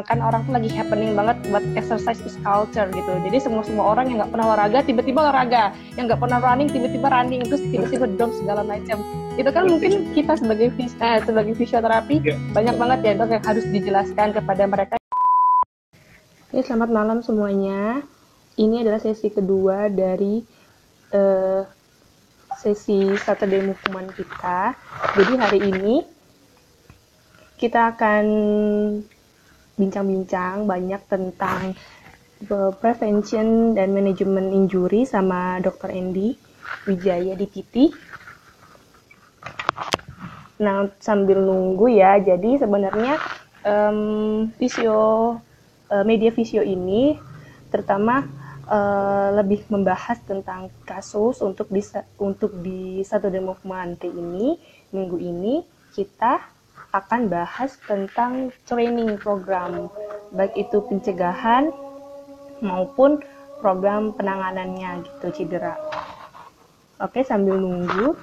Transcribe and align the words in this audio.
kan 0.00 0.24
orang 0.24 0.40
tuh 0.48 0.56
lagi 0.56 0.72
happening 0.72 1.12
banget 1.12 1.36
buat 1.52 1.60
exercise 1.76 2.16
is 2.24 2.40
culture 2.40 2.88
gitu. 2.96 3.12
Jadi 3.28 3.36
semua 3.44 3.60
semua 3.60 3.92
orang 3.92 4.08
yang 4.08 4.24
nggak 4.24 4.32
pernah 4.32 4.46
olahraga 4.48 4.80
tiba-tiba 4.88 5.20
olahraga. 5.20 5.76
Yang 6.00 6.04
nggak 6.08 6.20
pernah 6.24 6.38
running 6.40 6.68
tiba-tiba 6.72 7.12
running. 7.12 7.44
Terus 7.44 7.60
tiba-tiba 7.68 8.08
dom 8.16 8.32
segala 8.32 8.64
macam. 8.64 9.04
Itu 9.36 9.52
kan 9.52 9.68
mungkin 9.68 10.16
kita 10.16 10.40
sebagai 10.40 10.72
eh, 10.80 11.20
sebagai 11.28 11.52
fisioterapi 11.60 12.24
yeah. 12.24 12.40
banyak 12.56 12.72
banget 12.80 12.98
ya 13.04 13.12
dok 13.20 13.36
yang 13.36 13.44
harus 13.44 13.64
dijelaskan 13.68 14.32
kepada 14.32 14.64
mereka. 14.64 14.96
Ini 16.56 16.64
selamat 16.64 16.88
malam 16.88 17.18
semuanya. 17.20 18.00
Ini 18.56 18.88
adalah 18.88 19.00
sesi 19.04 19.28
kedua 19.28 19.92
dari 19.92 20.40
uh, 21.12 21.68
sesi 22.56 23.12
Saturday 23.20 23.60
Movement 23.60 24.08
kita. 24.16 24.72
Jadi 25.20 25.32
hari 25.36 25.60
ini 25.68 25.94
kita 27.60 27.92
akan 27.92 28.24
bincang-bincang 29.82 30.70
banyak 30.70 31.02
tentang 31.10 31.74
uh, 32.46 32.70
prevention 32.78 33.74
dan 33.74 33.90
manajemen 33.90 34.54
injury 34.54 35.02
sama 35.02 35.58
Dr. 35.58 35.90
Andy 35.90 36.38
Wijaya 36.86 37.34
di 37.34 37.46
PT. 37.50 37.74
Nah, 40.62 40.86
sambil 41.02 41.42
nunggu 41.42 41.90
ya, 41.90 42.22
jadi 42.22 42.62
sebenarnya 42.62 43.18
um, 43.66 44.46
visio 44.54 45.34
uh, 45.90 46.04
media 46.06 46.30
visio 46.30 46.62
ini 46.62 47.18
terutama 47.72 48.22
uh, 48.70 49.34
lebih 49.42 49.66
membahas 49.72 50.20
tentang 50.22 50.68
kasus 50.86 51.40
untuk 51.42 51.66
bisa 51.72 52.04
untuk 52.20 52.52
di 52.60 53.00
satu 53.02 53.32
demo 53.32 53.56
ini 54.06 54.54
minggu 54.92 55.18
ini 55.18 55.64
kita 55.96 56.51
akan 56.92 57.32
bahas 57.32 57.80
tentang 57.88 58.52
training 58.68 59.16
program, 59.16 59.88
baik 60.36 60.52
itu 60.60 60.84
pencegahan 60.84 61.72
maupun 62.60 63.24
program 63.64 64.12
penanganannya 64.12 65.00
gitu 65.08 65.26
cedera. 65.32 65.80
Oke, 67.00 67.24
sambil 67.24 67.56
nunggu, 67.56 68.14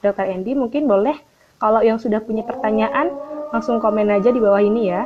Dokter 0.00 0.32
Andy 0.32 0.56
mungkin 0.56 0.88
boleh 0.88 1.14
kalau 1.60 1.84
yang 1.84 2.00
sudah 2.00 2.24
punya 2.24 2.40
pertanyaan 2.42 3.12
langsung 3.52 3.76
komen 3.76 4.08
aja 4.08 4.32
di 4.32 4.40
bawah 4.40 4.64
ini 4.64 4.88
ya. 4.88 5.04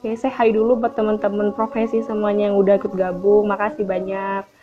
Oke, 0.00 0.16
saya 0.16 0.32
hai 0.40 0.56
dulu 0.56 0.80
buat 0.80 0.96
teman-teman 0.96 1.52
profesi 1.52 2.00
semuanya 2.00 2.48
yang 2.48 2.56
udah 2.56 2.80
ikut 2.80 2.96
gabung. 2.96 3.44
Makasih 3.44 3.84
banyak. 3.84 4.55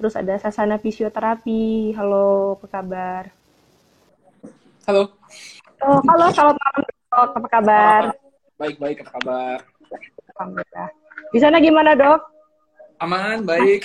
Terus 0.00 0.16
ada 0.16 0.32
Sasana 0.40 0.80
Fisioterapi. 0.80 1.92
Halo, 1.92 2.56
apa 2.56 2.66
kabar? 2.72 3.28
Halo. 4.88 5.12
Oh, 5.84 6.00
halo, 6.08 6.32
selamat 6.32 6.56
malam, 6.56 6.80
Dok. 6.88 7.30
Apa 7.36 7.48
kabar? 7.52 8.02
Baik, 8.56 8.80
baik. 8.80 9.04
Apa 9.04 9.20
kabar? 9.20 9.58
Alhamdulillah. 10.32 10.88
Di 11.36 11.38
sana 11.44 11.60
gimana, 11.60 11.92
Dok? 11.92 12.16
Aman, 13.04 13.44
baik. 13.44 13.84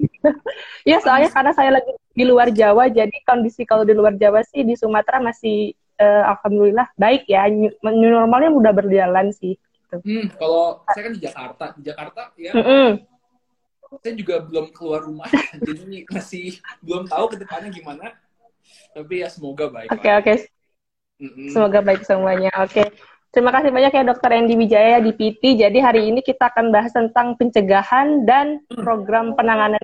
ya, 0.88 0.96
soalnya 1.04 1.28
karena 1.28 1.52
saya 1.52 1.76
lagi 1.76 1.92
di 1.92 2.24
luar 2.24 2.48
Jawa, 2.48 2.88
jadi 2.88 3.12
kondisi 3.28 3.68
kalau 3.68 3.84
di 3.84 3.92
luar 3.92 4.16
Jawa 4.16 4.40
sih 4.48 4.64
di 4.64 4.72
Sumatera 4.80 5.20
masih 5.20 5.76
uh, 6.00 6.24
alhamdulillah 6.24 6.88
baik 6.96 7.28
ya. 7.28 7.44
New, 7.52 7.68
normalnya 7.84 8.48
udah 8.48 8.72
berjalan 8.72 9.28
sih. 9.28 9.60
Gitu. 9.60 9.96
Hmm, 10.08 10.24
kalau 10.40 10.80
saya 10.88 11.02
kan 11.04 11.12
di 11.12 11.20
Jakarta, 11.20 11.64
di 11.76 11.82
Jakarta 11.84 12.32
ya. 12.40 12.56
Mm 12.56 12.64
-hmm 12.64 13.12
saya 14.00 14.14
juga 14.16 14.34
belum 14.42 14.66
keluar 14.72 15.04
rumah 15.04 15.28
jadi 15.66 16.04
masih 16.10 16.58
belum 16.80 17.06
tahu 17.06 17.24
ke 17.34 17.36
depannya 17.42 17.70
gimana 17.70 18.14
tapi 18.94 19.22
ya 19.22 19.28
semoga 19.28 19.68
baik 19.70 19.88
oke 19.92 20.00
okay, 20.00 20.12
oke 20.16 20.24
okay. 20.24 20.36
mm 21.20 21.30
-mm. 21.30 21.48
semoga 21.52 21.78
baik 21.84 22.02
semuanya 22.06 22.52
oke 22.58 22.72
okay. 22.72 22.86
terima 23.34 23.50
kasih 23.52 23.70
banyak 23.70 23.92
ya 23.92 24.02
dokter 24.06 24.30
Andy 24.32 24.54
Wijaya 24.54 24.98
di 25.02 25.12
PT 25.12 25.42
jadi 25.60 25.78
hari 25.82 26.08
ini 26.08 26.20
kita 26.24 26.50
akan 26.54 26.70
bahas 26.70 26.94
tentang 26.94 27.34
pencegahan 27.36 28.24
dan 28.24 28.62
mm. 28.70 28.80
program 28.80 29.36
penanganan 29.36 29.82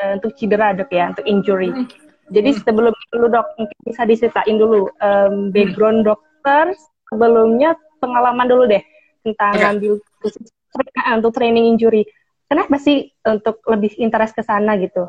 uh, 0.00 0.12
untuk 0.16 0.32
cedera 0.38 0.72
dok 0.72 0.90
ya 0.90 1.12
untuk 1.12 1.26
injury 1.26 1.70
mm. 1.70 1.86
jadi 2.32 2.50
mm. 2.54 2.58
sebelum 2.64 2.94
dulu 3.12 3.26
dok 3.30 3.46
mungkin 3.60 3.78
bisa 3.84 4.02
diceritain 4.06 4.56
dulu 4.56 4.88
um, 5.02 5.52
background 5.52 6.06
dokter 6.06 6.72
sebelumnya 7.12 7.76
pengalaman 8.00 8.48
dulu 8.48 8.64
deh 8.66 8.82
tentang 9.22 9.54
okay. 9.54 9.70
ambil 9.70 9.92
untuk 11.14 11.32
training 11.36 11.76
injury 11.76 12.08
kenapa 12.52 12.76
sih 12.76 13.08
untuk 13.24 13.64
lebih 13.64 13.96
interest 13.96 14.36
ke 14.36 14.44
sana 14.44 14.76
gitu? 14.76 15.08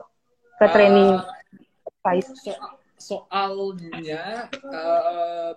Ke 0.55 0.71
training 0.71 1.19
uh, 1.19 2.23
so 2.39 2.55
soalnya 2.95 4.47
uh, 4.63 5.51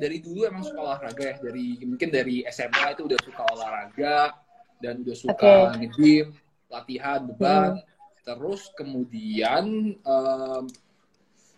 dari 0.00 0.24
dulu 0.24 0.48
emang 0.48 0.64
suka 0.64 0.80
olahraga 0.80 1.36
ya. 1.36 1.36
Dari 1.44 1.84
mungkin 1.84 2.08
dari 2.08 2.40
SMA 2.48 2.96
itu 2.96 3.04
udah 3.04 3.20
suka 3.20 3.42
olahraga 3.52 4.32
dan 4.80 5.04
udah 5.04 5.16
suka 5.16 5.36
okay. 5.36 5.84
nge-gym 5.84 6.32
latihan 6.72 7.20
beban. 7.28 7.76
Hmm. 7.76 7.86
terus 8.28 8.68
kemudian 8.76 9.96
uh, 10.04 10.60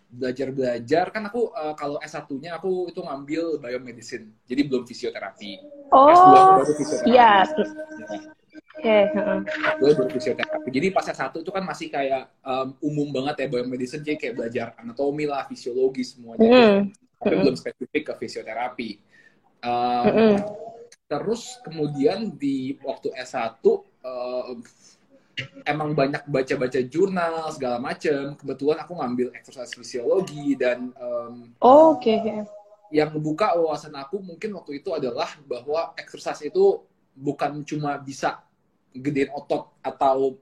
belajar-belajar 0.07 1.11
kan 1.11 1.27
aku 1.27 1.51
uh, 1.51 1.75
kalau 1.75 1.99
S1-nya 1.99 2.55
aku 2.55 2.87
itu 2.87 3.03
ngambil 3.03 3.59
biomedicine. 3.59 4.31
Jadi 4.47 4.71
belum 4.71 4.87
fisioterapi. 4.87 5.59
Oh 5.91 6.63
iya 7.03 7.43
Oke. 8.51 8.97
Okay. 9.13 9.37
Gue. 9.77 9.91
Jadi 10.73 10.87
pas 10.89 11.05
S1 11.05 11.31
itu 11.37 11.51
kan 11.51 11.63
masih 11.63 11.87
kayak 11.87 12.33
um, 12.41 12.73
umum 12.81 13.07
banget 13.13 13.45
ya 13.45 13.47
biomedicine, 13.47 14.03
jadi 14.03 14.17
kayak 14.17 14.35
belajar 14.35 14.67
anatomi 14.79 15.29
lah, 15.29 15.45
fisiologi 15.45 16.03
semuanya. 16.03 16.49
Mm. 16.49 16.79
Tapi 17.21 17.35
mm. 17.37 17.41
belum 17.45 17.55
spesifik 17.55 18.03
ke 18.09 18.13
fisioterapi. 18.25 18.89
Um, 19.61 20.05
mm. 20.09 20.35
Terus 21.05 21.61
kemudian 21.61 22.33
di 22.39 22.79
waktu 22.81 23.13
S1 23.15 23.61
um, 24.01 24.57
emang 25.67 25.93
banyak 25.93 26.23
baca-baca 26.27 26.79
jurnal 26.87 27.51
segala 27.53 27.77
macem. 27.77 28.33
Kebetulan 28.39 28.81
aku 28.83 28.93
ngambil 28.97 29.27
exercise 29.37 29.71
fisiologi 29.75 30.57
dan 30.57 30.91
um, 30.97 31.53
oh, 31.61 31.95
oke. 31.95 32.03
Okay. 32.03 32.43
Yang 32.91 33.09
membuka 33.15 33.55
wawasan 33.55 33.95
aku 33.95 34.19
mungkin 34.19 34.51
waktu 34.57 34.83
itu 34.83 34.91
adalah 34.91 35.31
bahwa 35.47 35.95
exercise 35.95 36.43
itu 36.43 36.83
bukan 37.21 37.61
cuma 37.61 38.01
bisa 38.01 38.41
gedein 38.91 39.29
otot 39.31 39.77
atau 39.85 40.41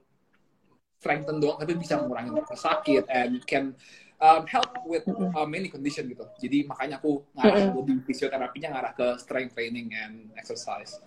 strengthen 0.96 1.40
doang 1.40 1.60
tapi 1.60 1.76
bisa 1.76 2.00
mengurangi 2.00 2.32
rasa 2.40 2.56
sakit 2.56 3.04
and 3.08 3.40
can 3.44 3.76
um, 4.20 4.44
help 4.48 4.68
with 4.84 5.04
uh, 5.08 5.48
many 5.48 5.68
condition 5.68 6.08
gitu. 6.08 6.24
Jadi 6.40 6.68
makanya 6.68 7.00
aku 7.00 7.24
ngarah 7.36 7.72
lebih 7.72 8.04
fisioterapinya 8.04 8.68
ngarah 8.76 8.92
ke 8.92 9.06
strength 9.16 9.56
training 9.56 9.92
and 9.96 10.28
exercise. 10.36 11.00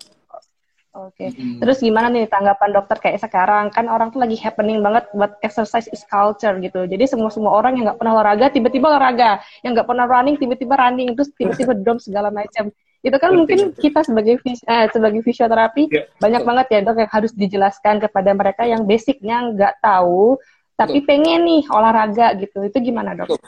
Oke. 0.94 1.18
Okay. 1.18 1.30
Mm-hmm. 1.34 1.58
Terus 1.58 1.78
gimana 1.82 2.08
nih 2.14 2.30
tanggapan 2.30 2.70
dokter 2.70 2.98
kayak 3.02 3.18
sekarang 3.26 3.74
kan 3.74 3.90
orang 3.90 4.14
tuh 4.14 4.22
lagi 4.22 4.38
happening 4.38 4.86
banget 4.86 5.10
buat 5.14 5.42
exercise 5.42 5.90
is 5.90 6.06
culture 6.06 6.54
gitu. 6.62 6.86
Jadi 6.86 7.10
semua 7.10 7.34
semua 7.34 7.54
orang 7.54 7.78
yang 7.78 7.90
nggak 7.90 7.98
pernah 7.98 8.14
olahraga 8.14 8.54
tiba-tiba 8.54 8.94
olahraga, 8.94 9.42
yang 9.66 9.74
nggak 9.74 9.90
pernah 9.90 10.06
running 10.06 10.38
tiba-tiba 10.38 10.78
running, 10.78 11.18
terus 11.18 11.34
tiba-tiba 11.34 11.74
dom 11.86 11.98
segala 11.98 12.30
macam 12.30 12.70
itu 13.04 13.18
kan 13.20 13.36
mungkin 13.36 13.76
kita 13.76 14.00
sebagai 14.08 14.40
eh, 14.48 14.88
sebagai 14.88 15.20
fisioterapi 15.28 15.92
yeah. 15.92 16.08
banyak 16.24 16.42
banget 16.48 16.68
ya 16.72 16.80
dok 16.88 16.98
yang 17.04 17.12
harus 17.12 17.36
dijelaskan 17.36 18.00
kepada 18.00 18.32
mereka 18.32 18.64
yang 18.64 18.88
basicnya 18.88 19.44
nggak 19.52 19.84
tahu 19.84 20.40
tapi 20.80 21.04
Betul. 21.04 21.08
pengen 21.12 21.42
nih 21.44 21.64
olahraga 21.68 22.32
gitu 22.40 22.64
itu 22.64 22.78
gimana 22.80 23.12
dok? 23.14 23.36
Betul. 23.36 23.44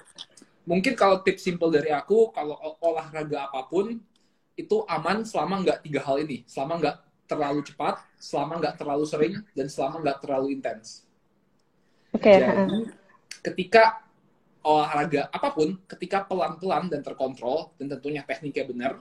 Mungkin 0.68 0.94
kalau 1.00 1.24
tips 1.24 1.48
simple 1.48 1.72
dari 1.72 1.90
aku 1.96 2.36
kalau 2.36 2.60
olahraga 2.84 3.48
apa 3.48 3.64
pun 3.72 3.96
itu 4.60 4.78
aman 4.92 5.24
selama 5.24 5.64
nggak 5.64 5.80
tiga 5.88 6.04
hal 6.04 6.20
ini 6.20 6.44
selama 6.44 6.74
nggak 6.84 6.98
terlalu 7.26 7.60
cepat 7.64 7.96
selama 8.20 8.60
nggak 8.60 8.76
terlalu 8.76 9.06
sering 9.08 9.34
dan 9.56 9.68
selama 9.72 10.04
nggak 10.04 10.18
terlalu 10.20 10.48
intens. 10.52 11.08
Oke. 12.12 12.28
Okay. 12.28 12.44
Jadi 12.44 12.92
ketika 13.40 14.04
olahraga 14.66 15.32
apa 15.32 15.48
pun 15.56 15.80
ketika 15.88 16.28
pelan-pelan 16.28 16.92
dan 16.92 17.00
terkontrol 17.06 17.72
dan 17.80 17.88
tentunya 17.96 18.26
tekniknya 18.26 18.66
benar 18.68 18.94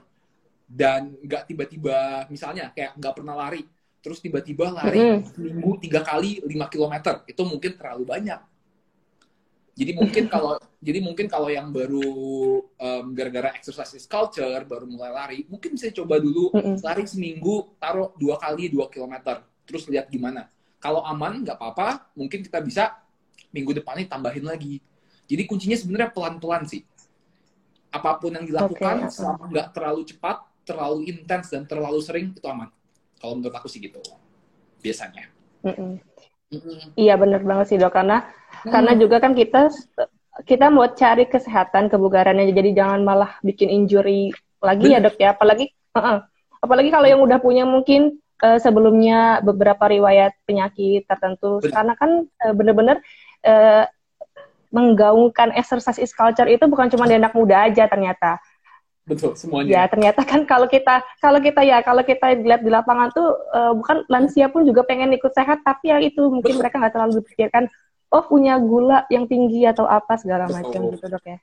dan 0.65 1.13
nggak 1.21 1.45
tiba-tiba 1.45 2.25
misalnya 2.27 2.73
kayak 2.73 2.97
nggak 2.97 3.13
pernah 3.13 3.37
lari 3.37 3.63
terus 4.01 4.21
tiba-tiba 4.21 4.69
lari 4.69 5.01
mm 5.01 5.33
seminggu 5.33 5.81
tiga 5.81 6.05
kali 6.05 6.37
lima 6.45 6.69
kilometer 6.69 7.25
itu 7.25 7.41
mungkin 7.41 7.73
terlalu 7.73 8.05
banyak. 8.05 8.37
Jadi 9.75 9.91
mungkin 9.97 10.23
kalau 10.29 10.55
jadi 10.77 11.01
mungkin 11.01 11.25
kalau 11.25 11.49
yang 11.49 11.73
baru 11.73 12.13
um, 12.63 13.05
gara-gara 13.17 13.57
exercise 13.57 14.05
culture 14.05 14.61
baru 14.69 14.85
mulai 14.85 15.09
lari 15.09 15.39
mungkin 15.49 15.73
bisa 15.73 15.89
coba 15.89 16.21
dulu 16.21 16.53
mm 16.53 16.85
lari 16.85 17.03
seminggu 17.09 17.73
taruh 17.81 18.13
dua 18.13 18.37
kali 18.37 18.69
dua 18.69 18.93
kilometer 18.93 19.41
terus 19.65 19.89
lihat 19.89 20.05
gimana. 20.13 20.53
Kalau 20.77 21.01
aman 21.01 21.41
nggak 21.41 21.57
apa-apa 21.57 22.13
mungkin 22.13 22.45
kita 22.45 22.61
bisa 22.61 22.93
minggu 23.49 23.73
depannya 23.73 24.05
tambahin 24.05 24.45
lagi. 24.45 24.85
Jadi 25.25 25.49
kuncinya 25.49 25.77
sebenarnya 25.81 26.13
pelan-pelan 26.13 26.69
sih. 26.69 26.85
Apa 27.89 28.21
pun 28.21 28.37
yang 28.37 28.45
dilakukan 28.45 29.09
okay. 29.09 29.17
selama 29.17 29.49
nggak 29.49 29.67
terlalu 29.73 30.05
cepat 30.05 30.45
terlalu 30.65 31.07
intens 31.07 31.53
dan 31.53 31.63
terlalu 31.69 32.01
sering 32.01 32.33
itu 32.33 32.45
aman. 32.49 32.67
Kalau 33.21 33.37
menurut 33.37 33.55
aku 33.55 33.69
sih 33.69 33.79
gitu. 33.79 34.01
Biasanya. 34.81 35.29
Mm 35.61 35.73
-mm. 35.73 35.91
Mm 36.51 36.59
-mm. 36.61 36.77
Iya 36.97 37.15
benar 37.17 37.41
banget 37.41 37.65
sih 37.73 37.77
dok 37.77 37.93
karena 37.93 38.25
mm. 38.65 38.71
karena 38.73 38.91
juga 38.97 39.17
kan 39.21 39.33
kita 39.33 39.69
kita 40.43 40.67
mau 40.67 40.85
cari 40.91 41.25
kesehatan 41.31 41.87
kebugarannya 41.87 42.51
jadi 42.51 42.75
jangan 42.75 43.01
malah 43.07 43.39
bikin 43.39 43.71
injury 43.71 44.35
lagi 44.59 44.91
ya 44.91 44.99
dok 44.99 45.15
ya 45.15 45.31
apalagi 45.31 45.71
uh 45.95 45.97
-uh. 45.97 46.17
apalagi 46.59 46.91
kalau 46.91 47.07
yang 47.07 47.21
udah 47.23 47.39
punya 47.39 47.63
mungkin 47.63 48.19
uh, 48.43 48.59
sebelumnya 48.59 49.39
beberapa 49.45 49.87
riwayat 49.87 50.35
penyakit 50.43 51.07
tertentu 51.07 51.63
Betul. 51.63 51.71
karena 51.71 51.93
kan 51.95 52.11
uh, 52.27 52.53
bener-bener 52.53 52.99
uh, 53.47 53.87
menggaungkan 54.75 55.55
exercise 55.55 56.01
is 56.01 56.11
culture 56.11 56.49
itu 56.51 56.67
bukan 56.67 56.91
cuma 56.91 57.07
di 57.07 57.15
anak 57.15 57.31
muda 57.31 57.71
aja 57.71 57.87
ternyata 57.87 58.43
betul 59.05 59.31
semuanya. 59.37 59.69
Ya 59.69 59.83
ternyata 59.85 60.21
kan 60.25 60.43
kalau 60.49 60.65
kita 60.65 61.01
kalau 61.21 61.39
kita 61.39 61.61
ya 61.61 61.79
kalau 61.85 62.01
kita 62.01 62.35
lihat 62.41 62.61
di 62.65 62.69
lapangan 62.73 63.13
tuh 63.13 63.37
uh, 63.53 63.73
bukan 63.77 64.05
lansia 64.09 64.49
pun 64.49 64.65
juga 64.65 64.81
pengen 64.83 65.13
ikut 65.13 65.31
sehat 65.31 65.61
tapi 65.61 65.93
ya 65.93 66.01
itu 66.01 66.25
mungkin 66.27 66.57
betul. 66.57 66.61
mereka 66.61 66.75
nggak 66.81 66.93
terlalu 66.93 67.13
berpikirkan 67.21 67.63
oh 68.09 68.23
punya 68.25 68.57
gula 68.57 69.05
yang 69.13 69.29
tinggi 69.29 69.65
atau 69.69 69.85
apa 69.85 70.17
segala 70.17 70.49
macam 70.49 70.91
gitu 70.91 71.05
dok 71.05 71.25
ya. 71.25 71.37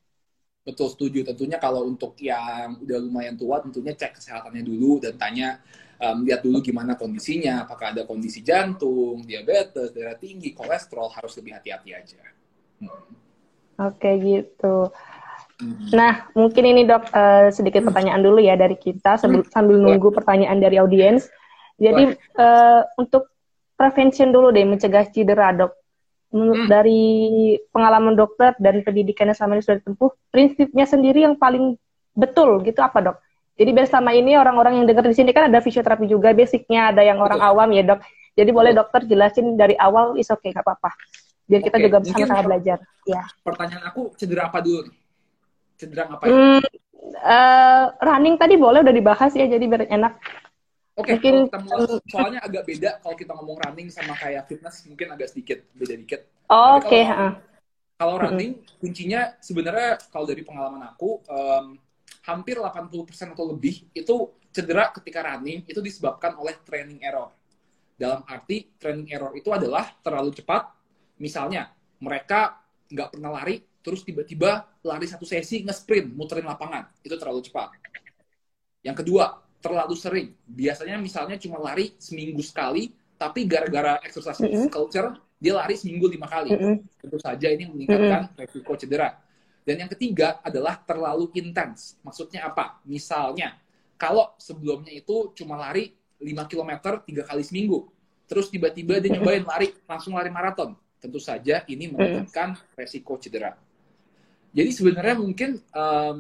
Betul 0.62 0.88
setuju. 0.94 1.26
Tentunya 1.26 1.58
kalau 1.58 1.86
untuk 1.86 2.14
yang 2.22 2.78
udah 2.82 2.98
lumayan 3.02 3.34
tua 3.34 3.58
tentunya 3.62 3.94
cek 3.94 4.18
kesehatannya 4.18 4.62
dulu 4.62 5.02
dan 5.02 5.18
tanya 5.18 5.58
um, 5.98 6.22
lihat 6.22 6.42
dulu 6.42 6.62
gimana 6.62 6.94
kondisinya. 6.94 7.66
Apakah 7.66 7.90
ada 7.94 8.06
kondisi 8.06 8.42
jantung 8.46 9.26
diabetes 9.26 9.90
darah 9.90 10.14
tinggi 10.18 10.54
kolesterol 10.54 11.10
harus 11.14 11.34
lebih 11.38 11.58
hati-hati 11.58 11.90
aja. 11.94 12.22
Hmm. 12.82 12.90
oke 13.78 13.94
okay, 13.94 14.18
gitu 14.18 14.90
Nah, 15.92 16.26
mungkin 16.34 16.64
ini 16.64 16.82
dok 16.88 17.12
uh, 17.12 17.48
sedikit 17.54 17.86
pertanyaan 17.86 18.22
dulu 18.22 18.42
ya 18.42 18.58
dari 18.58 18.74
kita 18.74 19.16
sambil, 19.20 19.46
sambil 19.48 19.78
nunggu 19.78 20.10
pertanyaan 20.10 20.58
dari 20.58 20.80
audiens. 20.80 21.28
Jadi 21.78 22.14
uh, 22.38 22.82
untuk 22.98 23.32
prevention 23.74 24.30
dulu 24.30 24.54
deh 24.54 24.62
mencegah 24.62 25.08
cedera 25.10 25.50
dok. 25.54 25.72
Menurut 26.32 26.64
hmm. 26.64 26.70
dari 26.70 27.02
pengalaman 27.68 28.16
dokter 28.16 28.56
dan 28.56 28.80
pendidikan 28.80 29.28
yang 29.28 29.36
selama 29.36 29.60
ini 29.60 29.64
sudah 29.68 29.78
ditempuh, 29.84 30.10
prinsipnya 30.32 30.88
sendiri 30.88 31.28
yang 31.28 31.36
paling 31.36 31.76
betul 32.16 32.64
gitu 32.64 32.80
apa 32.80 32.98
dok? 33.04 33.16
Jadi 33.60 33.68
biar 33.76 33.84
selama 33.84 34.16
ini 34.16 34.32
orang-orang 34.40 34.80
yang 34.80 34.86
dengar 34.88 35.04
di 35.04 35.12
sini 35.12 35.36
kan 35.36 35.52
ada 35.52 35.60
fisioterapi 35.60 36.08
juga, 36.08 36.32
basicnya 36.32 36.88
ada 36.88 37.04
yang 37.04 37.20
orang 37.20 37.36
awam 37.36 37.68
ya 37.76 37.84
dok. 37.84 38.00
Jadi 38.32 38.48
boleh 38.48 38.72
dokter 38.72 39.04
jelasin 39.04 39.60
dari 39.60 39.76
awal, 39.76 40.16
is 40.16 40.32
oke 40.32 40.40
okay, 40.40 40.56
nggak 40.56 40.64
apa-apa. 40.64 40.90
Biar 41.44 41.60
kita 41.60 41.76
okay. 41.76 41.84
juga 41.84 41.96
sama-sama 42.00 42.42
belajar. 42.48 42.78
Ya. 43.04 43.28
Pertanyaan 43.44 43.92
aku 43.92 44.16
cedera 44.16 44.48
apa 44.48 44.64
dulu? 44.64 44.88
Cedera 45.82 46.06
ngapain? 46.06 46.30
Hmm, 46.30 46.62
uh, 47.18 47.84
running 47.98 48.38
tadi 48.38 48.54
boleh 48.54 48.86
udah 48.86 48.94
dibahas 48.94 49.34
ya, 49.34 49.50
jadi 49.50 49.64
biar 49.66 49.90
enak. 49.90 50.14
Oke, 50.94 51.16
okay, 51.18 51.32
mungkin 51.34 51.50
soalnya 52.12 52.40
agak 52.44 52.68
beda 52.68 53.00
kalau 53.02 53.16
kita 53.18 53.32
ngomong 53.34 53.58
running 53.66 53.88
sama 53.90 54.14
kayak 54.14 54.46
fitness 54.46 54.86
mungkin 54.86 55.10
agak 55.10 55.34
sedikit 55.34 55.58
beda 55.74 55.94
dikit. 55.98 56.20
Oh, 56.52 56.78
Oke. 56.78 56.86
Okay. 56.86 57.02
Kalau, 57.10 57.30
kalau 57.98 58.14
running 58.22 58.60
-hmm. 58.60 58.78
kuncinya 58.78 59.34
sebenarnya 59.42 59.98
kalau 60.12 60.28
dari 60.28 60.44
pengalaman 60.44 60.84
aku 60.92 61.24
um, 61.26 61.80
hampir 62.22 62.60
80% 62.60 63.34
atau 63.34 63.44
lebih 63.50 63.88
itu 63.96 64.16
cedera 64.52 64.92
ketika 64.94 65.24
running 65.24 65.64
itu 65.64 65.80
disebabkan 65.80 66.36
oleh 66.36 66.60
training 66.62 67.00
error. 67.00 67.32
Dalam 67.96 68.20
arti 68.28 68.76
training 68.76 69.08
error 69.10 69.32
itu 69.32 69.48
adalah 69.48 69.96
terlalu 70.04 70.30
cepat. 70.36 70.76
Misalnya 71.18 71.72
mereka 72.04 72.60
nggak 72.92 73.16
pernah 73.16 73.32
lari, 73.32 73.64
terus 73.82 74.06
tiba-tiba 74.06 74.64
lari 74.86 75.10
satu 75.10 75.26
sesi 75.26 75.66
nge-sprint, 75.66 76.14
muterin 76.14 76.46
lapangan. 76.46 76.88
Itu 77.02 77.18
terlalu 77.18 77.42
cepat. 77.42 77.74
Yang 78.82 79.04
kedua, 79.04 79.42
terlalu 79.62 79.94
sering. 79.94 80.28
Biasanya 80.46 80.98
misalnya 80.98 81.38
cuma 81.38 81.62
lari 81.62 81.94
seminggu 81.98 82.42
sekali, 82.42 82.94
tapi 83.18 83.46
gara-gara 83.46 84.02
exercise 84.02 84.42
mm 84.42 84.50
-hmm. 84.50 84.68
culture, 84.70 85.14
dia 85.38 85.54
lari 85.54 85.78
seminggu 85.78 86.10
lima 86.10 86.26
kali. 86.26 86.50
Mm 86.54 86.58
-hmm. 86.58 86.76
Tentu 86.98 87.18
saja 87.22 87.46
ini 87.50 87.70
meningkatkan 87.70 88.20
mm 88.26 88.28
-hmm. 88.34 88.40
resiko 88.42 88.72
cedera. 88.74 89.08
Dan 89.62 89.86
yang 89.86 89.90
ketiga 89.94 90.42
adalah 90.42 90.82
terlalu 90.82 91.30
intens. 91.38 91.94
Maksudnya 92.02 92.50
apa? 92.50 92.82
Misalnya, 92.82 93.54
kalau 93.94 94.34
sebelumnya 94.34 94.90
itu 94.90 95.30
cuma 95.38 95.54
lari 95.54 95.94
5 96.18 96.50
km 96.50 96.98
tiga 97.06 97.22
kali 97.22 97.46
seminggu, 97.46 97.86
terus 98.26 98.50
tiba-tiba 98.50 98.98
dia 98.98 99.14
nyobain 99.14 99.46
lari, 99.46 99.70
langsung 99.86 100.18
lari 100.18 100.34
maraton. 100.34 100.74
Tentu 100.98 101.22
saja 101.22 101.62
ini 101.70 101.90
meningkatkan 101.90 102.58
resiko 102.74 103.18
cedera. 103.18 103.54
Jadi 104.52 104.70
sebenarnya 104.70 105.16
mungkin 105.16 105.50
um, 105.72 106.16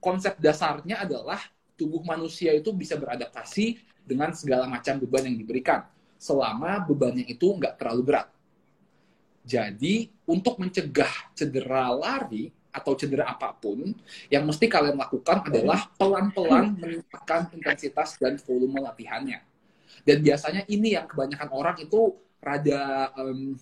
konsep 0.00 0.40
dasarnya 0.40 1.04
adalah 1.04 1.40
tubuh 1.76 2.00
manusia 2.00 2.56
itu 2.56 2.72
bisa 2.72 2.96
beradaptasi 2.96 3.76
dengan 4.00 4.32
segala 4.32 4.64
macam 4.64 4.96
beban 4.96 5.28
yang 5.28 5.36
diberikan 5.36 5.84
selama 6.16 6.80
bebannya 6.80 7.28
itu 7.28 7.44
nggak 7.52 7.76
terlalu 7.76 8.02
berat. 8.14 8.28
Jadi 9.46 10.10
untuk 10.26 10.58
mencegah 10.58 11.30
cedera 11.36 11.92
lari 11.92 12.50
atau 12.72 12.92
cedera 12.92 13.32
apa 13.32 13.56
pun, 13.56 13.94
yang 14.28 14.44
mesti 14.44 14.68
kalian 14.68 15.00
lakukan 15.00 15.48
adalah 15.48 15.88
pelan-pelan 15.96 16.76
meningkatkan 16.76 17.48
intensitas 17.56 18.20
dan 18.20 18.36
volume 18.42 18.84
latihannya. 18.84 19.40
Dan 20.04 20.20
biasanya 20.20 20.68
ini 20.68 20.92
yang 20.92 21.08
kebanyakan 21.08 21.48
orang 21.56 21.76
itu 21.80 22.12
rada 22.42 23.10
um, 23.16 23.56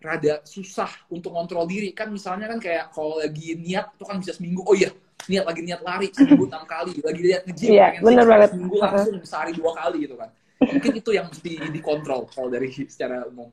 rada 0.00 0.44
susah 0.44 0.90
untuk 1.08 1.32
kontrol 1.32 1.64
diri. 1.64 1.92
Kan 1.96 2.12
misalnya 2.12 2.50
kan 2.52 2.58
kayak 2.60 2.92
kalau 2.92 3.18
lagi 3.18 3.56
niat 3.56 3.96
itu 3.96 4.04
kan 4.04 4.16
bisa 4.20 4.32
seminggu. 4.36 4.62
Oh 4.64 4.76
iya 4.76 4.92
niat 5.26 5.44
lagi 5.48 5.60
niat 5.64 5.80
lari 5.82 6.06
seminggu 6.12 6.44
enam 6.46 6.64
kali. 6.68 6.92
Lagi 7.02 7.20
lihat 7.20 7.42
ngejim 7.48 7.68
yeah, 7.72 7.90
bener 7.98 8.24
banget. 8.28 8.48
seminggu 8.54 8.76
langsung 8.78 9.16
sehari 9.24 9.52
dua 9.56 9.72
kali 9.74 9.98
gitu 10.06 10.14
kan. 10.16 10.30
Mungkin 10.56 10.92
itu 10.96 11.10
yang 11.12 11.26
mesti 11.28 11.52
dikontrol 11.72 12.28
kalau 12.30 12.48
dari 12.48 12.68
secara 12.92 13.26
umum. 13.28 13.48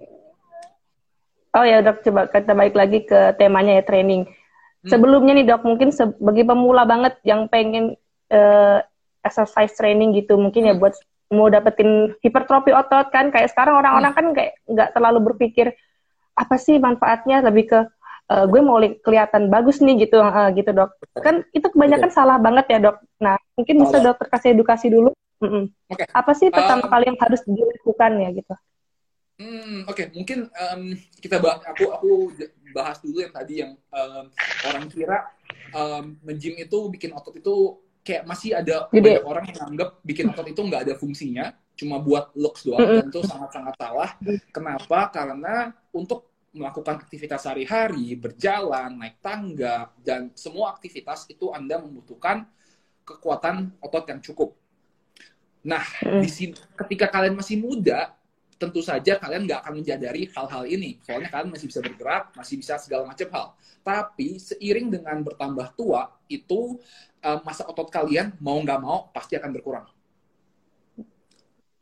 Oh 1.54 1.66
ya 1.66 1.86
dok 1.86 2.02
coba 2.02 2.26
kita 2.34 2.54
balik 2.58 2.76
lagi 2.76 3.00
ke 3.06 3.20
temanya 3.38 3.82
ya 3.82 3.86
training. 3.86 4.26
Hmm. 4.84 5.00
sebelumnya 5.00 5.32
nih 5.32 5.48
dok 5.48 5.64
mungkin 5.64 5.96
sebagai 5.96 6.44
pemula 6.44 6.84
banget 6.84 7.16
yang 7.24 7.48
pengen 7.48 7.96
uh, 8.36 8.84
exercise 9.24 9.72
training 9.80 10.12
gitu 10.12 10.36
mungkin 10.36 10.68
ya 10.68 10.76
hmm. 10.76 10.84
buat 10.84 11.00
mau 11.32 11.48
dapetin 11.48 12.12
hipertrofi 12.20 12.76
otot 12.76 13.08
kan. 13.10 13.32
Kayak 13.32 13.56
sekarang 13.56 13.80
orang-orang 13.80 14.12
hmm. 14.12 14.20
kan 14.20 14.26
kayak 14.36 14.54
nggak 14.68 14.90
terlalu 14.92 15.20
berpikir 15.32 15.72
apa 16.34 16.56
sih 16.58 16.82
manfaatnya 16.82 17.46
lebih 17.46 17.70
ke 17.70 17.80
uh, 18.34 18.46
gue 18.50 18.62
mau 18.62 18.82
kelihatan 18.82 19.48
bagus 19.54 19.80
nih 19.80 20.08
gitu 20.08 20.22
uh, 20.22 20.50
gitu 20.54 20.74
dok 20.74 20.92
kan 21.22 21.46
itu 21.54 21.68
kebanyakan 21.70 22.10
okay. 22.10 22.18
salah 22.18 22.38
banget 22.42 22.66
ya 22.74 22.80
dok 22.82 22.98
nah 23.22 23.38
mungkin 23.54 23.76
bisa 23.86 23.98
dokter 24.02 24.28
kasih 24.30 24.58
edukasi 24.58 24.90
dulu 24.90 25.14
mm 25.42 25.50
-mm. 25.50 25.64
Okay. 25.94 26.08
apa 26.10 26.32
sih 26.34 26.50
pertama 26.50 26.86
um, 26.86 26.92
kali 26.92 27.06
yang 27.10 27.20
harus 27.20 27.42
dilakukan 27.46 28.14
ya 28.20 28.32
gitu 28.34 28.56
Hmm, 29.34 29.90
Oke, 29.90 30.06
okay. 30.06 30.08
mungkin 30.14 30.46
um, 30.46 30.94
kita 31.18 31.42
bah 31.42 31.58
aku 31.58 31.90
aku 31.90 32.12
bahas 32.70 33.02
dulu 33.02 33.18
yang 33.18 33.34
tadi 33.34 33.66
yang 33.66 33.74
um, 33.90 34.30
orang 34.70 34.86
kira 34.94 35.26
um, 35.74 36.22
nge 36.22 36.70
itu 36.70 36.80
bikin 36.94 37.12
otot 37.18 37.34
itu 37.34 37.82
kayak 38.04 38.24
masih 38.28 38.60
ada 38.60 38.92
banyak 38.92 39.24
orang 39.24 39.46
yang 39.48 39.60
anggap 39.74 39.90
bikin 40.04 40.28
otot 40.30 40.48
itu 40.48 40.62
nggak 40.62 40.82
ada 40.86 40.94
fungsinya 41.00 41.56
cuma 41.74 41.98
buat 41.98 42.30
looks 42.38 42.70
doang 42.70 42.86
dan 42.86 43.10
itu 43.10 43.22
sangat-sangat 43.26 43.76
salah. 43.82 44.12
Kenapa? 44.54 45.10
Karena 45.10 45.74
untuk 45.90 46.30
melakukan 46.54 47.02
aktivitas 47.02 47.50
sehari-hari, 47.50 48.14
berjalan, 48.14 48.94
naik 49.02 49.18
tangga, 49.26 49.90
dan 49.98 50.30
semua 50.38 50.70
aktivitas 50.78 51.26
itu 51.26 51.50
Anda 51.50 51.82
membutuhkan 51.82 52.46
kekuatan 53.02 53.74
otot 53.82 54.06
yang 54.06 54.22
cukup. 54.22 54.54
Nah, 55.66 55.82
di 56.22 56.30
sini, 56.30 56.54
ketika 56.78 57.10
kalian 57.10 57.34
masih 57.34 57.58
muda, 57.58 58.14
tentu 58.56 58.80
saja 58.80 59.20
kalian 59.20 59.48
nggak 59.48 59.60
akan 59.64 59.74
menjadari 59.82 60.30
hal-hal 60.32 60.64
ini. 60.68 61.00
Soalnya 61.04 61.30
kalian 61.30 61.52
masih 61.54 61.68
bisa 61.70 61.80
bergerak, 61.80 62.24
masih 62.36 62.56
bisa 62.60 62.74
segala 62.80 63.04
macam 63.10 63.28
hal. 63.34 63.48
Tapi 63.84 64.40
seiring 64.40 64.88
dengan 64.94 65.18
bertambah 65.22 65.76
tua, 65.76 66.08
itu 66.32 66.80
uh, 67.24 67.40
masa 67.44 67.68
otot 67.68 67.88
kalian 67.88 68.36
mau 68.40 68.60
nggak 68.60 68.80
mau 68.80 69.10
pasti 69.14 69.38
akan 69.40 69.52
berkurang 69.54 69.88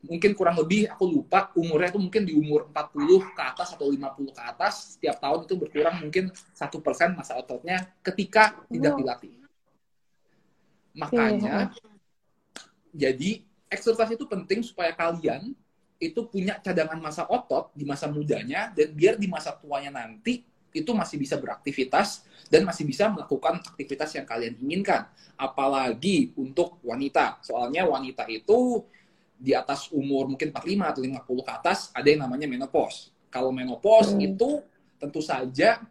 mungkin 0.02 0.34
kurang 0.34 0.58
lebih 0.58 0.90
aku 0.90 1.06
lupa 1.06 1.54
umurnya 1.54 1.94
itu 1.94 2.00
mungkin 2.02 2.22
di 2.26 2.34
umur 2.34 2.66
40 2.74 3.38
ke 3.38 3.42
atas 3.42 3.68
atau 3.78 3.86
50 3.86 4.34
ke 4.34 4.42
atas 4.42 4.98
setiap 4.98 5.22
tahun 5.22 5.46
itu 5.46 5.54
berkurang 5.54 5.94
mungkin 6.02 6.34
satu 6.50 6.82
persen 6.82 7.14
masa 7.14 7.38
ototnya 7.38 7.86
ketika 8.02 8.66
tidak 8.66 8.98
dilatih 8.98 9.34
makanya 10.98 11.70
jadi 12.90 13.46
exercise 13.70 14.12
itu 14.18 14.26
penting 14.26 14.66
supaya 14.66 14.90
kalian 14.90 15.54
itu 16.02 16.26
punya 16.26 16.58
cadangan 16.58 16.98
masa 16.98 17.22
otot 17.30 17.70
di 17.78 17.86
masa 17.86 18.10
mudanya 18.10 18.74
dan 18.74 18.90
biar 18.90 19.14
di 19.14 19.30
masa 19.30 19.54
tuanya 19.54 19.94
nanti 19.94 20.42
itu 20.72 20.90
masih 20.90 21.20
bisa 21.20 21.38
beraktivitas 21.38 22.26
dan 22.50 22.66
masih 22.66 22.82
bisa 22.82 23.06
melakukan 23.06 23.62
aktivitas 23.62 24.18
yang 24.18 24.26
kalian 24.26 24.58
inginkan 24.58 25.06
apalagi 25.38 26.34
untuk 26.34 26.82
wanita 26.82 27.38
soalnya 27.44 27.86
wanita 27.86 28.26
itu 28.26 28.82
di 29.42 29.52
atas 29.58 29.90
umur 29.90 30.30
mungkin 30.30 30.54
45 30.54 30.90
atau 30.94 31.02
50 31.02 31.46
ke 31.46 31.50
atas 31.50 31.78
ada 31.90 32.06
yang 32.06 32.22
namanya 32.22 32.46
menopause. 32.46 33.10
Kalau 33.26 33.50
menopause 33.50 34.14
hmm. 34.14 34.22
itu 34.22 34.62
tentu 35.02 35.18
saja 35.18 35.82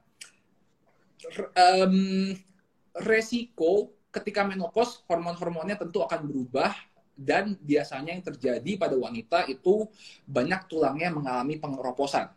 um, 1.52 2.32
resiko 2.96 3.92
ketika 4.08 4.48
menopause 4.48 5.04
hormon-hormonnya 5.04 5.76
tentu 5.76 6.00
akan 6.00 6.24
berubah 6.24 6.72
dan 7.22 7.54
biasanya 7.62 8.18
yang 8.18 8.26
terjadi 8.26 8.72
pada 8.82 8.98
wanita 8.98 9.46
itu 9.46 9.86
banyak 10.26 10.66
tulangnya 10.66 11.14
mengalami 11.14 11.62
pengeroposan. 11.62 12.34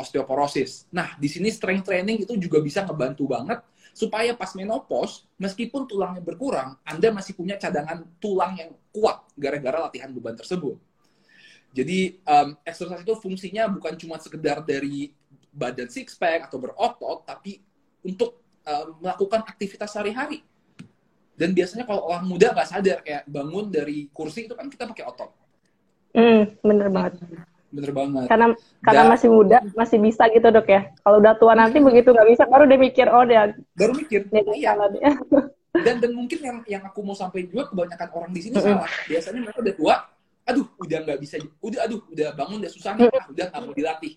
osteoporosis. 0.00 0.88
Nah, 0.88 1.12
di 1.20 1.28
sini 1.28 1.52
strength 1.52 1.92
training 1.92 2.24
itu 2.24 2.32
juga 2.40 2.56
bisa 2.64 2.80
ngebantu 2.88 3.28
banget 3.28 3.60
supaya 3.92 4.32
pas 4.32 4.48
menopause, 4.56 5.28
meskipun 5.36 5.84
tulangnya 5.84 6.24
berkurang, 6.24 6.72
Anda 6.88 7.12
masih 7.12 7.36
punya 7.36 7.60
cadangan 7.60 8.08
tulang 8.16 8.56
yang 8.56 8.72
kuat 8.96 9.28
gara-gara 9.36 9.76
latihan 9.76 10.08
beban 10.08 10.32
tersebut. 10.32 10.80
Jadi, 11.76 12.16
um, 12.24 12.56
exercise 12.64 13.04
itu 13.04 13.12
fungsinya 13.12 13.68
bukan 13.68 13.92
cuma 14.00 14.16
sekedar 14.16 14.64
dari 14.64 15.12
badan 15.52 15.92
six 15.92 16.16
pack 16.16 16.48
atau 16.48 16.56
berotot, 16.56 17.28
tapi 17.28 17.60
untuk 18.00 18.40
um, 18.64 19.04
melakukan 19.04 19.44
aktivitas 19.44 19.92
sehari-hari. 19.92 20.40
Dan 21.40 21.56
biasanya 21.56 21.88
kalau 21.88 22.04
orang 22.04 22.28
muda 22.28 22.52
nggak 22.52 22.68
sadar 22.68 22.98
kayak 23.00 23.24
bangun 23.24 23.72
dari 23.72 24.12
kursi 24.12 24.44
itu 24.44 24.52
kan 24.52 24.68
kita 24.68 24.84
pakai 24.84 25.04
otot. 25.08 25.30
Hmm, 26.12 26.52
bener 26.60 26.92
banget. 26.92 27.12
Bener 27.72 27.90
banget. 27.96 28.26
Karena 28.28 28.46
karena 28.84 29.02
Dan- 29.08 29.12
masih 29.16 29.28
muda 29.32 29.58
masih 29.72 29.98
bisa 30.04 30.28
gitu 30.28 30.52
dok 30.52 30.68
ya. 30.68 30.92
Kalau 31.00 31.16
udah 31.16 31.32
tua 31.40 31.56
nanti 31.56 31.80
begitu 31.80 32.12
nggak 32.12 32.28
bisa 32.28 32.44
baru 32.44 32.68
dia 32.68 32.76
mikir 32.76 33.08
oh 33.08 33.24
dia 33.24 33.56
Baru 33.72 33.96
mikir, 33.96 34.28
dia 34.28 34.42
iya. 34.52 34.76
dia. 34.92 35.16
dan 35.86 36.02
dan 36.02 36.10
mungkin 36.12 36.38
yang 36.42 36.58
yang 36.66 36.82
aku 36.82 36.98
mau 37.06 37.14
sampaikan 37.14 37.46
juga 37.54 37.64
kebanyakan 37.70 38.08
orang 38.10 38.30
di 38.34 38.40
sini 38.42 38.58
Mm-mm. 38.58 38.74
salah 38.74 38.90
biasanya 39.06 39.40
mereka 39.46 39.58
udah 39.62 39.74
tua 39.78 39.94
aduh 40.42 40.66
udah 40.82 40.98
nggak 41.06 41.18
bisa 41.22 41.34
udah 41.62 41.80
aduh 41.86 42.00
udah 42.10 42.28
bangun 42.34 42.58
udah 42.58 42.72
susah 42.74 42.92
nih 42.98 43.06
ah, 43.06 43.24
udah 43.30 43.44
nggak 43.54 43.62
mau 43.62 43.74
dilatih 43.78 44.12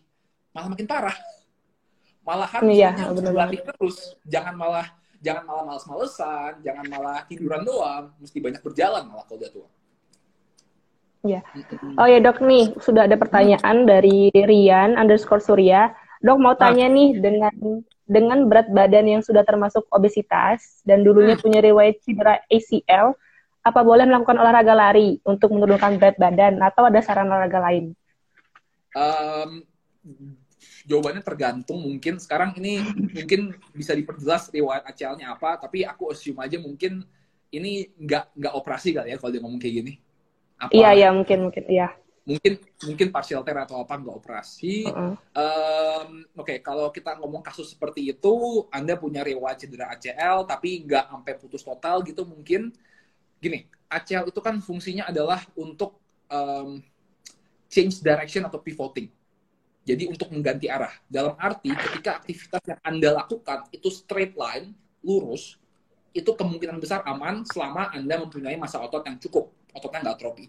malah 0.50 0.68
makin 0.74 0.88
parah 0.90 1.18
malahan 2.26 2.62
Iya, 2.66 2.90
bener 3.14 3.32
dilatih 3.38 3.60
terus 3.70 4.18
jangan 4.26 4.58
malah 4.58 4.88
jangan 5.24 5.44
malah 5.48 5.64
males-malesan 5.72 6.60
jangan 6.60 6.86
malah 6.92 7.24
tiduran 7.26 7.64
doang 7.64 8.12
mesti 8.20 8.38
banyak 8.44 8.60
berjalan 8.60 9.08
malah 9.08 9.24
kalau 9.26 9.40
udah 9.40 9.52
tua 9.52 9.70
Iya. 11.24 11.40
Mm-mm. 11.56 11.96
Oh 11.96 12.04
ya 12.04 12.20
dok 12.20 12.44
nih 12.44 12.76
sudah 12.84 13.08
ada 13.08 13.16
pertanyaan 13.16 13.88
dari 13.88 14.28
Rian 14.36 15.00
underscore 15.00 15.40
Surya. 15.40 15.96
Dok 16.20 16.36
mau 16.36 16.52
tanya 16.60 16.92
nih 16.92 17.16
dengan 17.16 17.56
dengan 18.04 18.52
berat 18.52 18.68
badan 18.68 19.08
yang 19.08 19.24
sudah 19.24 19.48
termasuk 19.48 19.88
obesitas 19.96 20.84
dan 20.84 21.08
dulunya 21.08 21.40
punya 21.40 21.64
riwayat 21.64 22.04
cedera 22.04 22.44
ACL, 22.52 23.16
apa 23.64 23.80
boleh 23.80 24.04
melakukan 24.04 24.36
olahraga 24.36 24.76
lari 24.76 25.24
untuk 25.24 25.56
menurunkan 25.56 25.96
berat 25.96 26.20
badan 26.20 26.60
atau 26.60 26.92
ada 26.92 27.00
saran 27.00 27.32
olahraga 27.32 27.60
lain? 27.64 27.96
Um, 28.92 29.64
jawabannya 30.84 31.24
tergantung 31.24 31.80
mungkin 31.80 32.20
sekarang 32.20 32.56
ini 32.60 32.84
mungkin 33.16 33.56
bisa 33.72 33.96
diperjelas 33.96 34.52
riwayat 34.52 34.84
ACL-nya 34.92 35.32
apa 35.36 35.56
tapi 35.56 35.88
aku 35.88 36.12
assume 36.12 36.44
aja 36.44 36.60
mungkin 36.60 37.04
ini 37.54 37.88
nggak 37.96 38.36
nggak 38.36 38.54
operasi 38.54 38.92
kali 38.92 39.14
ya 39.14 39.18
kalau 39.22 39.32
dia 39.32 39.42
ngomong 39.42 39.62
kayak 39.62 39.76
gini 39.80 39.94
apa 40.60 40.72
Iya 40.74 40.90
iya 40.94 41.10
mungkin 41.14 41.50
mungkin 41.50 41.64
iya. 41.72 41.88
mungkin 42.24 42.56
mungkin 42.88 43.08
partial 43.12 43.44
tear 43.44 43.68
atau 43.68 43.84
apa 43.84 44.00
nggak 44.00 44.16
operasi 44.16 44.88
Heeh. 44.88 45.14
Em, 45.36 46.10
oke 46.36 46.56
kalau 46.64 46.88
kita 46.92 47.20
ngomong 47.20 47.44
kasus 47.44 47.72
seperti 47.72 48.16
itu 48.16 48.66
anda 48.72 48.96
punya 48.96 49.24
riwayat 49.24 49.64
cedera 49.64 49.92
ACL 49.96 50.48
tapi 50.48 50.84
nggak 50.88 51.12
sampai 51.12 51.34
putus 51.40 51.64
total 51.64 52.00
gitu 52.04 52.24
mungkin 52.28 52.72
gini 53.40 53.68
ACL 53.92 54.32
itu 54.32 54.40
kan 54.40 54.60
fungsinya 54.64 55.08
adalah 55.12 55.44
untuk 55.56 56.00
em, 56.32 56.80
change 57.72 58.00
direction 58.04 58.44
atau 58.48 58.60
pivoting 58.60 59.23
jadi 59.84 60.08
untuk 60.08 60.32
mengganti 60.32 60.72
arah. 60.72 60.92
Dalam 61.06 61.36
arti 61.36 61.72
ketika 61.72 62.24
aktivitas 62.24 62.64
yang 62.66 62.80
anda 62.84 63.10
lakukan 63.20 63.68
itu 63.76 63.92
straight 63.92 64.34
line 64.40 64.72
lurus 65.04 65.60
itu 66.16 66.30
kemungkinan 66.30 66.80
besar 66.80 67.04
aman 67.04 67.44
selama 67.44 67.92
anda 67.92 68.16
mempunyai 68.22 68.56
masa 68.56 68.80
otot 68.80 69.04
yang 69.04 69.20
cukup. 69.20 69.52
Ototnya 69.76 70.08
nggak 70.08 70.16
atrofi 70.18 70.46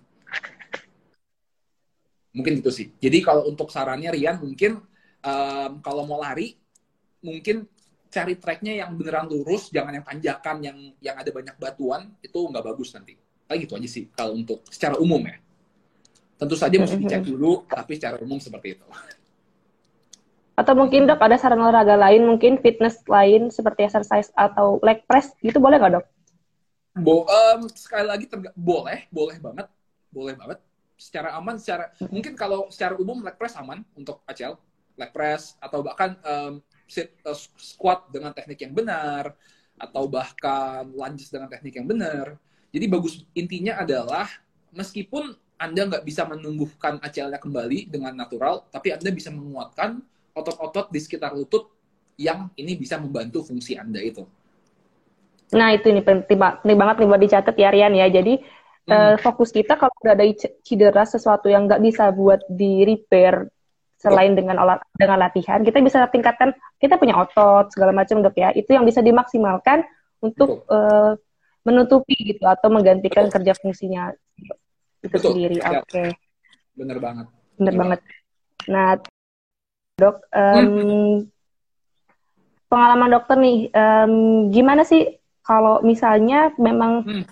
mungkin 2.34 2.58
gitu 2.60 2.70
sih. 2.74 2.90
Jadi 2.98 3.22
kalau 3.22 3.46
untuk 3.46 3.70
sarannya 3.70 4.10
Rian 4.10 4.42
mungkin 4.42 4.82
em, 5.22 5.72
kalau 5.80 6.02
mau 6.04 6.18
lari 6.18 6.58
mungkin 7.22 7.64
cari 8.10 8.36
tracknya 8.36 8.84
yang 8.84 8.94
beneran 8.98 9.30
lurus 9.30 9.70
jangan 9.70 9.94
yang 9.94 10.06
tanjakan 10.06 10.56
yang 10.62 10.78
yang 10.98 11.16
ada 11.18 11.30
banyak 11.30 11.54
batuan 11.56 12.10
itu 12.20 12.38
nggak 12.50 12.64
bagus 12.66 12.92
nanti. 12.92 13.14
Kayak 13.46 13.58
gitu 13.64 13.72
aja 13.78 13.88
sih 13.88 14.04
kalau 14.10 14.34
untuk 14.34 14.66
secara 14.68 14.98
umum 14.98 15.22
ya. 15.22 15.38
Tentu 16.34 16.58
saja 16.58 16.74
mesti 16.74 16.98
dicek 17.06 17.22
dulu 17.22 17.64
tapi 17.70 17.94
secara 17.94 18.18
umum 18.18 18.42
seperti 18.42 18.74
itu 18.76 18.86
Atau 20.54 20.78
mungkin 20.78 21.11
dok 21.11 21.18
ada 21.18 21.34
saran 21.34 21.58
olahraga 21.58 21.99
lain 21.99 22.30
mungkin 22.30 22.62
fitness 22.62 23.02
lain 23.11 23.50
seperti 23.50 23.90
exercise 23.90 24.30
atau 24.38 24.78
leg 24.87 25.02
press 25.11 25.34
gitu 25.42 25.58
boleh 25.58 25.82
nggak 25.82 25.92
dok? 25.99 26.06
Bo, 26.94 27.26
em, 27.26 27.66
sekali 27.75 28.06
lagi 28.06 28.30
boleh, 28.54 29.11
boleh 29.11 29.37
banget, 29.42 29.66
boleh 30.14 30.34
banget. 30.38 30.58
Secara 30.94 31.34
aman, 31.34 31.58
secara 31.58 31.90
mungkin 32.06 32.38
kalau 32.38 32.70
secara 32.70 32.94
umum 32.94 33.18
leg 33.18 33.34
press 33.34 33.58
aman 33.58 33.82
untuk 33.99 34.23
ACL, 34.30 34.54
leg 34.94 35.11
press 35.11 35.58
atau 35.58 35.82
bahkan 35.82 36.14
em, 36.23 36.62
sit 36.87 37.11
eh, 37.18 37.38
squat 37.58 38.14
dengan 38.14 38.30
teknik 38.30 38.62
yang 38.62 38.70
benar 38.78 39.34
atau 39.75 40.06
bahkan 40.06 40.87
lunges 40.94 41.34
dengan 41.34 41.50
teknik 41.50 41.82
yang 41.82 41.88
benar. 41.90 42.38
Jadi 42.70 42.87
bagus 42.87 43.26
intinya 43.34 43.82
adalah 43.82 44.30
meskipun 44.70 45.34
anda 45.58 45.82
nggak 45.87 46.06
bisa 46.06 46.23
menumbuhkan 46.26 47.02
ACL-nya 47.02 47.42
kembali 47.42 47.90
dengan 47.90 48.14
natural, 48.14 48.70
tapi 48.70 48.94
anda 48.94 49.11
bisa 49.11 49.34
menguatkan 49.34 49.99
otot-otot 50.34 50.90
di 50.90 50.98
sekitar 50.98 51.32
lutut 51.32 51.70
yang 52.18 52.50
ini 52.58 52.78
bisa 52.78 52.98
membantu 52.98 53.42
fungsi 53.46 53.78
anda 53.78 53.98
itu. 54.02 54.22
Nah 55.54 55.70
itu 55.74 55.90
nih 55.90 56.02
penting, 56.02 56.38
penting 56.38 56.78
banget 56.78 56.96
nih 57.02 57.08
buat 57.08 57.22
dicatat 57.22 57.54
ya 57.54 57.70
Rian 57.70 57.94
ya. 57.94 58.06
Jadi 58.10 58.42
eh, 58.90 59.14
fokus 59.22 59.54
kita 59.54 59.78
kalau 59.78 59.94
udah 60.02 60.14
ada 60.14 60.24
cedera 60.66 61.04
sesuatu 61.06 61.46
yang 61.46 61.70
nggak 61.70 61.82
bisa 61.82 62.10
buat 62.10 62.42
di 62.50 62.82
repair 62.86 63.50
selain 63.98 64.36
dengan 64.36 64.60
olah 64.60 64.76
dengan 65.00 65.16
latihan, 65.16 65.64
kita 65.64 65.80
bisa 65.80 66.04
tingkatkan 66.12 66.52
kita 66.76 67.00
punya 67.00 67.16
otot 67.16 67.72
segala 67.72 67.94
macam 67.94 68.20
dok 68.20 68.36
ya. 68.36 68.52
Itu 68.52 68.76
yang 68.76 68.84
bisa 68.84 69.00
dimaksimalkan 69.00 69.86
untuk 70.20 70.66
eh, 70.68 71.12
menutupi 71.64 72.36
gitu 72.36 72.44
atau 72.44 72.68
menggantikan 72.68 73.32
kerja 73.32 73.56
fungsinya 73.56 74.12
itu 75.00 75.08
Betul. 75.08 75.32
sendiri. 75.32 75.56
Ya. 75.60 75.80
Oke, 75.80 76.12
Bener 76.76 76.98
banget. 77.00 77.26
bener 77.56 77.72
Betul. 77.72 77.80
banget. 77.80 78.00
Nah 78.68 78.88
dok, 79.94 80.26
em, 80.34 81.22
pengalaman 82.66 83.10
dokter 83.14 83.36
nih, 83.38 83.70
em, 83.70 84.12
gimana 84.50 84.82
sih 84.82 85.18
kalau 85.46 85.78
misalnya 85.86 86.50
memang 86.58 87.06
Hmm. 87.06 87.24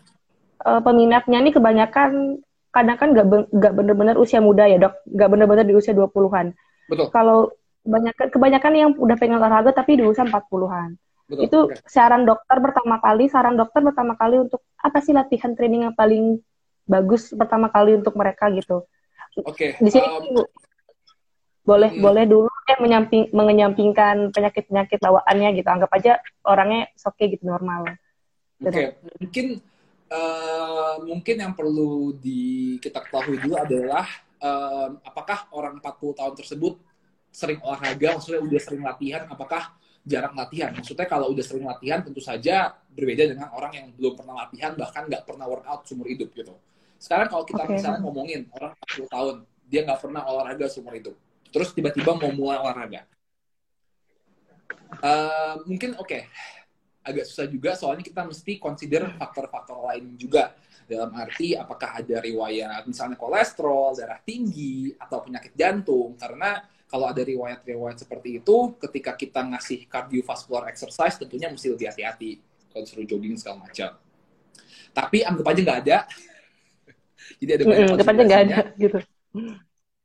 eh, 0.62 0.78
peminatnya 0.78 1.42
nih 1.42 1.58
kebanyakan 1.58 2.38
kadang 2.70 2.94
kan 2.96 3.08
nggak 3.10 3.26
ben- 3.26 3.50
nggak 3.50 3.72
bener-bener 3.74 4.14
usia 4.14 4.38
muda 4.38 4.64
ya 4.70 4.78
dok, 4.78 4.94
nggak 5.10 5.28
bener-bener 5.28 5.66
di 5.66 5.74
usia 5.74 5.90
20-an. 5.90 6.54
Betul. 6.86 7.10
Kalau 7.10 7.50
kebanyakan 7.82 8.26
kebanyakan 8.30 8.72
yang 8.78 8.90
udah 8.94 9.16
pengen 9.18 9.42
olahraga 9.42 9.74
tapi 9.74 9.98
di 9.98 10.06
usia 10.06 10.22
40-an. 10.22 10.94
Betul. 11.26 11.42
Itu 11.50 11.58
Oke. 11.66 11.82
saran 11.90 12.22
dokter 12.22 12.62
pertama 12.62 13.02
kali, 13.02 13.26
saran 13.26 13.58
dokter 13.58 13.82
pertama 13.82 14.14
kali 14.14 14.38
untuk 14.38 14.62
apa 14.78 15.02
sih 15.02 15.10
latihan 15.10 15.50
training 15.58 15.90
yang 15.90 15.96
paling 15.98 16.38
bagus 16.86 17.34
pertama 17.34 17.66
kali 17.66 17.98
untuk 17.98 18.14
mereka 18.14 18.46
gitu. 18.54 18.86
Oke. 19.42 19.74
Di 19.82 19.90
sini 19.90 20.06
um, 20.06 20.46
boleh 21.62 21.90
hmm. 21.94 22.02
boleh 22.02 22.24
dulu 22.26 22.50
eh 22.66 22.78
menyamping 22.78 23.30
menyampingkan 23.30 24.30
penyakit-penyakit 24.34 24.98
bawaannya 24.98 25.48
gitu. 25.58 25.68
Anggap 25.70 25.90
aja 25.94 26.12
orangnya 26.42 26.90
oke 27.02 27.24
gitu 27.26 27.44
normal. 27.46 27.98
Oke, 28.62 28.98
mungkin 29.18 29.46
eh, 30.10 30.94
mungkin 31.02 31.36
yang 31.38 31.54
perlu 31.54 32.14
di 32.18 32.76
kita 32.78 33.02
ketahui 33.02 33.38
dulu 33.42 33.54
adalah 33.58 34.06
em, 34.42 34.90
apakah 35.02 35.50
orang 35.54 35.78
40 35.78 36.18
tahun 36.18 36.34
tersebut 36.38 36.74
sering 37.32 37.58
olahraga, 37.64 38.18
maksudnya 38.18 38.42
udah 38.44 38.60
sering 38.60 38.82
latihan, 38.84 39.22
apakah 39.30 39.72
jarang 40.04 40.34
latihan? 40.36 40.70
Maksudnya 40.76 41.06
kalau 41.08 41.32
udah 41.32 41.44
sering 41.46 41.64
latihan 41.64 42.04
tentu 42.04 42.20
saja 42.20 42.76
berbeda 42.92 43.32
dengan 43.32 43.48
orang 43.56 43.72
yang 43.72 43.86
belum 43.96 44.14
pernah 44.20 44.46
latihan 44.46 44.76
bahkan 44.76 45.08
nggak 45.08 45.24
pernah 45.24 45.48
workout 45.48 45.88
seumur 45.88 46.06
hidup 46.10 46.28
gitu. 46.36 46.52
Sekarang 47.00 47.26
kalau 47.32 47.42
kita 47.48 47.64
Oke. 47.64 47.72
misalnya 47.78 47.98
ngomongin 48.04 48.46
orang 48.52 48.76
40 48.94 49.08
tahun, 49.10 49.34
dia 49.66 49.80
nggak 49.88 50.00
pernah 50.04 50.22
olahraga 50.28 50.66
seumur 50.68 50.92
hidup, 50.92 51.16
terus 51.52 51.70
tiba-tiba 51.76 52.16
mau 52.18 52.32
mulai 52.34 52.58
olahraga, 52.62 53.06
Eh, 55.02 55.54
mungkin 55.68 55.96
oke. 55.98 56.18
Agak 57.02 57.24
susah 57.26 57.50
juga 57.50 57.74
soalnya 57.74 58.04
kita 58.06 58.22
mesti 58.22 58.62
consider 58.62 59.02
faktor-faktor 59.18 59.82
lain 59.90 60.14
juga. 60.14 60.54
Dalam 60.86 61.10
arti 61.18 61.56
apakah 61.56 61.98
ada 61.98 62.16
riwayat 62.22 62.84
misalnya 62.86 63.18
kolesterol, 63.18 63.96
darah 63.98 64.20
tinggi 64.22 64.94
atau 64.94 65.24
penyakit 65.26 65.52
jantung. 65.58 66.14
Karena 66.14 66.62
kalau 66.86 67.08
ada 67.10 67.24
riwayat-riwayat 67.24 67.98
seperti 68.04 68.38
itu 68.44 68.56
ketika 68.78 69.16
kita 69.18 69.40
ngasih 69.50 69.88
cardiovascular 69.88 70.68
exercise 70.70 71.16
tentunya 71.18 71.48
mesti 71.50 71.66
lebih 71.74 71.90
hati-hati. 71.90 72.30
Kalau 72.70 72.82
disuruh 72.86 73.06
jogging 73.08 73.34
segala 73.40 73.66
macam. 73.66 73.90
Tapi 74.92 75.18
anggap 75.26 75.46
aja 75.50 75.60
nggak 75.64 75.80
ada. 75.88 75.98
Jadi 77.40 77.50
ada 77.56 77.64
banyak 77.64 77.86
Mm-mm, 77.88 77.98
Depannya 77.98 78.24
nggak 78.28 78.42
ada 78.46 78.58
gitu. 78.78 78.98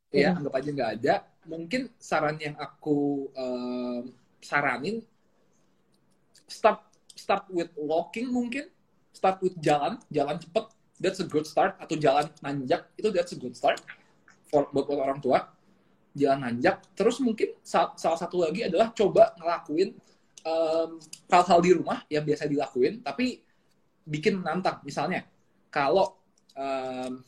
ya 0.09 0.29
anggap 0.39 0.53
aja 0.55 0.69
nggak 0.71 0.91
ada 0.99 1.13
mungkin 1.47 1.89
saran 1.97 2.37
yang 2.37 2.55
aku 2.59 3.31
em, 3.33 4.13
saranin 4.43 5.01
start 6.47 6.83
start 7.17 7.47
with 7.49 7.71
walking 7.75 8.29
mungkin 8.29 8.69
start 9.15 9.41
with 9.41 9.55
jalan 9.57 9.97
jalan 10.11 10.37
cepet 10.37 10.65
that's 11.01 11.19
a 11.23 11.27
good 11.27 11.47
start 11.47 11.73
atau 11.81 11.97
jalan 11.97 12.29
nanjak 12.43 12.85
itu 12.99 13.09
that's 13.09 13.33
a 13.33 13.39
good 13.39 13.57
start 13.57 13.81
for 14.47 14.67
buat, 14.71 14.87
orang 14.87 15.19
tua 15.19 15.57
jalan 16.17 16.49
nanjak. 16.49 16.81
Terus 16.97 17.21
mungkin 17.21 17.53
sa- 17.61 17.93
salah 17.93 18.17
satu 18.17 18.41
lagi 18.41 18.65
adalah 18.65 18.89
coba 18.89 19.37
ngelakuin 19.37 19.93
em, 20.47 20.89
hal-hal 21.29 21.59
di 21.61 21.71
rumah 21.77 22.01
yang 22.09 22.25
biasa 22.25 22.49
dilakuin, 22.49 23.05
tapi 23.05 23.45
bikin 24.07 24.41
menantang. 24.41 24.81
Misalnya, 24.81 25.27
kalau 25.69 26.17
em, 26.57 27.21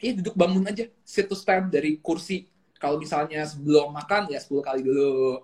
ya 0.00 0.12
duduk 0.16 0.32
bangun 0.32 0.64
aja, 0.64 0.88
sit 1.04 1.28
to 1.28 1.36
stand 1.36 1.68
dari 1.68 2.00
kursi. 2.00 2.48
Kalau 2.76 2.96
misalnya 3.00 3.42
sebelum 3.48 3.92
makan, 3.92 4.28
ya 4.28 4.40
10 4.40 4.60
kali 4.60 4.80
dulu. 4.84 5.40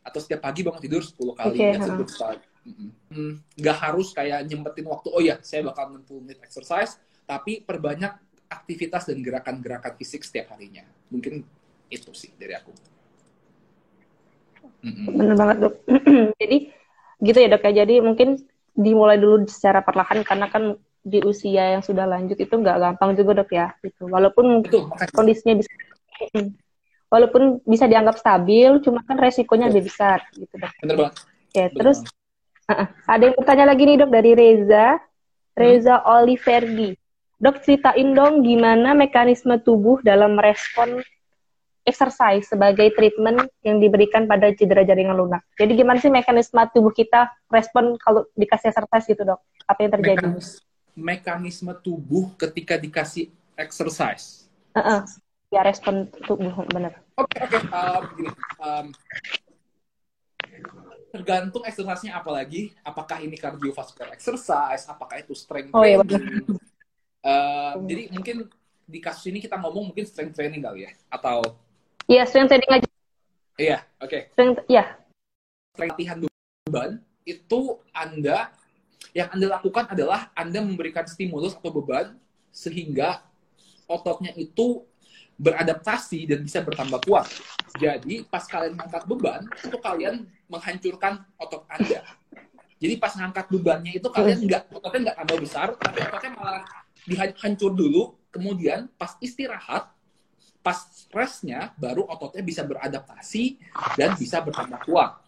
Atau 0.00 0.20
setiap 0.22 0.46
pagi 0.46 0.64
bangun 0.64 0.80
tidur 0.80 1.02
10 1.02 1.34
kali. 1.34 1.56
Oke, 1.58 1.66
That's 1.76 1.88
a 1.88 1.92
ha. 1.92 1.98
good 1.98 2.10
start. 2.10 2.40
Hmm, 3.10 3.40
Nggak 3.56 3.76
harus 3.82 4.12
kayak 4.12 4.46
nyempetin 4.46 4.86
waktu, 4.86 5.08
oh 5.10 5.22
ya, 5.24 5.40
saya 5.40 5.64
bakal 5.66 5.96
60 5.96 6.22
menit 6.22 6.38
exercise, 6.44 7.00
tapi 7.24 7.64
perbanyak 7.64 8.12
aktivitas 8.50 9.06
dan 9.06 9.22
gerakan-gerakan 9.22 9.94
fisik 9.96 10.26
setiap 10.26 10.54
harinya. 10.54 10.82
Mungkin 11.08 11.46
itu 11.90 12.10
sih 12.14 12.30
dari 12.34 12.54
aku. 12.54 12.70
Mm-mm. 14.82 15.06
Bener 15.14 15.36
banget 15.36 15.56
dok. 15.62 15.74
Jadi 16.40 16.58
gitu 17.20 17.38
ya 17.38 17.48
dok 17.52 17.64
ya. 17.70 17.72
Jadi 17.84 17.94
mungkin 18.02 18.28
dimulai 18.74 19.18
dulu 19.20 19.44
secara 19.46 19.84
perlahan 19.84 20.24
karena 20.24 20.46
kan 20.50 20.74
di 21.00 21.18
usia 21.24 21.78
yang 21.78 21.82
sudah 21.84 22.04
lanjut 22.04 22.36
itu 22.36 22.54
nggak 22.54 22.76
gampang 22.80 23.14
juga 23.14 23.44
dok 23.44 23.50
ya. 23.52 23.72
Gitu. 23.80 24.08
Walaupun 24.08 24.66
Betul, 24.66 24.90
kondisinya 25.14 25.54
bisa, 25.60 25.70
walaupun 27.10 27.58
bisa 27.66 27.90
dianggap 27.90 28.16
stabil, 28.16 28.78
cuma 28.80 29.02
kan 29.02 29.18
resikonya 29.18 29.68
lebih 29.68 29.90
besar 29.90 30.22
gitu 30.32 30.54
dok. 30.54 30.72
bener 30.80 30.96
banget. 30.96 31.14
Oke, 31.20 31.62
bener 31.66 31.70
terus 31.76 31.98
banget. 32.06 32.70
uh-uh. 32.70 32.88
ada 33.10 33.22
yang 33.26 33.36
bertanya 33.36 33.64
lagi 33.66 33.82
nih 33.82 33.96
dok 33.98 34.10
dari 34.14 34.32
Reza, 34.38 34.86
Reza 35.58 35.94
Oliverdi. 36.06 36.94
Dok 37.40 37.56
ceritain 37.64 38.08
dong 38.12 38.44
gimana 38.44 38.92
mekanisme 38.92 39.56
tubuh 39.64 39.98
dalam 40.04 40.36
merespon 40.36 41.00
exercise 41.88 42.44
sebagai 42.46 42.92
treatment 42.92 43.48
yang 43.64 43.80
diberikan 43.80 44.28
pada 44.28 44.52
cedera 44.52 44.84
jaringan 44.84 45.16
lunak. 45.16 45.42
Jadi 45.56 45.72
gimana 45.74 45.98
sih 45.98 46.12
mekanisme 46.12 46.60
tubuh 46.70 46.92
kita 46.92 47.32
respon 47.48 47.96
kalau 47.96 48.28
dikasih 48.36 48.70
exercise 48.70 49.08
gitu 49.08 49.24
dok? 49.24 49.40
Apa 49.64 49.78
yang 49.82 49.92
terjadi? 49.96 50.26
Mekanis- 50.28 50.60
mekanisme 50.92 51.72
tubuh 51.80 52.36
ketika 52.36 52.76
dikasih 52.76 53.32
exercise. 53.56 54.44
Uh-uh. 54.76 55.08
Ya 55.50 55.66
respon 55.66 56.06
tubuh 56.22 56.62
bener. 56.70 56.94
Oke, 57.18 57.42
oke. 57.42 57.58
Um, 57.74 58.02
gini. 58.14 58.30
Um, 58.62 58.86
tergantung 61.10 61.66
exercise-nya 61.66 62.22
apa 62.22 62.30
lagi. 62.30 62.70
Apakah 62.86 63.18
ini 63.18 63.34
cardiovascular 63.34 64.14
exercise, 64.14 64.86
apakah 64.86 65.18
itu 65.18 65.34
strength 65.34 65.74
Oh, 65.74 65.82
iya, 65.82 65.98
training. 66.06 66.46
Um, 67.20 67.76
jadi 67.90 68.02
mungkin 68.14 68.36
di 68.86 68.98
kasus 69.02 69.26
ini 69.26 69.42
kita 69.42 69.58
ngomong 69.58 69.90
mungkin 69.90 70.06
strength 70.06 70.38
training 70.38 70.62
kali 70.62 70.86
ya. 70.86 70.94
Atau, 71.10 71.42
Iya 72.06 72.22
strength 72.30 72.54
training 72.54 72.70
aja. 72.70 72.88
iya, 73.58 73.78
oke. 73.98 74.30
Strength, 74.34 74.62
ya. 74.70 74.84
latihan 75.78 76.18
beban 76.66 77.00
itu 77.26 77.78
Anda 77.94 78.52
yang 79.16 79.30
Anda 79.34 79.58
lakukan 79.58 79.90
adalah 79.90 80.28
Anda 80.38 80.62
memberikan 80.62 81.06
stimulus 81.10 81.58
atau 81.58 81.72
beban 81.74 82.14
sehingga 82.50 83.22
ototnya 83.86 84.34
itu 84.38 84.84
beradaptasi 85.40 86.28
dan 86.28 86.44
bisa 86.44 86.60
bertambah 86.60 87.00
kuat. 87.08 87.32
Jadi 87.80 88.28
pas 88.28 88.44
kalian 88.44 88.76
mengangkat 88.76 89.04
beban 89.08 89.40
itu 89.64 89.78
kalian 89.80 90.14
menghancurkan 90.52 91.24
otot 91.40 91.64
Anda. 91.72 92.04
Jadi 92.80 92.94
pas 93.00 93.12
ngangkat 93.16 93.48
bebannya 93.48 93.92
itu 93.96 94.08
kalian 94.12 94.44
nggak 94.44 94.62
ototnya 94.72 95.00
nggak 95.08 95.16
tambah 95.24 95.38
besar, 95.40 95.68
tapi 95.80 95.98
ototnya 96.04 96.30
malah 96.36 96.62
dihancur 97.08 97.72
dulu. 97.72 98.02
Kemudian 98.30 98.86
pas 98.94 99.16
istirahat, 99.18 99.90
pas 100.60 100.78
restnya 101.10 101.72
baru 101.80 102.04
ototnya 102.04 102.44
bisa 102.44 102.62
beradaptasi 102.62 103.58
dan 103.96 104.14
bisa 104.14 104.38
bertambah 104.44 104.86
kuat 104.86 105.18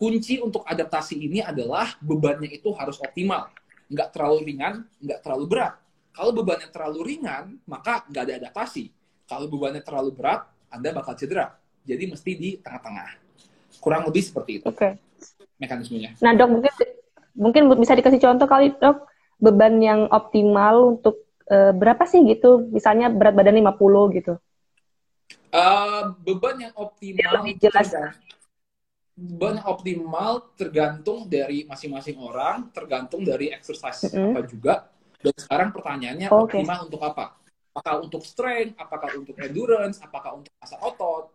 kunci 0.00 0.40
untuk 0.40 0.64
adaptasi 0.64 1.28
ini 1.28 1.44
adalah 1.44 1.92
bebannya 2.00 2.48
itu 2.48 2.72
harus 2.72 2.96
optimal. 3.04 3.52
Nggak 3.92 4.16
terlalu 4.16 4.48
ringan, 4.48 4.88
nggak 4.96 5.20
terlalu 5.20 5.44
berat. 5.44 5.76
Kalau 6.16 6.32
bebannya 6.32 6.72
terlalu 6.72 7.00
ringan, 7.04 7.60
maka 7.68 8.08
nggak 8.08 8.22
ada 8.24 8.34
adaptasi. 8.40 8.88
Kalau 9.30 9.46
bebannya 9.46 9.78
terlalu 9.86 10.10
berat, 10.10 10.42
Anda 10.74 10.90
bakal 10.90 11.14
cedera. 11.14 11.54
Jadi 11.86 12.10
mesti 12.10 12.30
di 12.34 12.50
tengah-tengah. 12.58 13.14
Kurang 13.78 14.02
lebih 14.10 14.26
seperti 14.26 14.58
itu 14.58 14.66
Oke. 14.66 14.98
mekanismenya. 15.62 16.18
Nah 16.18 16.34
dok 16.34 16.50
mungkin 16.58 16.72
mungkin 17.38 17.62
bisa 17.78 17.94
dikasih 17.94 18.18
contoh 18.18 18.50
kali 18.50 18.74
dok 18.74 19.06
beban 19.38 19.78
yang 19.78 20.10
optimal 20.10 20.98
untuk 20.98 21.30
eh, 21.46 21.70
berapa 21.70 22.02
sih 22.10 22.26
gitu? 22.26 22.66
Misalnya 22.74 23.08
berat 23.08 23.38
badan 23.38 23.54
50 23.54 24.10
gitu. 24.18 24.34
Eh, 25.50 26.02
beban 26.26 26.56
yang 26.58 26.74
optimal 26.74 27.18
Biar 27.18 27.32
lebih 27.38 27.54
jelas. 27.62 27.88
beban 29.20 29.60
yang 29.60 29.68
optimal 29.68 30.32
tergantung 30.58 31.28
dari 31.30 31.62
masing-masing 31.68 32.16
orang, 32.18 32.72
tergantung 32.74 33.22
dari 33.22 33.52
exercise 33.54 34.10
Mm-mm. 34.10 34.32
apa 34.34 34.40
juga. 34.44 34.74
Dan 35.20 35.34
sekarang 35.36 35.68
pertanyaannya 35.76 36.28
Oke. 36.32 36.56
optimal 36.56 36.88
untuk 36.88 37.02
apa? 37.04 37.39
Apakah 37.70 38.02
untuk 38.02 38.22
strength, 38.26 38.74
apakah 38.74 39.10
untuk 39.14 39.36
endurance, 39.38 40.02
apakah 40.02 40.42
untuk 40.42 40.50
masa 40.58 40.74
otot? 40.82 41.30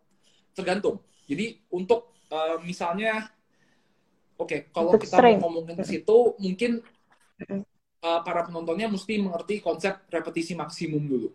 Tergantung. 0.52 1.00
Jadi 1.26 1.64
untuk 1.72 2.12
eh, 2.28 2.58
misalnya 2.62 3.32
oke, 4.36 4.68
kalau 4.76 4.92
Untuk 4.94 5.08
kita 5.08 5.16
strength. 5.16 5.42
ngomongin 5.42 5.76
ke 5.80 5.86
situ 5.88 6.18
mungkin 6.38 6.84
eh, 7.40 8.20
para 8.22 8.44
penontonnya 8.44 8.92
mesti 8.92 9.16
mengerti 9.18 9.64
konsep 9.64 10.04
repetisi 10.12 10.54
maksimum 10.54 11.04
dulu. 11.08 11.30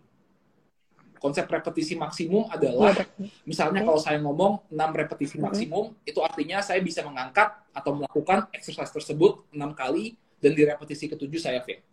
Konsep 1.21 1.45
repetisi 1.53 2.01
maksimum 2.01 2.49
adalah 2.49 2.97
Iya. 2.97 3.29
Misalnya 3.45 3.85
kalau 3.85 4.01
saya 4.01 4.17
ngomong 4.25 4.65
6 4.73 4.89
repetisi 4.97 5.37
maksimum, 5.37 5.93
itu 6.09 6.17
artinya 6.25 6.65
saya 6.65 6.81
bisa 6.81 7.05
mengangkat 7.05 7.53
atau 7.77 7.93
melakukan 7.93 8.49
exercise 8.57 8.89
tersebut 8.89 9.45
6 9.53 9.77
kali 9.77 10.17
dan 10.41 10.57
di 10.57 10.65
repetisi 10.65 11.13
ketujuh 11.13 11.37
saya 11.37 11.61
fail. 11.61 11.85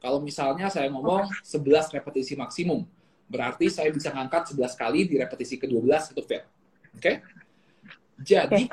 Kalau 0.00 0.18
misalnya 0.24 0.72
saya 0.72 0.88
ngomong 0.88 1.28
11 1.44 1.92
repetisi 1.92 2.34
maksimum, 2.34 2.88
berarti 3.28 3.68
saya 3.68 3.92
bisa 3.92 4.10
mengangkat 4.10 4.56
11 4.56 4.74
kali 4.74 5.06
di 5.06 5.20
repetisi 5.20 5.60
ke-12 5.60 6.16
itu 6.16 6.22
fail. 6.24 6.44
Oke? 6.96 7.20
Jadi, 8.20 8.66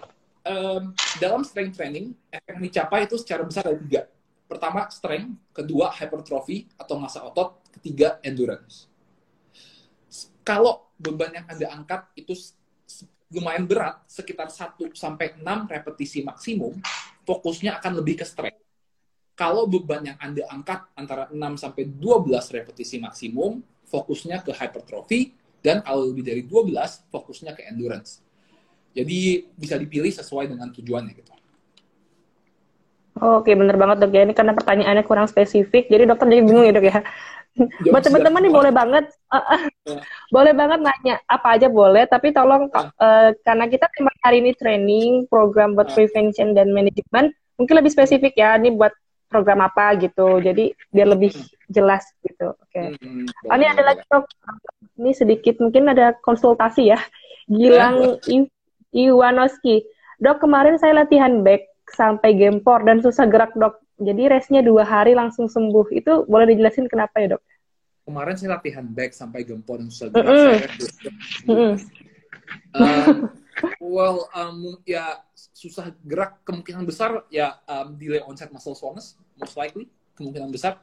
em, 0.47 0.83
dalam 1.19 1.43
strength 1.43 1.75
training, 1.75 2.15
efek 2.31 2.55
yang 2.55 2.63
dicapai 2.63 2.99
itu 3.05 3.15
secara 3.19 3.43
besar 3.43 3.67
ada 3.67 3.79
tiga. 3.79 4.01
Pertama, 4.47 4.87
strength. 4.87 5.35
Kedua, 5.51 5.91
hypertrophy 5.91 6.71
atau 6.79 6.95
massa 6.95 7.21
otot. 7.27 7.59
Ketiga, 7.75 8.23
endurance 8.23 8.87
kalau 10.47 10.87
beban 10.95 11.35
yang 11.35 11.43
Anda 11.51 11.67
angkat 11.75 12.01
itu 12.15 12.31
lumayan 13.35 13.67
berat, 13.67 13.99
sekitar 14.07 14.47
1 14.47 14.95
sampai 14.95 15.35
6 15.35 15.67
repetisi 15.67 16.23
maksimum, 16.23 16.79
fokusnya 17.27 17.75
akan 17.83 17.99
lebih 17.99 18.23
ke 18.23 18.25
strength. 18.25 18.63
Kalau 19.37 19.69
beban 19.69 20.01
yang 20.01 20.17
Anda 20.17 20.49
angkat 20.49 20.89
antara 20.97 21.29
6 21.29 21.37
sampai 21.61 21.85
12 21.85 22.57
repetisi 22.57 22.97
maksimum, 22.97 23.61
fokusnya 23.85 24.41
ke 24.41 24.49
hypertrophy 24.49 25.37
dan 25.61 25.85
kalau 25.85 26.09
lebih 26.09 26.25
dari 26.25 26.41
12, 26.41 26.73
fokusnya 27.13 27.53
ke 27.53 27.69
endurance. 27.69 28.25
Jadi 28.97 29.45
bisa 29.53 29.77
dipilih 29.77 30.09
sesuai 30.09 30.49
dengan 30.49 30.73
tujuannya 30.73 31.13
gitu. 31.13 31.31
Oke, 33.17 33.53
bener 33.57 33.77
banget 33.77 33.97
dok 34.01 34.13
ya. 34.13 34.25
Ini 34.25 34.33
karena 34.33 34.53
pertanyaannya 34.53 35.03
kurang 35.05 35.25
spesifik, 35.29 35.89
jadi 35.89 36.05
dokter 36.05 36.29
jadi 36.29 36.41
bingung 36.45 36.65
ya 36.65 36.73
dok 36.73 36.85
ya. 36.85 36.97
Buat 37.89 38.05
teman-teman 38.05 38.45
nih 38.45 38.53
boleh 38.53 38.69
banget, 38.69 39.05
uh, 39.33 39.41
uh, 39.41 39.61
boleh 40.29 40.53
banget 40.53 40.79
nanya 40.85 41.15
apa 41.25 41.57
aja 41.57 41.65
boleh, 41.65 42.05
tapi 42.05 42.29
tolong 42.29 42.69
Ya. 42.69 42.93
uh, 43.01 43.29
karena 43.41 43.65
kita 43.65 43.89
tema 43.89 44.13
hari 44.21 44.45
ini 44.45 44.53
training 44.53 45.25
program 45.25 45.73
buat 45.73 45.89
Ya. 45.89 45.97
prevention 45.97 46.53
dan 46.53 46.69
management, 46.69 47.33
mungkin 47.57 47.75
lebih 47.81 47.89
spesifik 47.89 48.37
ya. 48.37 48.53
Ini 48.61 48.77
buat 48.77 48.93
program 49.27 49.59
apa 49.61 49.95
gitu, 49.95 50.39
jadi 50.39 50.71
biar 50.89 51.07
lebih 51.11 51.35
jelas 51.67 52.03
gitu. 52.19 52.55
Oke. 52.55 52.95
Hmm, 52.97 53.27
Oh, 53.47 53.55
ini 53.55 53.67
ada 53.67 53.83
lagi 53.83 54.03
dok. 54.07 54.23
Ini 54.97 55.11
sedikit 55.13 55.59
mungkin 55.59 55.87
ada 55.87 56.15
konsultasi 56.17 56.89
ya. 56.89 56.99
Gilang 57.45 58.17
I- 58.25 58.49
Iwanoski. 58.89 59.83
Dok 60.17 60.41
kemarin 60.41 60.79
saya 60.79 60.97
latihan 60.97 61.43
back 61.43 61.67
sampai 61.87 62.33
gempor 62.33 62.81
dan 62.81 62.99
susah 62.99 63.27
gerak 63.27 63.53
dok. 63.53 63.77
Jadi 63.97 64.27
restnya 64.27 64.61
dua 64.61 64.81
hari 64.81 65.13
langsung 65.13 65.45
sembuh. 65.45 65.91
Itu 65.91 66.25
boleh 66.25 66.47
dijelasin 66.47 66.87
kenapa 66.87 67.19
ya 67.19 67.35
dok? 67.35 67.43
Kemarin 68.03 68.35
saya 68.35 68.55
latihan 68.55 68.87
back 68.87 69.11
sampai 69.11 69.43
gempor 69.43 69.77
dan 69.77 69.91
susah 69.91 70.07
gerak. 70.09 70.23
Mm-mm. 70.23 70.47
Saya- 70.55 70.71
Mm-mm. 71.45 71.73
Um, 72.71 73.27
well, 73.81 74.29
um, 74.33 74.77
ya 74.83 75.21
susah 75.53 75.93
gerak 76.05 76.41
kemungkinan 76.43 76.83
besar 76.85 77.25
ya 77.33 77.57
um, 77.65 77.97
delay 77.97 78.21
onset 78.21 78.49
muscle 78.53 78.77
soreness 78.77 79.17
most 79.37 79.57
likely 79.57 79.89
kemungkinan 80.17 80.49
besar. 80.49 80.81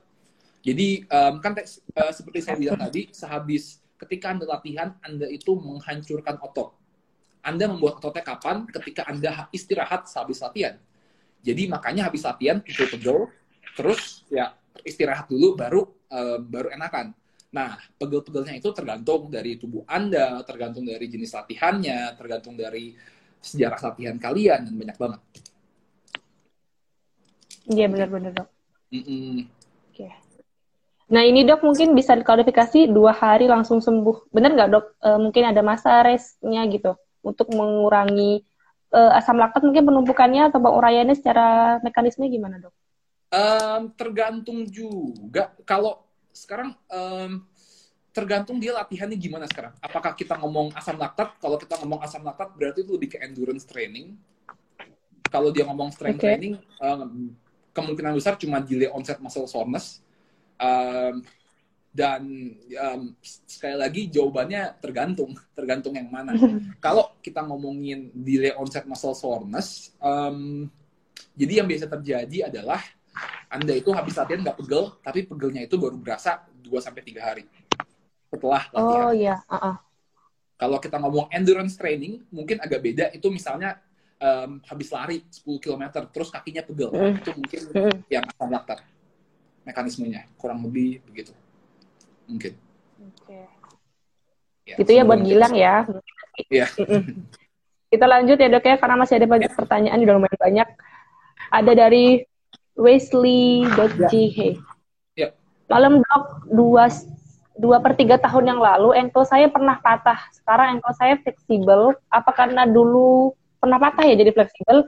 Jadi 0.64 1.04
um, 1.12 1.44
kan 1.44 1.52
te- 1.52 1.68
uh, 1.98 2.12
seperti 2.14 2.40
saya 2.40 2.56
bilang 2.56 2.80
tadi, 2.80 3.12
sehabis 3.12 3.84
ketika 4.00 4.32
anda 4.32 4.48
latihan, 4.48 4.96
anda 5.04 5.28
itu 5.28 5.52
menghancurkan 5.60 6.40
otot. 6.40 6.72
Anda 7.44 7.68
membuat 7.68 8.00
ototnya 8.00 8.24
kapan? 8.24 8.64
Ketika 8.72 9.04
anda 9.04 9.30
ha- 9.44 9.48
istirahat 9.52 10.08
sehabis 10.08 10.40
latihan. 10.40 10.80
Jadi 11.44 11.68
makanya 11.68 12.08
habis 12.08 12.24
latihan 12.24 12.64
pegel-pegel, 12.64 13.28
terus 13.76 14.24
ya 14.32 14.56
istirahat 14.80 15.28
dulu 15.28 15.52
baru 15.52 15.84
um, 16.08 16.40
baru 16.48 16.72
enakan. 16.72 17.12
Nah, 17.54 17.78
pegel-pegelnya 17.94 18.58
itu 18.58 18.74
tergantung 18.74 19.30
dari 19.30 19.54
tubuh 19.54 19.86
Anda, 19.86 20.42
tergantung 20.42 20.82
dari 20.82 21.06
jenis 21.06 21.38
latihannya, 21.38 22.18
tergantung 22.18 22.58
dari 22.58 22.98
sejarah 23.38 23.78
latihan 23.78 24.18
kalian, 24.18 24.66
dan 24.66 24.74
banyak 24.74 24.98
banget. 24.98 25.20
Iya, 27.70 27.86
benar-benar 27.86 28.32
dok. 28.34 28.48
Mm-mm. 28.90 29.46
Oke. 29.94 30.08
Nah 31.14 31.22
ini 31.22 31.46
dok 31.46 31.62
mungkin 31.62 31.94
bisa 31.94 32.18
diklarifikasi 32.18 32.90
dua 32.90 33.14
hari 33.14 33.46
langsung 33.46 33.78
sembuh. 33.78 34.34
Benar 34.34 34.50
nggak 34.58 34.70
dok? 34.74 34.86
E, 34.98 35.08
mungkin 35.20 35.44
ada 35.46 35.62
masa 35.62 36.02
restnya 36.02 36.66
gitu 36.68 36.98
untuk 37.22 37.54
mengurangi 37.54 38.42
e, 38.90 39.00
asam 39.14 39.38
laktat 39.38 39.62
mungkin 39.62 39.86
penumpukannya 39.86 40.50
atau 40.50 40.58
penguraiannya 40.58 41.16
secara 41.16 41.78
mekanisme 41.86 42.26
gimana 42.26 42.58
dok? 42.58 42.74
Um, 43.34 43.90
tergantung 43.94 44.66
juga. 44.68 45.54
Kalau 45.66 46.04
sekarang 46.34 46.74
um, 46.90 47.46
tergantung 48.10 48.58
dia 48.58 48.74
latihannya 48.74 49.18
gimana 49.18 49.46
sekarang. 49.46 49.74
Apakah 49.78 50.14
kita 50.18 50.34
ngomong 50.38 50.74
asam 50.74 50.98
laktat? 50.98 51.38
Kalau 51.38 51.56
kita 51.58 51.78
ngomong 51.82 52.02
asam 52.02 52.22
laktat 52.26 52.50
berarti 52.54 52.82
itu 52.82 52.92
lebih 52.94 53.14
ke 53.14 53.18
endurance 53.22 53.66
training. 53.66 54.18
Kalau 55.30 55.50
dia 55.50 55.66
ngomong 55.66 55.90
strength 55.90 56.22
Oke. 56.22 56.26
training, 56.30 56.54
um, 56.78 57.34
kemungkinan 57.74 58.14
besar 58.14 58.38
cuma 58.38 58.62
delay 58.62 58.86
onset 58.86 59.18
muscle 59.18 59.50
soreness. 59.50 59.98
Um, 60.62 61.26
dan 61.94 62.22
um, 62.58 63.14
sekali 63.22 63.78
lagi 63.78 64.02
jawabannya 64.10 64.78
tergantung, 64.78 65.34
tergantung 65.54 65.94
yang 65.94 66.10
mana. 66.10 66.34
Kalau 66.84 67.18
kita 67.22 67.42
ngomongin 67.42 68.14
delay 68.14 68.54
onset 68.54 68.86
muscle 68.86 69.14
soreness, 69.14 69.90
um, 69.98 70.70
jadi 71.34 71.62
yang 71.62 71.68
biasa 71.70 71.90
terjadi 71.90 72.50
adalah 72.50 72.82
anda 73.54 73.70
itu 73.70 73.94
habis 73.94 74.18
latihan 74.18 74.42
nggak 74.42 74.58
pegel, 74.58 74.98
tapi 74.98 75.22
pegelnya 75.30 75.62
itu 75.62 75.78
baru 75.78 75.94
berasa 75.94 76.42
2 76.58 76.74
sampai 76.82 77.02
tiga 77.06 77.22
hari 77.22 77.46
setelah 78.34 78.66
latihan. 78.74 79.06
Oh 79.06 79.12
iya. 79.14 79.36
Uh-uh. 79.46 79.78
Kalau 80.58 80.78
kita 80.82 80.98
ngomong 80.98 81.30
endurance 81.30 81.78
training, 81.78 82.26
mungkin 82.34 82.58
agak 82.58 82.82
beda. 82.82 83.04
Itu 83.14 83.30
misalnya 83.30 83.78
em, 84.18 84.58
habis 84.66 84.90
lari 84.90 85.22
10 85.30 85.62
km, 85.62 85.82
terus 86.10 86.34
kakinya 86.34 86.66
pegel. 86.66 86.90
Mm. 86.90 87.14
Itu 87.22 87.30
mungkin 87.34 87.60
Mm-mm. 87.70 87.96
yang 88.10 88.24
asam 88.26 88.50
laktat. 88.50 88.82
Mekanismenya 89.62 90.26
kurang 90.34 90.60
lebih 90.66 90.98
begitu. 91.06 91.30
Mungkin. 92.26 92.52
Oke. 93.06 93.38
Ya, 94.66 94.76
Gitu 94.82 94.90
ya 94.90 95.02
buat. 95.06 95.22
Gilang 95.22 95.54
ya. 95.54 95.76
Iya. 96.50 96.66
Kita 97.86 98.10
lanjut 98.10 98.34
ya 98.34 98.50
dok 98.50 98.66
ya 98.66 98.74
karena 98.74 98.98
masih 98.98 99.22
ada 99.22 99.30
banyak 99.30 99.54
pertanyaan 99.54 100.02
udah 100.02 100.14
lumayan 100.18 100.40
banyak. 100.42 100.68
Ada 101.46 101.72
dari 101.78 102.26
Wesley.jh. 102.74 104.38
Ya. 105.14 105.28
Malam 105.70 106.02
dok, 106.02 106.24
dua, 106.50 106.90
dua 107.54 107.78
per 107.78 107.94
tiga 107.94 108.18
tahun 108.18 108.54
yang 108.54 108.60
lalu 108.60 108.94
ankle 108.98 109.26
saya 109.26 109.46
pernah 109.46 109.78
patah. 109.78 110.18
Sekarang 110.34 110.78
ankle 110.78 110.94
saya 110.98 111.14
fleksibel. 111.22 111.94
Apa 112.10 112.34
karena 112.34 112.66
dulu 112.66 113.32
pernah 113.62 113.78
patah 113.78 114.04
ya 114.06 114.18
jadi 114.18 114.34
fleksibel? 114.34 114.86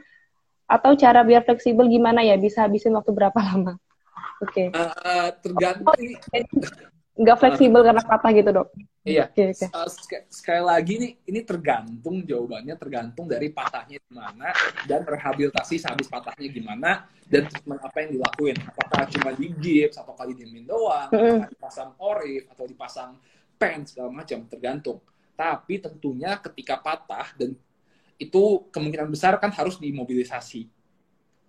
Atau 0.66 0.99
cara 0.99 1.22
biar 1.22 1.46
fleksibel 1.46 1.87
gimana 1.87 2.27
ya? 2.27 2.35
Bisa 2.35 2.66
habisin 2.66 2.94
waktu 2.99 3.14
berapa 3.14 3.38
lama? 3.38 3.79
Oke. 4.42 4.75
Eh, 4.75 5.29
tergantung 5.40 5.94
Jadi 5.94 6.44
nggak 7.16 7.38
fleksibel 7.40 7.81
karena 7.81 8.03
patah 8.05 8.31
gitu 8.35 8.51
dok? 8.53 8.68
Iya. 9.07 9.31
Oke, 9.31 9.55
oke. 9.55 9.66
Uh, 9.71 9.87
sek- 9.87 10.27
sekali 10.27 10.62
lagi 10.66 10.95
nih, 10.99 11.12
ini 11.31 11.40
tergantung 11.47 12.27
jawabannya 12.27 12.75
tergantung 12.75 13.31
dari 13.31 13.55
patahnya 13.55 14.03
di 14.03 14.11
mana 14.11 14.51
dan 14.83 15.07
rehabilitasi 15.07 15.79
sehabis 15.79 16.11
patahnya 16.11 16.51
gimana 16.51 17.07
dan 17.31 17.47
treatment 17.47 17.79
apa 17.87 17.97
yang 18.03 18.11
dilakuin. 18.19 18.59
Apakah 18.66 19.07
cuma 19.07 19.31
di 19.31 19.47
gips 19.55 20.03
atau 20.03 20.11
kali 20.19 20.35
diemin 20.35 20.66
doang, 20.66 21.07
Mm-mm. 21.14 21.38
apakah 21.38 21.51
dipasang 21.55 21.90
orif 22.03 22.42
atau 22.51 22.64
dipasang 22.66 23.11
pen 23.55 23.87
segala 23.87 24.11
macam 24.11 24.42
tergantung. 24.51 24.99
Tapi 25.38 25.79
tentunya 25.79 26.35
ketika 26.42 26.75
patah 26.83 27.31
dan 27.38 27.55
itu 28.19 28.42
kemungkinan 28.75 29.07
besar 29.07 29.38
kan 29.38 29.55
harus 29.55 29.79
dimobilisasi. 29.79 30.66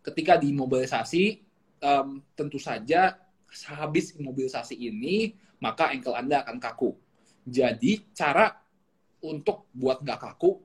Ketika 0.06 0.38
dimobilisasi, 0.38 1.41
em, 1.82 2.08
tentu 2.38 2.62
saja 2.62 3.17
habis 3.74 4.13
imobilisasi 4.13 4.78
ini 4.78 5.34
maka 5.58 5.89
ankle 5.89 6.13
Anda 6.13 6.46
akan 6.46 6.62
kaku. 6.62 6.93
Jadi 7.48 8.12
cara 8.12 8.52
untuk 9.24 9.72
buat 9.72 10.04
nggak 10.04 10.20
kaku, 10.20 10.60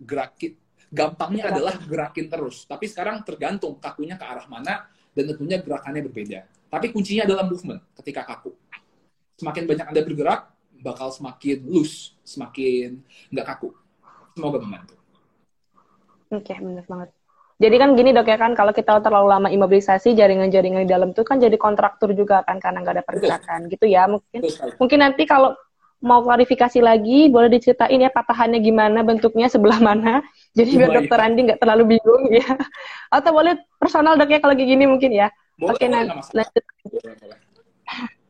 gerakin 0.00 0.56
gampangnya 0.92 1.48
Gerakin. 1.48 1.56
adalah 1.56 1.74
gerakin 1.84 2.26
terus. 2.28 2.64
Tapi 2.68 2.84
sekarang 2.88 3.24
tergantung 3.24 3.76
kakunya 3.80 4.16
ke 4.16 4.24
arah 4.24 4.44
mana 4.48 4.88
dan 5.12 5.24
tentunya 5.32 5.60
gerakannya 5.60 6.04
berbeda. 6.04 6.48
Tapi 6.72 6.92
kuncinya 6.92 7.28
adalah 7.28 7.44
movement 7.44 7.80
ketika 8.00 8.24
kaku. 8.24 8.52
Semakin 9.36 9.64
banyak 9.68 9.86
Anda 9.88 10.02
bergerak, 10.04 10.40
bakal 10.80 11.08
semakin 11.12 11.64
loose, 11.68 12.16
semakin 12.24 13.00
nggak 13.32 13.46
kaku. 13.56 13.72
Semoga 14.32 14.60
membantu. 14.60 14.96
Oke, 16.32 16.56
benar 16.56 16.84
banget. 16.88 17.08
Jadi 17.60 17.76
kan 17.78 17.94
gini 17.94 18.10
dok 18.10 18.26
ya 18.26 18.40
kan, 18.40 18.56
kalau 18.56 18.72
kita 18.72 18.98
terlalu 19.04 19.28
lama 19.28 19.48
imobilisasi 19.52 20.16
jaringan-jaringan 20.16 20.82
di 20.82 20.90
dalam 20.90 21.12
itu 21.12 21.22
kan 21.22 21.38
jadi 21.38 21.54
kontraktur 21.54 22.10
juga 22.16 22.42
kan 22.42 22.58
karena 22.58 22.80
nggak 22.82 22.94
ada 22.96 23.04
pergerakan 23.04 23.60
gitu 23.68 23.86
ya. 23.86 24.08
Mungkin 24.08 24.40
Betul 24.40 24.72
mungkin 24.80 24.98
nanti 24.98 25.22
kalau 25.28 25.54
mau 26.02 26.20
klarifikasi 26.26 26.82
lagi 26.82 27.30
boleh 27.30 27.46
diceritain 27.46 27.94
ya 27.94 28.10
patahannya 28.10 28.58
gimana 28.58 29.06
bentuknya 29.06 29.46
sebelah 29.46 29.78
mana. 29.78 30.20
Jadi 30.58 30.70
biar 30.74 30.90
dokter 30.90 31.18
Andi 31.22 31.40
nggak 31.46 31.62
terlalu 31.62 31.96
bingung 31.96 32.28
ya. 32.28 32.44
Atau 33.16 33.30
boleh 33.32 33.56
personal 33.78 34.18
dok 34.18 34.28
ya 34.28 34.42
kalau 34.42 34.58
kayak 34.58 34.68
gini 34.68 34.84
mungkin 34.90 35.14
ya. 35.14 35.30
Boleh, 35.56 35.78
Oke, 35.78 35.86
boleh, 35.86 36.10
nah, 36.10 36.20
lanjut. 36.34 36.64
Boleh, 36.90 37.14
boleh. 37.16 37.38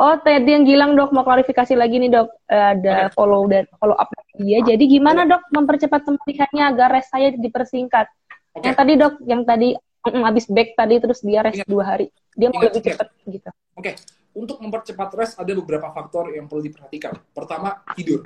Oh, 0.00 0.16
tadi 0.16 0.48
yang 0.48 0.64
Gilang 0.64 0.96
dok 0.96 1.12
mau 1.12 1.20
klarifikasi 1.20 1.76
lagi 1.76 2.00
nih 2.00 2.08
dok. 2.08 2.32
Ada 2.48 3.12
Oke. 3.12 3.12
follow 3.12 3.44
dan 3.44 3.68
follow 3.76 3.92
up 3.92 4.08
dia. 4.40 4.64
Jadi 4.64 4.88
gimana 4.88 5.28
dok 5.28 5.44
mempercepat 5.52 6.08
pemulihannya 6.08 6.64
agar 6.72 6.88
rest 6.96 7.12
saya 7.12 7.28
dipersingkat? 7.36 8.08
Oke. 8.56 8.64
Yang 8.64 8.76
tadi 8.80 8.92
dok, 8.96 9.14
yang 9.28 9.42
tadi 9.44 9.68
mm, 9.76 10.22
habis 10.24 10.48
back 10.48 10.72
tadi 10.80 10.96
terus 10.96 11.20
dia 11.20 11.44
rest 11.44 11.60
Ingat. 11.60 11.68
dua 11.68 11.84
hari. 11.84 12.08
Dia 12.32 12.48
mau 12.48 12.64
lebih 12.64 12.80
cepat 12.80 13.12
gitu. 13.28 13.50
Oke, 13.76 13.92
untuk 14.32 14.60
mempercepat 14.64 15.12
rest 15.12 15.34
ada 15.36 15.52
beberapa 15.52 15.92
faktor 15.92 16.32
yang 16.32 16.48
perlu 16.48 16.64
diperhatikan. 16.64 17.12
Pertama, 17.36 17.84
tidur. 17.92 18.24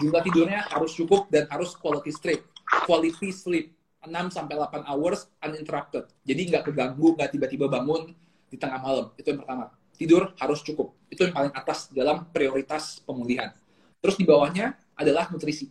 Jumlah 0.00 0.22
tidurnya 0.24 0.60
harus 0.68 0.92
cukup 0.92 1.28
dan 1.32 1.48
harus 1.48 1.72
quality 1.76 2.12
sleep. 2.12 2.40
Quality 2.84 3.30
sleep 3.32 3.66
6 4.02 4.34
sampai 4.34 4.58
8 4.58 4.82
hours 4.90 5.30
uninterrupted. 5.40 6.10
Jadi 6.26 6.42
nggak 6.52 6.62
keganggu, 6.68 7.14
nggak 7.16 7.30
tiba-tiba 7.32 7.70
bangun 7.70 8.10
di 8.50 8.56
tengah 8.58 8.82
malam. 8.82 9.06
Itu 9.14 9.32
yang 9.32 9.40
pertama. 9.40 9.72
Tidur 9.96 10.34
harus 10.36 10.60
cukup. 10.60 10.92
Itu 11.08 11.30
yang 11.30 11.34
paling 11.34 11.52
atas 11.54 11.88
dalam 11.94 12.28
prioritas 12.28 13.00
pemulihan. 13.06 13.54
Terus 14.02 14.18
di 14.18 14.26
bawahnya 14.26 14.74
adalah 14.98 15.30
nutrisi. 15.30 15.70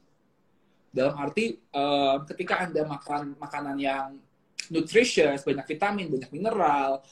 Dalam 0.92 1.20
arti 1.20 1.60
eh, 1.60 2.18
ketika 2.32 2.64
Anda 2.64 2.88
makan 2.88 3.36
makanan 3.36 3.76
yang 3.78 4.16
nutritious, 4.72 5.44
banyak 5.44 5.68
vitamin, 5.68 6.08
banyak 6.08 6.32
mineral, 6.32 7.04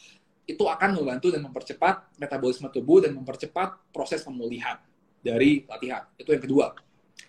itu 0.49 0.65
akan 0.65 0.97
membantu 0.97 1.29
dan 1.29 1.45
mempercepat 1.45 2.17
metabolisme 2.17 2.65
tubuh 2.73 3.05
dan 3.05 3.13
mempercepat 3.13 3.93
proses 3.93 4.25
pemulihan 4.25 4.81
dari 5.21 5.61
latihan. 5.69 6.09
Itu 6.17 6.33
yang 6.33 6.41
kedua. 6.41 6.73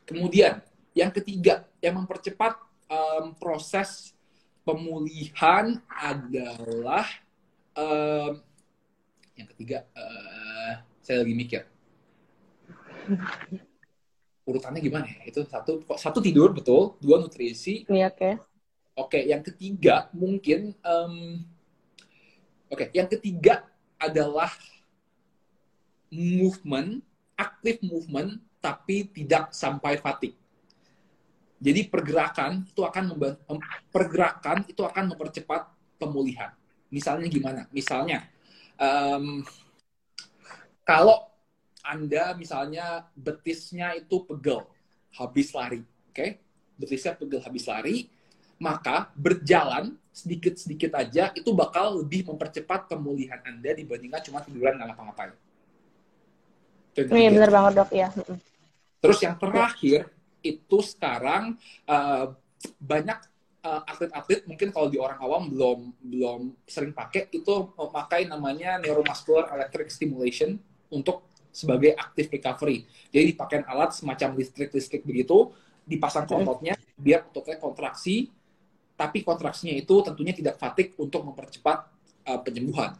Kemudian, 0.08 0.64
yang 0.96 1.12
ketiga, 1.12 1.68
yang 1.84 2.00
mempercepat 2.00 2.56
em, 2.88 3.36
proses 3.36 4.16
pemulihan 4.64 5.76
adalah 5.92 7.04
em, 7.76 8.40
yang 9.36 9.48
ketiga, 9.52 9.84
eh, 9.92 10.72
saya 11.04 11.20
lagi 11.20 11.34
mikir. 11.36 11.62
Urutannya 14.48 14.80
gimana 14.80 15.06
ya? 15.06 15.28
Itu 15.28 15.44
satu, 15.44 15.84
kok 15.84 16.00
satu 16.00 16.24
tidur 16.24 16.56
betul, 16.56 16.96
dua 17.04 17.20
nutrisi, 17.20 17.84
Iya 17.84 18.08
oke. 18.08 18.30
Oke, 18.98 19.20
yang 19.24 19.40
ketiga 19.44 20.08
mungkin, 20.12 20.72
em, 20.72 21.44
oke, 22.70 22.88
yang 22.94 23.10
ketiga 23.10 23.66
adalah 24.00 24.48
movement, 26.08 27.04
aktif 27.36 27.82
movement, 27.84 28.40
tapi 28.62 29.10
tidak 29.12 29.52
sampai 29.52 30.00
fatigue. 30.00 30.36
Jadi 31.60 31.92
pergerakan 31.92 32.64
itu 32.64 32.80
akan 32.80 33.04
pergerakan 33.92 34.64
itu 34.64 34.80
akan 34.80 35.12
mempercepat 35.12 35.68
pemulihan. 36.00 36.56
Misalnya 36.88 37.28
gimana? 37.28 37.68
Misalnya, 37.68 38.24
em, 38.80 39.44
kalau 40.88 41.28
anda 41.84 42.32
misalnya 42.32 43.04
betisnya 43.12 43.92
itu 43.92 44.24
pegel 44.24 44.64
habis 45.12 45.52
lari, 45.52 45.84
oke? 45.84 46.26
Betisnya 46.80 47.12
pegel 47.12 47.44
habis 47.44 47.68
lari, 47.68 48.08
maka 48.56 49.12
berjalan 49.12 49.99
sedikit-sedikit 50.10 50.98
aja 50.98 51.30
itu 51.32 51.54
bakal 51.54 52.02
lebih 52.02 52.26
mempercepat 52.26 52.90
pemulihan 52.90 53.38
Anda 53.46 53.78
dibandingkan 53.78 54.20
cuma 54.26 54.42
tiduran 54.42 54.76
nggak 54.76 54.88
ngapa-ngapain. 54.94 55.34
Iya 56.98 57.30
benar 57.30 57.50
banget 57.54 57.72
dok 57.78 57.90
ya. 57.94 58.08
Terus 59.00 59.18
yang 59.22 59.38
terakhir 59.38 60.10
itu 60.42 60.78
sekarang 60.82 61.54
eh, 61.86 62.24
banyak 62.82 63.18
eh, 63.62 63.82
atlet-atlet 63.86 64.40
mungkin 64.50 64.68
kalau 64.74 64.90
di 64.90 64.98
orang 64.98 65.18
awam 65.22 65.42
belum 65.48 65.78
belum 66.02 66.40
sering 66.66 66.92
pakai 66.92 67.30
itu 67.30 67.70
memakai 67.78 68.26
namanya 68.26 68.82
neuromuscular 68.82 69.48
electric 69.54 69.88
stimulation 69.88 70.58
untuk 70.90 71.30
sebagai 71.50 71.94
active 71.98 72.30
recovery. 72.30 72.86
Jadi 73.10 73.34
dipakai 73.34 73.66
alat 73.66 73.94
semacam 73.94 74.38
listrik-listrik 74.38 75.02
begitu, 75.02 75.50
dipasang 75.82 76.26
ke 76.26 76.34
ototnya 76.34 76.74
biar 76.94 77.26
ototnya 77.26 77.58
kontraksi, 77.58 78.30
tapi 79.00 79.24
kontraksinya 79.24 79.72
itu 79.72 80.04
tentunya 80.04 80.36
tidak 80.36 80.60
fatik 80.60 80.92
untuk 81.00 81.24
mempercepat 81.24 81.88
uh, 82.28 82.40
penyembuhan. 82.44 82.92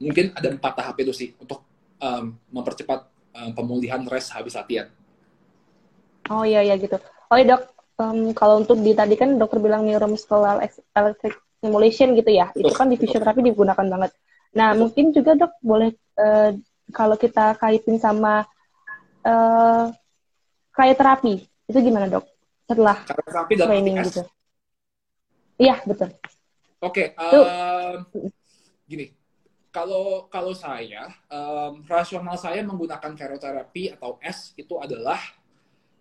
Mungkin 0.00 0.32
ada 0.32 0.48
empat 0.48 0.72
tahap 0.80 0.96
itu 1.04 1.12
sih 1.12 1.28
untuk 1.36 1.60
um, 2.00 2.32
mempercepat 2.48 3.04
um, 3.36 3.52
pemulihan 3.52 4.00
rest 4.08 4.32
habis 4.32 4.56
latihan. 4.56 4.88
Oh 6.32 6.48
iya 6.48 6.64
iya 6.64 6.80
gitu. 6.80 6.96
Oh 7.28 7.36
iya 7.36 7.52
dok, 7.52 7.62
um, 8.00 8.32
kalau 8.32 8.64
untuk 8.64 8.80
di 8.80 8.96
tadi 8.96 9.20
kan 9.20 9.36
dokter 9.36 9.60
bilang 9.60 9.84
neuromuscular 9.84 10.64
electric 10.96 11.36
stimulation 11.60 12.16
gitu 12.16 12.32
ya, 12.32 12.48
itu 12.56 12.72
kan 12.72 12.88
di 12.88 12.96
fisioterapi 12.96 13.44
digunakan 13.44 13.84
banget. 13.84 14.16
Nah 14.56 14.72
mungkin 14.72 15.12
juga 15.12 15.36
dok 15.36 15.60
boleh 15.60 15.92
uh, 16.16 16.56
kalau 16.88 17.20
kita 17.20 17.60
kaitin 17.60 18.00
sama 18.00 18.48
uh, 19.28 19.92
kayak 20.72 20.96
terapi 20.96 21.44
itu 21.68 21.78
gimana 21.84 22.08
dok 22.08 22.24
setelah 22.64 22.96
terapi 23.04 23.54
training 23.60 24.00
gitu 24.08 24.24
iya 25.60 25.76
betul 25.84 26.08
oke 26.80 26.88
okay, 26.88 27.06
uh, 27.20 28.00
gini 28.88 29.12
kalau 29.70 30.26
kalau 30.26 30.50
saya 30.56 31.06
um, 31.30 31.84
rasional 31.86 32.34
saya 32.34 32.64
menggunakan 32.64 33.14
karoterapi 33.14 33.94
atau 33.94 34.18
S 34.18 34.56
itu 34.58 34.80
adalah 34.80 35.20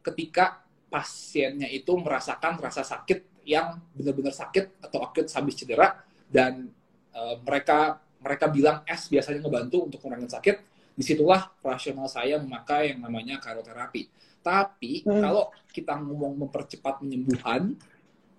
ketika 0.02 0.66
pasiennya 0.90 1.70
itu 1.70 1.94
merasakan 2.00 2.58
rasa 2.58 2.82
sakit 2.82 3.46
yang 3.46 3.78
benar-benar 3.94 4.34
sakit 4.34 4.82
atau 4.82 5.06
akut 5.06 5.30
habis 5.30 5.54
cedera 5.54 6.02
dan 6.26 6.74
uh, 7.14 7.38
mereka 7.46 8.02
mereka 8.20 8.50
bilang 8.50 8.82
S 8.90 9.08
biasanya 9.08 9.46
ngebantu 9.46 9.86
untuk 9.86 10.00
mengurangi 10.02 10.34
sakit 10.34 10.58
di 11.00 11.04
situlah 11.08 11.48
rasional 11.64 12.12
saya 12.12 12.36
memakai 12.36 12.92
yang 12.92 13.00
namanya 13.08 13.40
karoterapi. 13.40 14.12
Tapi 14.44 15.08
hmm. 15.08 15.24
kalau 15.24 15.48
kita 15.72 15.96
ngomong 15.96 16.44
mempercepat 16.44 17.00
penyembuhan, 17.00 17.80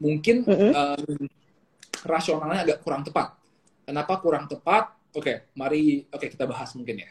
mungkin 0.00 0.42
hmm. 0.42 0.72
um, 0.72 1.14
rasionalnya 2.02 2.64
agak 2.64 2.78
kurang 2.80 3.04
tepat. 3.04 3.36
Kenapa 3.84 4.18
kurang 4.18 4.48
tepat? 4.48 4.96
Oke, 5.10 5.20
okay, 5.20 5.36
mari 5.58 6.06
oke 6.08 6.16
okay, 6.16 6.28
kita 6.32 6.48
bahas 6.48 6.72
mungkin 6.74 7.04
ya. 7.04 7.10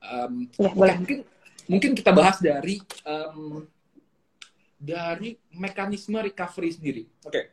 Um, 0.00 0.46
ya 0.56 0.70
okay, 0.70 0.96
mungkin 0.96 1.18
mungkin 1.66 1.90
kita 1.98 2.12
bahas 2.14 2.38
dari 2.38 2.78
um, 3.04 3.66
dari 4.80 5.36
mekanisme 5.56 6.16
recovery 6.22 6.70
sendiri. 6.72 7.02
Oke, 7.26 7.28
okay. 7.28 7.44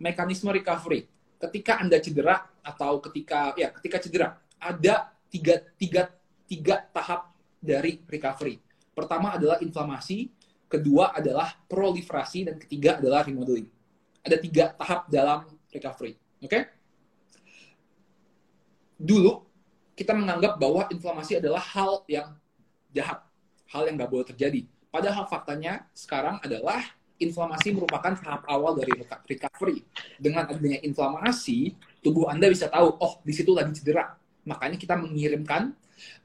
mekanisme 0.00 0.50
recovery. 0.50 1.06
Ketika 1.38 1.82
anda 1.82 1.98
cedera 1.98 2.38
atau 2.62 3.02
ketika 3.02 3.52
ya 3.58 3.74
ketika 3.74 3.98
cedera 3.98 4.38
ada 4.62 5.10
tiga 5.26 5.58
tiga 5.74 6.02
tiga 6.46 6.86
tahap 6.94 7.34
dari 7.58 7.98
recovery. 8.06 8.62
Pertama 8.92 9.34
adalah 9.34 9.58
inflamasi, 9.64 10.28
kedua 10.68 11.16
adalah 11.16 11.48
proliferasi, 11.66 12.46
dan 12.46 12.60
ketiga 12.60 13.00
adalah 13.00 13.24
remodeling. 13.24 13.66
Ada 14.22 14.36
tiga 14.38 14.64
tahap 14.78 15.10
dalam 15.10 15.46
recovery. 15.74 16.14
Oke? 16.42 16.46
Okay? 16.46 16.62
Dulu, 19.02 19.42
kita 19.98 20.14
menganggap 20.14 20.62
bahwa 20.62 20.86
inflamasi 20.88 21.42
adalah 21.42 21.58
hal 21.58 22.06
yang 22.06 22.38
jahat. 22.94 23.18
Hal 23.66 23.90
yang 23.90 23.98
nggak 23.98 24.10
boleh 24.10 24.26
terjadi. 24.26 24.62
Padahal 24.92 25.26
faktanya 25.26 25.88
sekarang 25.96 26.38
adalah 26.44 26.84
inflamasi 27.18 27.74
merupakan 27.74 28.12
tahap 28.18 28.42
awal 28.46 28.78
dari 28.78 28.92
recovery. 29.26 29.82
Dengan 30.18 30.46
adanya 30.46 30.78
inflamasi, 30.82 31.74
tubuh 32.02 32.28
Anda 32.28 32.50
bisa 32.50 32.66
tahu, 32.66 32.98
oh, 32.98 33.22
di 33.22 33.32
situ 33.32 33.54
lagi 33.54 33.74
cedera. 33.78 34.14
Makanya 34.42 34.76
kita 34.78 34.98
mengirimkan 34.98 35.70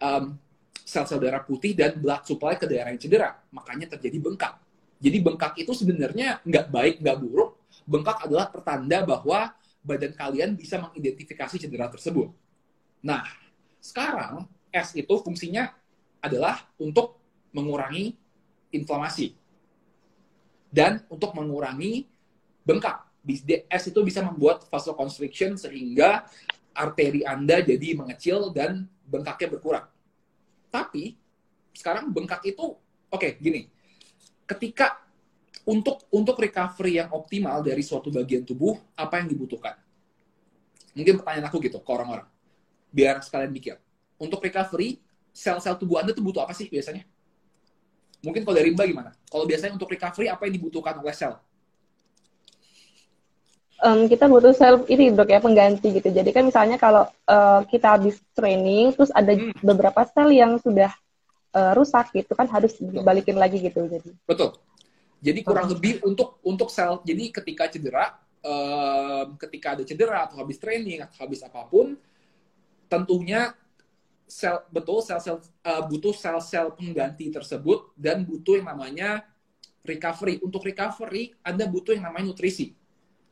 um, 0.02 0.38
sel-sel 0.82 1.22
darah 1.22 1.46
putih 1.46 1.78
dan 1.78 2.00
blood 2.02 2.26
supply 2.26 2.58
ke 2.58 2.66
daerah 2.66 2.90
yang 2.90 3.02
cedera. 3.02 3.38
Makanya 3.54 3.98
terjadi 3.98 4.18
bengkak. 4.18 4.54
Jadi 4.98 5.18
bengkak 5.22 5.54
itu 5.62 5.72
sebenarnya 5.78 6.42
nggak 6.42 6.66
baik, 6.74 6.96
nggak 7.06 7.18
buruk. 7.22 7.57
Bengkak 7.88 8.28
adalah 8.28 8.52
pertanda 8.52 9.08
bahwa 9.08 9.56
badan 9.80 10.12
kalian 10.12 10.60
bisa 10.60 10.76
mengidentifikasi 10.76 11.56
cedera 11.56 11.88
tersebut. 11.88 12.36
Nah, 13.00 13.24
sekarang 13.80 14.44
S 14.68 14.92
itu 15.00 15.16
fungsinya 15.24 15.72
adalah 16.20 16.68
untuk 16.76 17.16
mengurangi 17.56 18.20
inflamasi 18.76 19.32
dan 20.68 21.00
untuk 21.08 21.32
mengurangi 21.32 22.04
bengkak. 22.68 23.08
S 23.72 23.92
itu 23.92 24.00
bisa 24.04 24.24
membuat 24.24 24.68
vasoconstriction 24.68 25.56
sehingga 25.56 26.28
arteri 26.76 27.24
Anda 27.24 27.64
jadi 27.64 27.96
mengecil 27.96 28.52
dan 28.52 28.88
bengkaknya 29.08 29.48
berkurang. 29.56 29.88
Tapi 30.68 31.16
sekarang 31.72 32.12
bengkak 32.12 32.44
itu 32.44 32.76
oke 32.76 33.16
okay, 33.16 33.40
gini. 33.40 33.72
Ketika 34.48 35.07
untuk 35.68 36.08
untuk 36.10 36.40
recovery 36.40 37.04
yang 37.04 37.12
optimal 37.12 37.60
dari 37.60 37.84
suatu 37.84 38.08
bagian 38.08 38.48
tubuh 38.48 38.80
apa 38.96 39.20
yang 39.20 39.28
dibutuhkan? 39.28 39.76
Mungkin 40.96 41.20
pertanyaan 41.20 41.52
aku 41.52 41.60
gitu 41.60 41.84
ke 41.84 41.92
orang-orang. 41.92 42.26
Biar 42.90 43.20
sekalian 43.20 43.52
mikir. 43.52 43.76
Untuk 44.18 44.40
recovery 44.40 44.98
sel-sel 45.36 45.76
tubuh 45.78 46.00
Anda 46.00 46.16
tuh 46.16 46.24
butuh 46.24 46.48
apa 46.48 46.56
sih 46.56 46.72
biasanya? 46.72 47.04
Mungkin 48.24 48.42
kalau 48.42 48.58
dari 48.58 48.74
Mbak 48.74 48.86
gimana? 48.90 49.12
Kalau 49.30 49.46
biasanya 49.46 49.78
untuk 49.78 49.92
recovery 49.92 50.32
apa 50.32 50.50
yang 50.50 50.58
dibutuhkan 50.58 50.98
oleh 50.98 51.14
sel? 51.14 51.38
um, 53.84 54.10
kita 54.10 54.26
butuh 54.26 54.54
sel 54.54 54.82
ini 54.90 55.14
dok 55.14 55.30
ya 55.30 55.40
pengganti 55.42 55.94
gitu. 55.94 56.10
Jadi 56.10 56.30
kan 56.34 56.44
misalnya 56.48 56.78
kalau 56.82 57.06
uh, 57.30 57.62
kita 57.70 57.98
habis 57.98 58.18
training 58.34 58.94
terus 58.94 59.14
ada 59.14 59.34
hmm. 59.34 59.62
beberapa 59.62 60.02
sel 60.10 60.34
yang 60.34 60.58
sudah 60.62 60.92
uh, 61.54 61.72
rusak 61.78 62.14
gitu 62.16 62.34
kan 62.34 62.50
harus 62.50 62.74
dibalikin 62.78 63.38
lagi 63.38 63.62
gitu 63.62 63.86
jadi. 63.86 64.10
Betul. 64.26 64.58
Jadi 65.18 65.40
kurang 65.42 65.68
lebih 65.74 66.02
untuk 66.06 66.38
untuk 66.46 66.70
sel. 66.70 67.02
Jadi 67.02 67.34
ketika 67.34 67.66
cedera, 67.68 68.18
um, 68.46 69.34
ketika 69.38 69.74
ada 69.78 69.84
cedera 69.84 70.30
atau 70.30 70.38
habis 70.38 70.62
training 70.62 71.02
atau 71.06 71.26
habis 71.26 71.42
apa 71.42 71.66
pun, 71.66 71.98
tentunya 72.86 73.54
sel 74.28 74.60
betul 74.70 75.00
sel-sel 75.00 75.40
uh, 75.40 75.84
butuh 75.88 76.12
sel-sel 76.12 76.76
pengganti 76.76 77.32
tersebut 77.32 77.96
dan 77.98 78.22
butuh 78.28 78.62
yang 78.62 78.70
namanya 78.70 79.26
recovery. 79.82 80.38
Untuk 80.44 80.68
recovery, 80.68 81.34
Anda 81.42 81.66
butuh 81.66 81.98
yang 81.98 82.12
namanya 82.12 82.36
nutrisi 82.36 82.78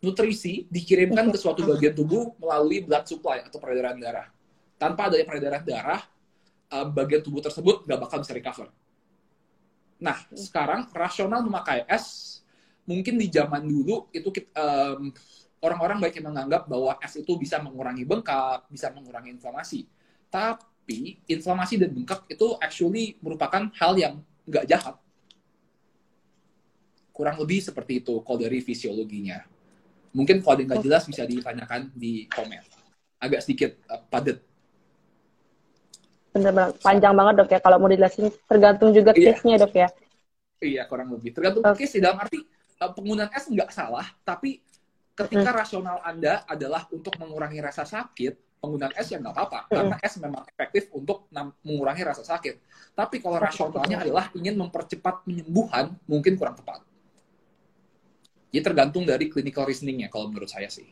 nutrisi 0.05 0.69
dikirimkan 0.69 1.33
ke 1.33 1.37
suatu 1.41 1.65
bagian 1.65 1.97
tubuh 1.97 2.37
melalui 2.37 2.85
blood 2.85 3.09
supply 3.09 3.41
atau 3.41 3.57
peredaran 3.57 3.97
darah. 3.97 4.29
Tanpa 4.77 5.09
adanya 5.09 5.25
peredaran 5.25 5.63
darah, 5.65 6.01
eh, 6.69 6.85
bagian 6.93 7.25
tubuh 7.25 7.41
tersebut 7.41 7.89
nggak 7.89 7.99
bakal 8.05 8.21
bisa 8.21 8.33
recover. 8.37 8.67
Nah, 9.95 10.17
sekarang 10.35 10.91
rasional 10.91 11.39
memakai 11.45 11.87
es, 11.87 12.39
mungkin 12.83 13.15
di 13.15 13.31
zaman 13.31 13.63
dulu 13.63 14.11
itu 14.11 14.29
um, 14.53 15.09
orang-orang 15.63 15.97
baik 16.03 16.19
yang 16.19 16.29
menganggap 16.29 16.67
bahwa 16.69 16.99
es 17.01 17.13
itu 17.17 17.33
bisa 17.39 17.57
mengurangi 17.63 18.03
bengkak, 18.03 18.67
bisa 18.69 18.91
mengurangi 18.91 19.33
inflamasi. 19.33 19.87
Tapi 20.29 21.23
inflamasi 21.25 21.79
dan 21.79 21.89
bengkak 21.95 22.27
itu 22.27 22.47
actually 22.59 23.17
merupakan 23.23 23.71
hal 23.79 23.93
yang 23.95 24.21
nggak 24.45 24.65
jahat. 24.69 24.95
Kurang 27.15 27.39
lebih 27.39 27.63
seperti 27.63 28.03
itu 28.03 28.19
kalau 28.21 28.37
dari 28.37 28.59
fisiologinya. 28.59 29.41
Mungkin 30.11 30.43
kalau 30.43 30.53
ada 30.55 30.61
yang 30.61 30.69
nggak 30.75 30.85
jelas 30.85 31.03
bisa 31.07 31.23
ditanyakan 31.23 31.91
di 31.95 32.27
komen. 32.27 32.61
Agak 33.19 33.41
sedikit 33.41 33.79
uh, 33.87 34.03
padat. 34.11 34.43
Bener-bener 36.35 36.75
panjang 36.83 37.15
banget 37.15 37.33
dok 37.39 37.49
ya. 37.55 37.59
Kalau 37.63 37.77
mau 37.79 37.87
dijelasin 37.87 38.27
tergantung 38.43 38.91
juga 38.91 39.15
iya. 39.15 39.31
case-nya 39.31 39.55
dok 39.63 39.71
ya. 39.71 39.87
Iya 40.59 40.83
kurang 40.91 41.15
lebih. 41.15 41.31
Tergantung 41.31 41.63
okay. 41.63 41.87
case 41.87 42.03
dalam 42.03 42.19
arti 42.19 42.43
uh, 42.83 42.91
penggunaan 42.91 43.31
S 43.31 43.47
nggak 43.47 43.71
salah, 43.71 44.03
tapi 44.27 44.59
ketika 45.15 45.55
hmm. 45.55 45.59
rasional 45.63 45.97
Anda 46.03 46.43
adalah 46.43 46.91
untuk 46.91 47.15
mengurangi 47.15 47.63
rasa 47.63 47.87
sakit, 47.87 48.59
penggunaan 48.59 48.91
S 48.99 49.15
ya 49.15 49.23
nggak 49.23 49.31
apa-apa. 49.31 49.59
Hmm. 49.71 49.75
Karena 49.79 49.95
S 50.03 50.13
memang 50.19 50.43
efektif 50.43 50.91
untuk 50.91 51.31
mengurangi 51.63 52.03
rasa 52.03 52.27
sakit. 52.27 52.55
Tapi 52.91 53.23
kalau 53.23 53.39
rasionalnya 53.39 54.03
adalah 54.03 54.27
ingin 54.35 54.59
mempercepat 54.59 55.23
penyembuhan, 55.23 55.95
mungkin 56.03 56.35
kurang 56.35 56.59
tepat. 56.59 56.83
Jadi 58.51 58.63
tergantung 58.63 59.03
dari 59.07 59.27
clinical 59.31 59.67
reasoningnya 59.67 60.11
kalau 60.11 60.31
menurut 60.31 60.51
saya 60.51 60.67
sih. 60.67 60.87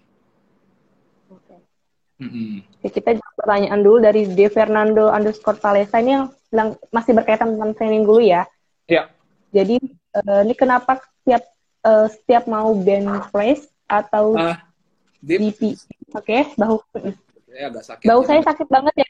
Mm-hmm. 2.23 2.88
kita 2.88 3.09
jawab 3.19 3.36
pertanyaan 3.36 3.81
dulu 3.83 3.97
dari 3.99 4.23
De 4.31 4.47
Fernando 4.47 5.12
underscore 5.12 5.59
Palesa 5.59 5.99
ini 5.99 6.15
yang 6.15 6.25
bilang 6.53 6.69
masih 6.93 7.12
berkaitan 7.17 7.51
dengan 7.57 7.75
training 7.75 8.07
dulu 8.07 8.21
ya. 8.23 8.47
Iya. 8.88 9.09
Jadi 9.51 9.81
uh, 10.15 10.41
ini 10.45 10.53
kenapa 10.55 11.01
setiap 11.01 11.43
uh, 11.83 12.07
setiap 12.07 12.47
mau 12.47 12.71
bench 12.77 13.27
press 13.33 13.67
atau 13.89 14.38
uh, 14.38 14.57
DP, 15.23 15.75
oke 16.12 16.23
okay, 16.23 16.51
bahu. 16.55 16.77
Ya, 17.53 17.69
agak 17.69 17.86
sakit. 17.86 18.05
Bahu 18.09 18.21
saya 18.25 18.41
sakit 18.41 18.67
banget 18.67 19.05
ya, 19.05 19.09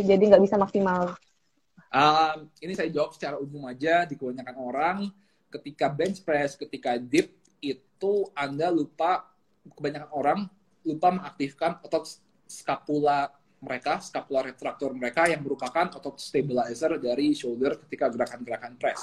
jadi 0.00 0.22
nggak 0.32 0.42
bisa 0.44 0.56
maksimal. 0.60 1.16
Um, 1.92 2.48
ini 2.64 2.72
saya 2.72 2.88
jawab 2.88 3.12
secara 3.12 3.36
umum 3.36 3.68
aja 3.68 4.08
di 4.08 4.16
kebanyakan 4.16 4.56
orang 4.56 4.98
ketika 5.52 5.92
bench 5.92 6.24
press, 6.24 6.56
ketika 6.56 6.96
dip 6.96 7.36
itu 7.60 8.32
Anda 8.32 8.72
lupa 8.72 9.28
kebanyakan 9.76 10.10
orang 10.10 10.38
lupa 10.82 11.08
mengaktifkan 11.14 11.78
otot 11.84 12.08
scapula 12.52 13.32
mereka, 13.62 14.02
scapular 14.02 14.50
retractor 14.50 14.90
mereka 14.92 15.30
yang 15.30 15.40
merupakan 15.40 15.86
otot 15.94 16.18
stabilizer 16.18 16.98
dari 16.98 17.30
shoulder 17.32 17.78
ketika 17.86 18.10
gerakan-gerakan 18.10 18.74
press. 18.74 19.00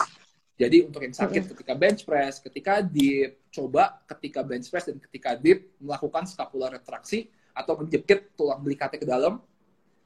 Jadi 0.59 0.83
untuk 0.83 0.99
yang 0.99 1.15
sakit 1.15 1.55
ketika 1.55 1.71
bench 1.71 2.03
press, 2.03 2.43
ketika 2.43 2.83
dip, 2.83 3.47
coba 3.47 4.03
ketika 4.03 4.43
bench 4.43 4.67
press 4.67 4.91
dan 4.91 4.99
ketika 4.99 5.39
dip 5.39 5.71
melakukan 5.79 6.27
scapular 6.27 6.75
retraksi 6.75 7.31
atau 7.55 7.79
menjepit 7.79 8.35
tulang 8.35 8.59
belikatnya 8.59 8.99
ke 8.99 9.07
dalam, 9.07 9.39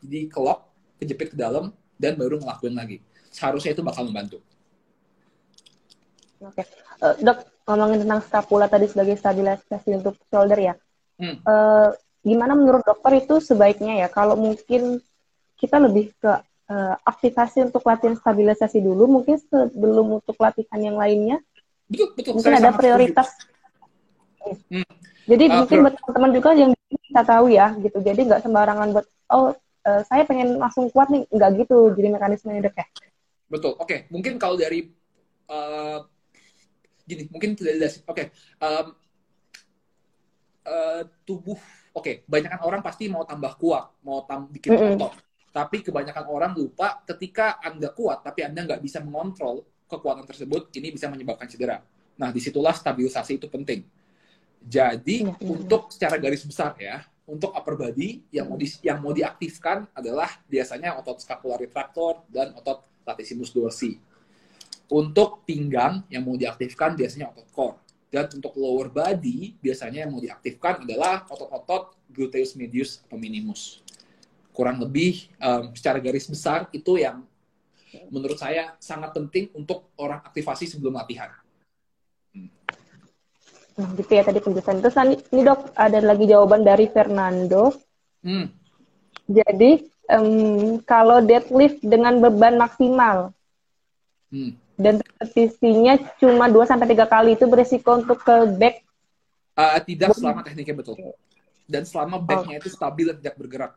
jadi 0.05 0.29
kelok, 0.29 0.69
kejepit 1.01 1.33
ke 1.33 1.37
dalam, 1.37 1.73
dan 1.97 2.13
baru 2.13 2.37
ngelakuin 2.37 2.77
lagi. 2.77 3.01
Seharusnya 3.33 3.73
itu 3.73 3.81
bakal 3.81 4.05
membantu. 4.05 4.45
Oke, 6.45 6.61
uh, 7.01 7.17
dok 7.17 7.49
ngomongin 7.65 8.05
tentang 8.05 8.21
scapula 8.21 8.69
tadi 8.69 8.85
sebagai 8.85 9.17
stabilisasi 9.17 9.89
untuk 9.97 10.21
shoulder 10.29 10.59
ya. 10.61 10.73
Hmm. 11.17 11.41
Uh, 11.41 11.89
gimana 12.23 12.55
menurut 12.55 12.87
dokter 12.87 13.19
itu 13.19 13.43
sebaiknya 13.43 14.03
ya 14.03 14.07
kalau 14.07 14.39
mungkin 14.39 15.03
kita 15.59 15.79
lebih 15.79 16.11
ke 16.19 16.31
uh, 16.67 16.95
aktivasi 17.07 17.71
untuk 17.71 17.83
latihan 17.87 18.19
stabilisasi 18.19 18.83
dulu, 18.83 19.07
mungkin 19.07 19.39
sebelum 19.39 20.19
untuk 20.19 20.35
latihan 20.39 20.79
yang 20.79 20.97
lainnya. 20.99 21.39
Betul, 21.87 22.11
betul. 22.15 22.31
Mungkin 22.39 22.53
ada 22.59 22.71
prioritas. 22.75 23.31
Hmm. 24.43 24.87
Jadi 25.23 25.43
uh, 25.47 25.63
mungkin 25.63 25.77
buat 25.87 25.95
teman-teman 25.95 26.31
juga 26.35 26.49
yang 26.51 26.71
bisa 26.75 27.21
tahu 27.23 27.45
ya, 27.47 27.71
gitu. 27.79 27.97
Jadi 28.03 28.27
nggak 28.27 28.43
sembarangan 28.43 28.87
buat, 28.91 29.05
oh 29.31 29.55
uh, 29.87 30.01
saya 30.03 30.27
pengen 30.27 30.59
langsung 30.59 30.91
kuat 30.91 31.07
nih, 31.11 31.23
nggak 31.31 31.63
gitu. 31.63 31.95
Jadi 31.95 32.07
mekanismenya 32.11 32.67
dok 32.67 32.75
ya. 32.75 32.87
Betul. 33.47 33.73
Oke, 33.79 33.87
okay. 33.87 33.99
mungkin 34.11 34.35
kalau 34.35 34.59
dari 34.59 34.91
uh, 35.47 36.03
gini, 37.07 37.27
mungkin 37.31 37.55
tidak 37.55 38.03
Oke, 38.03 38.03
okay. 38.07 38.25
um, 38.59 38.87
uh, 40.67 41.01
tubuh. 41.23 41.59
Oke, 41.93 42.01
okay. 42.01 42.15
banyakkan 42.25 42.61
orang 42.65 42.81
pasti 42.81 43.05
mau 43.05 43.21
tambah 43.21 43.53
kuat, 43.61 44.01
mau 44.01 44.25
tambah 44.25 44.49
bikin 44.49 44.73
mm 44.73 44.79
-hmm. 44.81 44.95
otot 44.97 45.13
tapi 45.53 45.85
kebanyakan 45.85 46.25
orang 46.33 46.51
lupa 46.57 47.05
ketika 47.05 47.61
Anda 47.61 47.93
kuat, 47.93 48.25
tapi 48.25 48.41
Anda 48.41 48.65
nggak 48.65 48.81
bisa 48.81 49.05
mengontrol 49.05 49.61
kekuatan 49.85 50.25
tersebut, 50.25 50.73
ini 50.73 50.89
bisa 50.89 51.05
menyebabkan 51.05 51.45
cedera. 51.45 51.77
Nah, 52.17 52.33
di 52.33 52.41
situlah 52.41 52.73
stabilisasi 52.73 53.37
itu 53.37 53.45
penting. 53.45 53.85
Jadi, 54.65 55.21
ya, 55.21 55.37
untuk 55.45 55.93
secara 55.93 56.17
garis 56.17 56.41
besar 56.41 56.73
ya, 56.81 57.05
untuk 57.29 57.53
upper 57.53 57.77
body 57.77 58.33
yang 58.33 58.49
mau 58.49 58.57
di, 58.57 58.65
yang 58.81 58.97
mau 58.97 59.13
diaktifkan 59.13 59.93
adalah 59.93 60.41
biasanya 60.49 60.97
otot 60.97 61.21
scapular 61.21 61.61
retractor 61.61 62.25
dan 62.33 62.57
otot 62.57 63.05
latissimus 63.05 63.53
dorsi. 63.53 63.93
Untuk 64.89 65.45
pinggang 65.45 66.01
yang 66.09 66.25
mau 66.25 66.33
diaktifkan 66.33 66.97
biasanya 66.97 67.29
otot 67.29 67.47
core. 67.53 67.77
Dan 68.13 68.29
untuk 68.37 68.53
lower 68.61 68.93
body 68.93 69.57
biasanya 69.57 70.05
yang 70.05 70.13
mau 70.13 70.21
diaktifkan 70.21 70.85
adalah 70.85 71.25
otot-otot 71.25 71.97
gluteus 72.13 72.53
medius 72.53 73.01
atau 73.01 73.17
minimus 73.17 73.81
kurang 74.53 74.77
lebih 74.77 75.33
um, 75.41 75.73
secara 75.73 75.97
garis 75.97 76.29
besar 76.29 76.69
itu 76.69 77.01
yang 77.01 77.25
menurut 78.13 78.37
saya 78.37 78.77
sangat 78.77 79.17
penting 79.17 79.49
untuk 79.57 79.89
orang 79.97 80.21
aktivasi 80.21 80.69
sebelum 80.69 80.93
latihan. 80.93 81.33
Nah, 83.73 83.89
gitu 83.97 84.13
ya 84.13 84.21
tadi 84.21 84.37
penjelasan. 84.37 84.85
Terus 84.85 84.97
ini 85.33 85.41
dok 85.41 85.73
ada 85.73 85.97
lagi 85.97 86.29
jawaban 86.29 86.61
dari 86.61 86.85
Fernando. 86.93 87.73
Hmm. 88.21 88.53
Jadi 89.25 89.89
um, 90.13 90.77
kalau 90.85 91.25
deadlift 91.25 91.81
dengan 91.81 92.21
beban 92.21 92.61
maksimal 92.61 93.33
hmm. 94.29 94.51
Dan 94.79 94.99
repetisinya 94.99 95.99
cuma 96.17 96.49
2 96.49 96.65
sampai 96.65 96.87
tiga 96.89 97.05
kali 97.05 97.37
itu 97.37 97.45
beresiko 97.45 98.01
untuk 98.01 98.21
ke 98.21 98.35
back? 98.57 98.75
Uh, 99.53 99.77
tidak 99.85 100.17
selama 100.17 100.41
tekniknya 100.41 100.75
betul. 100.81 100.97
Dan 101.69 101.85
selama 101.85 102.17
backnya 102.17 102.57
oh. 102.57 102.61
itu 102.61 102.69
stabil 102.73 103.13
dan 103.13 103.17
tidak 103.21 103.37
bergerak. 103.37 103.73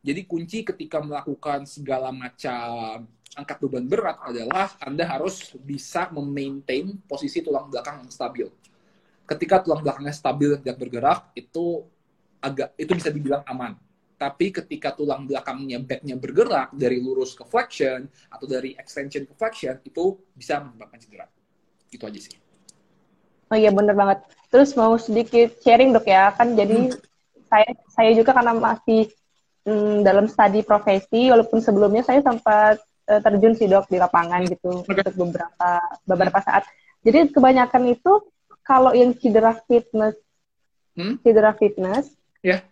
Jadi 0.00 0.20
kunci 0.24 0.58
ketika 0.64 0.98
melakukan 1.04 1.68
segala 1.68 2.08
macam 2.10 3.04
angkat 3.36 3.56
beban 3.62 3.86
berat 3.86 4.16
adalah 4.26 4.74
Anda 4.82 5.06
harus 5.06 5.54
bisa 5.60 6.10
memaintain 6.10 6.98
posisi 7.06 7.44
tulang 7.44 7.70
belakang 7.70 8.02
yang 8.02 8.10
stabil. 8.10 8.48
Ketika 9.28 9.62
tulang 9.62 9.86
belakangnya 9.86 10.14
stabil 10.16 10.58
dan 10.58 10.60
tidak 10.66 10.78
bergerak, 10.82 11.18
itu 11.38 11.86
agak 12.42 12.74
itu 12.74 12.90
bisa 12.96 13.12
dibilang 13.12 13.44
aman. 13.46 13.78
Tapi 14.20 14.52
ketika 14.52 14.92
tulang 14.92 15.24
belakangnya 15.24 15.80
backnya 15.80 16.20
bergerak 16.20 16.76
dari 16.76 17.00
lurus 17.00 17.32
ke 17.32 17.48
flexion 17.48 18.04
atau 18.28 18.44
dari 18.44 18.76
extension 18.76 19.24
ke 19.24 19.32
flexion, 19.32 19.80
itu 19.80 20.20
bisa 20.36 20.60
menyebabkan 20.60 21.00
cedera. 21.00 21.24
Itu 21.88 22.04
aja 22.04 22.20
sih. 22.20 22.36
Oh 23.48 23.56
iya 23.56 23.72
bener 23.72 23.96
banget. 23.96 24.20
Terus 24.52 24.76
mau 24.76 24.92
sedikit 25.00 25.56
sharing 25.64 25.96
dok 25.96 26.04
ya, 26.04 26.36
kan 26.36 26.52
jadi 26.52 26.92
hmm. 26.92 27.00
saya 27.48 27.72
saya 27.96 28.10
juga 28.12 28.36
karena 28.36 28.52
masih 28.52 29.08
hmm, 29.64 30.04
dalam 30.04 30.26
studi 30.28 30.60
profesi 30.64 31.28
walaupun 31.28 31.60
sebelumnya 31.60 32.04
saya 32.04 32.20
sempat 32.24 32.80
uh, 33.10 33.20
terjun 33.20 33.56
sih 33.56 33.68
dok 33.68 33.88
di 33.90 33.98
lapangan 34.00 34.46
gitu 34.46 34.84
okay. 34.84 35.02
untuk 35.02 35.14
beberapa 35.16 35.70
beberapa 36.06 36.38
saat 36.40 36.64
jadi 37.02 37.28
kebanyakan 37.32 37.90
itu 37.90 38.12
kalau 38.62 38.92
yang 38.94 39.12
cedera 39.16 39.56
fitness 39.66 40.16
hmm? 40.94 41.20
cedera 41.26 41.52
fitness 41.56 42.12
yeah. 42.40 42.62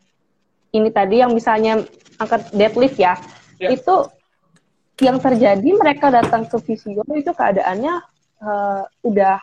Ini 0.75 0.89
tadi 0.93 1.21
yang 1.23 1.33
misalnya 1.33 1.85
angkat 2.19 2.51
deadlift 2.53 2.99
ya 2.99 3.17
yeah. 3.61 3.73
itu 3.73 4.09
yang 4.99 5.23
terjadi 5.23 5.69
mereka 5.79 6.11
datang 6.11 6.47
ke 6.47 6.59
fisio 6.59 7.07
itu 7.15 7.31
keadaannya 7.31 8.03
uh, 8.43 8.83
udah 9.07 9.39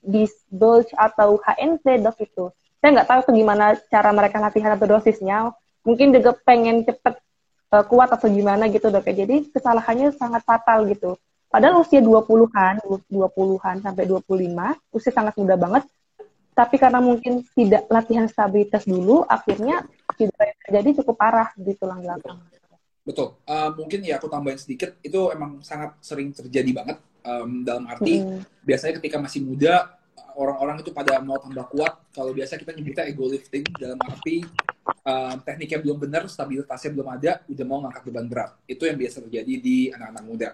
disc 0.00 0.46
bulge 0.48 0.94
atau 0.94 1.42
HNT 1.42 2.00
dok 2.00 2.16
itu 2.22 2.44
saya 2.80 2.90
nggak 2.96 3.08
tahu 3.08 3.20
tuh 3.28 3.34
gimana 3.36 3.76
cara 3.92 4.10
mereka 4.14 4.40
latihan 4.40 4.72
atau 4.78 4.86
dosisnya 4.88 5.52
mungkin 5.84 6.12
juga 6.12 6.36
pengen 6.44 6.84
cepet 6.84 7.20
uh, 7.72 7.84
kuat 7.86 8.10
atau 8.12 8.28
gimana 8.28 8.66
gitu 8.68 8.90
dok 8.90 9.06
ya. 9.08 9.24
Jadi 9.24 9.50
kesalahannya 9.50 10.12
sangat 10.14 10.42
fatal 10.44 10.84
gitu. 10.90 11.16
Padahal 11.50 11.82
usia 11.82 11.98
20-an, 11.98 12.78
20-an 13.10 13.76
sampai 13.82 14.04
25, 14.06 14.94
usia 14.94 15.10
sangat 15.10 15.34
muda 15.34 15.58
banget. 15.58 15.82
Tapi 16.50 16.76
karena 16.76 17.00
mungkin 17.00 17.46
tidak 17.56 17.86
latihan 17.88 18.26
stabilitas 18.26 18.84
dulu, 18.84 19.24
akhirnya 19.24 19.86
cedera 20.18 20.50
yang 20.50 20.58
terjadi 20.66 20.88
cukup 21.00 21.16
parah 21.16 21.48
di 21.56 21.72
tulang 21.78 22.04
belakang. 22.04 22.38
Betul. 23.00 23.40
Uh, 23.48 23.70
mungkin 23.74 24.04
ya 24.04 24.20
aku 24.20 24.28
tambahin 24.28 24.60
sedikit, 24.60 25.00
itu 25.00 25.30
emang 25.32 25.64
sangat 25.64 25.96
sering 26.04 26.34
terjadi 26.36 26.70
banget. 26.74 26.98
Um, 27.20 27.64
dalam 27.64 27.84
arti, 27.84 28.24
hmm. 28.24 28.64
biasanya 28.64 28.96
ketika 28.96 29.20
masih 29.20 29.44
muda, 29.44 29.92
orang-orang 30.36 30.80
itu 30.80 30.90
pada 30.92 31.20
mau 31.20 31.36
tambah 31.36 31.68
kuat. 31.68 32.00
Kalau 32.16 32.32
biasa 32.32 32.56
kita 32.56 32.72
nyebutnya 32.72 33.04
ego 33.08 33.28
lifting, 33.28 33.64
dalam 33.76 34.00
arti 34.00 34.40
uh, 35.04 35.36
tekniknya 35.44 35.78
belum 35.84 35.98
benar, 36.00 36.22
stabilitasnya 36.32 36.90
belum 36.96 37.08
ada, 37.12 37.32
udah 37.44 37.64
mau 37.68 37.78
ngangkat 37.84 38.02
beban 38.08 38.26
berat. 38.28 38.50
Itu 38.64 38.88
yang 38.88 38.96
biasa 38.96 39.20
terjadi 39.28 39.52
di 39.60 39.76
anak-anak 39.92 40.24
muda. 40.24 40.50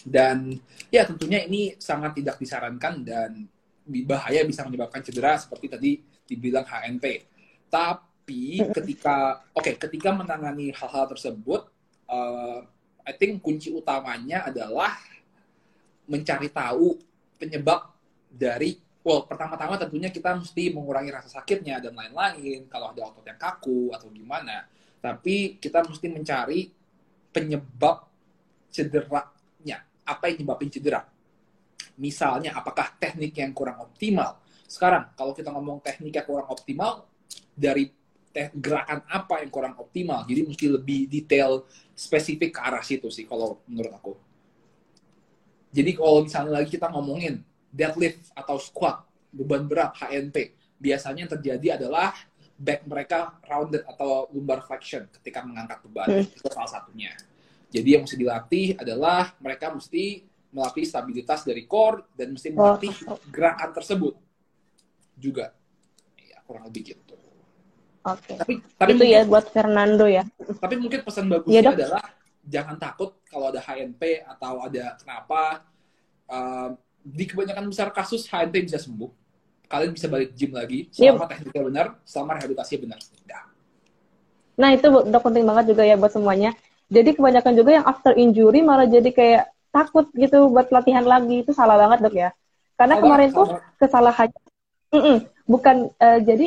Dan 0.00 0.56
ya 0.88 1.04
tentunya 1.04 1.44
ini 1.44 1.76
sangat 1.76 2.16
tidak 2.16 2.40
disarankan 2.40 3.04
dan 3.04 3.44
bahaya 4.06 4.46
bisa 4.46 4.62
menyebabkan 4.62 5.02
cedera 5.02 5.34
seperti 5.34 5.66
tadi 5.66 5.90
dibilang 6.24 6.62
HNP. 6.62 7.26
Tapi 7.66 8.62
ketika 8.70 9.42
oke 9.50 9.66
okay, 9.66 9.74
ketika 9.74 10.14
menangani 10.14 10.70
hal-hal 10.70 11.10
tersebut, 11.10 11.66
uh, 12.06 12.62
I 13.02 13.12
think 13.18 13.42
kunci 13.42 13.74
utamanya 13.74 14.46
adalah 14.46 14.94
mencari 16.06 16.50
tahu 16.50 16.98
penyebab 17.38 17.90
dari 18.30 18.78
well 19.02 19.26
pertama-tama 19.26 19.74
tentunya 19.80 20.12
kita 20.12 20.38
mesti 20.38 20.70
mengurangi 20.70 21.10
rasa 21.10 21.40
sakitnya 21.40 21.82
dan 21.82 21.96
lain-lain 21.96 22.70
kalau 22.70 22.94
ada 22.94 23.10
otot 23.10 23.26
yang 23.26 23.38
kaku 23.38 23.90
atau 23.90 24.06
gimana. 24.14 24.70
Tapi 25.00 25.56
kita 25.58 25.82
mesti 25.82 26.06
mencari 26.12 26.70
penyebab 27.32 28.06
cederanya. 28.70 29.82
Apa 30.04 30.28
yang 30.28 30.42
nyebabin 30.44 30.68
cedera 30.68 31.06
misalnya 32.00 32.56
apakah 32.56 32.96
teknik 32.96 33.36
yang 33.36 33.52
kurang 33.52 33.84
optimal 33.84 34.40
sekarang 34.64 35.12
kalau 35.12 35.36
kita 35.36 35.52
ngomong 35.52 35.84
teknik 35.84 36.16
yang 36.16 36.26
kurang 36.26 36.48
optimal 36.48 37.04
dari 37.52 37.92
gerakan 38.56 39.04
apa 39.10 39.44
yang 39.44 39.50
kurang 39.52 39.74
optimal 39.76 40.24
jadi 40.24 40.48
mesti 40.48 40.66
lebih 40.70 41.10
detail 41.10 41.68
spesifik 41.92 42.56
ke 42.56 42.60
arah 42.62 42.80
situ 42.80 43.12
sih 43.12 43.28
kalau 43.28 43.60
menurut 43.68 43.92
aku 43.92 44.12
jadi 45.70 45.94
kalau 45.94 46.26
misalnya 46.26 46.52
lagi 46.62 46.70
kita 46.74 46.90
ngomongin 46.90 47.46
deadlift 47.70 48.34
atau 48.34 48.58
squat, 48.58 49.06
beban 49.30 49.70
berat, 49.70 49.94
HNP, 50.02 50.54
biasanya 50.82 51.26
yang 51.26 51.32
terjadi 51.38 51.66
adalah 51.78 52.10
back 52.60 52.84
mereka 52.84 53.38
rounded 53.46 53.86
atau 53.86 54.28
lumbar 54.34 54.60
flexion 54.66 55.06
ketika 55.18 55.46
mengangkat 55.46 55.78
beban. 55.86 56.08
Hmm. 56.10 56.26
Itu 56.26 56.50
salah 56.50 56.68
satunya. 56.68 57.14
Jadi 57.70 57.88
yang 57.94 58.02
mesti 58.02 58.18
dilatih 58.18 58.66
adalah 58.82 59.30
mereka 59.38 59.70
mesti 59.70 60.26
melatih 60.50 60.82
stabilitas 60.82 61.46
dari 61.46 61.64
core 61.64 62.10
dan 62.14 62.34
mesti 62.34 62.50
melatih 62.50 62.92
gerakan 63.30 63.70
tersebut 63.70 64.14
juga. 65.14 65.54
Ya, 66.18 66.38
kurang 66.42 66.66
lebih 66.70 66.94
gitu. 66.94 67.14
Oke. 68.00 68.32
Okay. 68.32 68.36
Tapi, 68.40 68.52
tapi 68.80 68.90
itu 68.96 69.04
ya 69.04 69.22
mungkin, 69.22 69.28
ya 69.28 69.30
buat 69.30 69.46
Fernando 69.52 70.06
ya. 70.08 70.24
Tapi 70.58 70.74
mungkin 70.80 71.00
pesan 71.04 71.26
bagusnya 71.28 71.60
ya, 71.60 71.72
adalah 71.76 72.04
jangan 72.40 72.76
takut 72.80 73.20
kalau 73.28 73.52
ada 73.52 73.60
HNP 73.60 74.24
atau 74.24 74.64
ada 74.64 74.96
kenapa. 74.98 75.64
Uh, 76.30 76.78
di 77.00 77.24
kebanyakan 77.24 77.72
besar 77.72 77.88
kasus 77.90 78.28
HNT 78.28 78.70
bisa 78.70 78.78
sembuh. 78.78 79.08
Kalian 79.70 79.94
bisa 79.94 80.10
balik 80.10 80.34
gym 80.34 80.50
lagi 80.50 80.90
selama 80.90 81.26
yep. 81.26 81.30
tekniknya 81.30 81.62
benar, 81.62 81.86
selama 82.02 82.30
rehabilitasinya 82.38 82.80
benar. 82.90 82.98
Udah. 83.22 83.42
Nah 84.58 84.70
itu 84.74 84.86
dok 84.90 85.22
penting 85.22 85.44
banget 85.46 85.64
juga 85.72 85.82
ya 85.86 85.94
buat 85.94 86.12
semuanya. 86.12 86.50
Jadi 86.90 87.14
kebanyakan 87.14 87.52
juga 87.54 87.70
yang 87.78 87.86
after 87.86 88.12
injury 88.18 88.60
malah 88.66 88.90
jadi 88.90 89.10
kayak 89.14 89.44
takut 89.74 90.06
gitu 90.14 90.50
buat 90.52 90.68
latihan 90.74 91.04
lagi 91.06 91.42
itu 91.42 91.52
salah 91.54 91.76
banget 91.80 91.98
dok 92.04 92.14
ya. 92.14 92.30
Karena 92.78 92.94
Salah, 92.94 93.02
kemarin 93.02 93.30
tuh 93.32 93.46
salah. 93.46 93.60
kesalahannya 93.80 94.40
Mm-mm, 94.90 95.16
bukan 95.46 95.76
eh, 96.02 96.18
jadi 96.26 96.46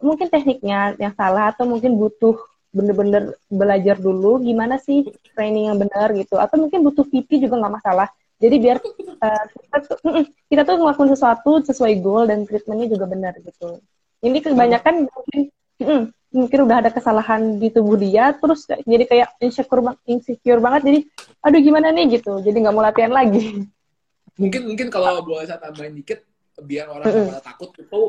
mungkin 0.00 0.26
tekniknya 0.30 0.94
yang 1.02 1.12
salah 1.18 1.50
atau 1.52 1.66
mungkin 1.66 1.98
butuh 1.98 2.38
bener-bener 2.70 3.34
belajar 3.50 3.98
dulu 3.98 4.38
gimana 4.40 4.78
sih 4.78 5.02
training 5.34 5.68
yang 5.74 5.78
benar 5.82 6.14
gitu 6.14 6.38
atau 6.38 6.56
mungkin 6.62 6.86
butuh 6.86 7.02
PT 7.10 7.42
juga 7.42 7.58
nggak 7.60 7.74
masalah. 7.82 8.08
Jadi 8.40 8.56
biar 8.62 8.76
eh, 9.26 9.44
kita 9.52 9.76
tuh 9.84 9.96
mm-mm, 10.06 10.24
kita 10.50 10.62
tuh 10.64 10.74
ngelakuin 10.78 11.10
sesuatu 11.14 11.50
sesuai 11.66 11.94
goal 12.00 12.24
dan 12.30 12.46
treatmentnya 12.46 12.86
juga 12.94 13.06
benar 13.10 13.34
gitu. 13.42 13.82
Ini 14.22 14.38
kebanyakan 14.44 14.94
mungkin 15.10 15.40
mm, 15.80 16.02
mungkin 16.30 16.58
udah 16.68 16.76
ada 16.86 16.90
kesalahan 16.94 17.58
di 17.58 17.68
tubuh 17.74 17.98
dia 17.98 18.36
terus 18.36 18.68
jadi 18.68 19.04
kayak 19.08 19.28
insecure, 19.42 19.82
insecure 20.06 20.60
banget. 20.62 20.80
Jadi 20.86 20.98
aduh 21.42 21.60
gimana 21.60 21.88
nih? 21.90 22.20
gitu. 22.20 22.38
Jadi 22.44 22.56
nggak 22.60 22.74
mau 22.74 22.84
latihan 22.84 23.12
lagi. 23.12 23.66
Mungkin 24.38 24.62
mungkin 24.68 24.88
kalau 24.88 25.20
boleh 25.20 25.44
saya 25.44 25.60
tambahin 25.60 25.96
dikit 25.96 26.24
biar 26.60 26.92
orang 26.92 27.08
nggak 27.08 27.28
pada 27.32 27.44
takut 27.44 27.70
itu 27.76 28.00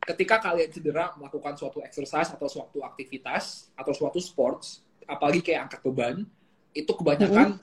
ketika 0.00 0.40
kalian 0.40 0.70
cedera 0.72 1.12
melakukan 1.14 1.54
suatu 1.54 1.84
exercise 1.84 2.32
atau 2.32 2.48
suatu 2.48 2.80
aktivitas 2.80 3.68
atau 3.76 3.92
suatu 3.92 4.16
sports 4.18 4.80
apalagi 5.04 5.44
kayak 5.44 5.68
angkat 5.68 5.80
beban 5.84 6.16
itu 6.72 6.90
kebanyakan 6.96 7.60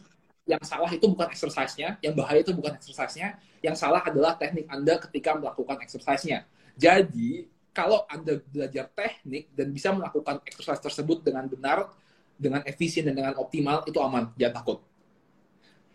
yang 0.47 0.63
salah 0.63 0.87
itu 0.93 1.03
bukan 1.11 1.27
exercise-nya 1.27 1.99
yang 1.99 2.15
bahaya 2.15 2.39
itu 2.39 2.55
bukan 2.55 2.79
exercise-nya 2.79 3.35
yang 3.59 3.75
salah 3.75 3.99
adalah 4.05 4.39
teknik 4.39 4.69
anda 4.71 4.95
ketika 4.95 5.35
melakukan 5.35 5.81
exercise-nya. 5.83 6.47
Jadi 6.77 7.49
kalau 7.77 8.09
anda 8.09 8.41
belajar 8.49 8.89
teknik 8.89 9.53
dan 9.53 9.69
bisa 9.69 9.93
melakukan 9.93 10.41
exercise 10.49 10.81
tersebut 10.81 11.21
dengan 11.21 11.45
benar 11.45 11.93
dengan 12.33 12.65
efisien 12.65 13.05
dan 13.05 13.13
dengan 13.13 13.37
optimal 13.37 13.85
itu 13.85 14.01
aman. 14.01 14.33
Jangan 14.33 14.55
takut. 14.57 14.77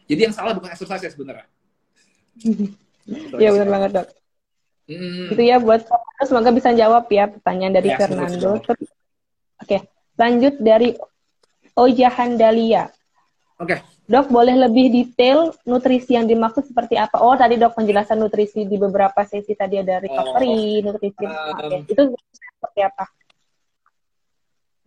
Jadi 0.07 0.31
yang 0.31 0.35
salah 0.35 0.55
bukan 0.55 0.71
exercise 0.71 1.03
ya 1.03 1.11
sebenarnya. 1.11 1.47
Ya 3.35 3.51
benar 3.51 3.67
banget 3.67 3.91
dok. 3.99 4.07
Hmm. 4.87 5.31
itu 5.31 5.43
ya 5.43 5.63
buat 5.63 5.87
semoga 6.27 6.51
bisa 6.51 6.75
jawab 6.75 7.07
ya 7.11 7.31
pertanyaan 7.31 7.75
dari 7.79 7.91
Ya, 7.95 7.99
Fernando. 8.03 8.59
oke 9.63 9.79
lanjut 10.19 10.55
dari 10.59 10.99
Oja 11.79 12.11
Handalia 12.11 12.91
Oke, 13.63 13.79
dok 14.13 14.29
boleh 14.29 14.69
lebih 14.69 14.93
detail 14.93 15.57
nutrisi 15.65 16.13
yang 16.13 16.29
dimaksud 16.29 16.69
seperti 16.69 17.01
apa 17.01 17.17
oh 17.25 17.33
tadi 17.33 17.57
dok 17.57 17.73
penjelasan 17.73 18.21
nutrisi 18.21 18.69
di 18.69 18.77
beberapa 18.77 19.25
sesi 19.25 19.57
tadi 19.57 19.81
ada 19.81 20.05
recovery 20.05 20.85
nutrisi 20.85 21.25
Um, 21.25 21.87
itu 21.89 22.03
seperti 22.37 22.81
apa 22.85 23.09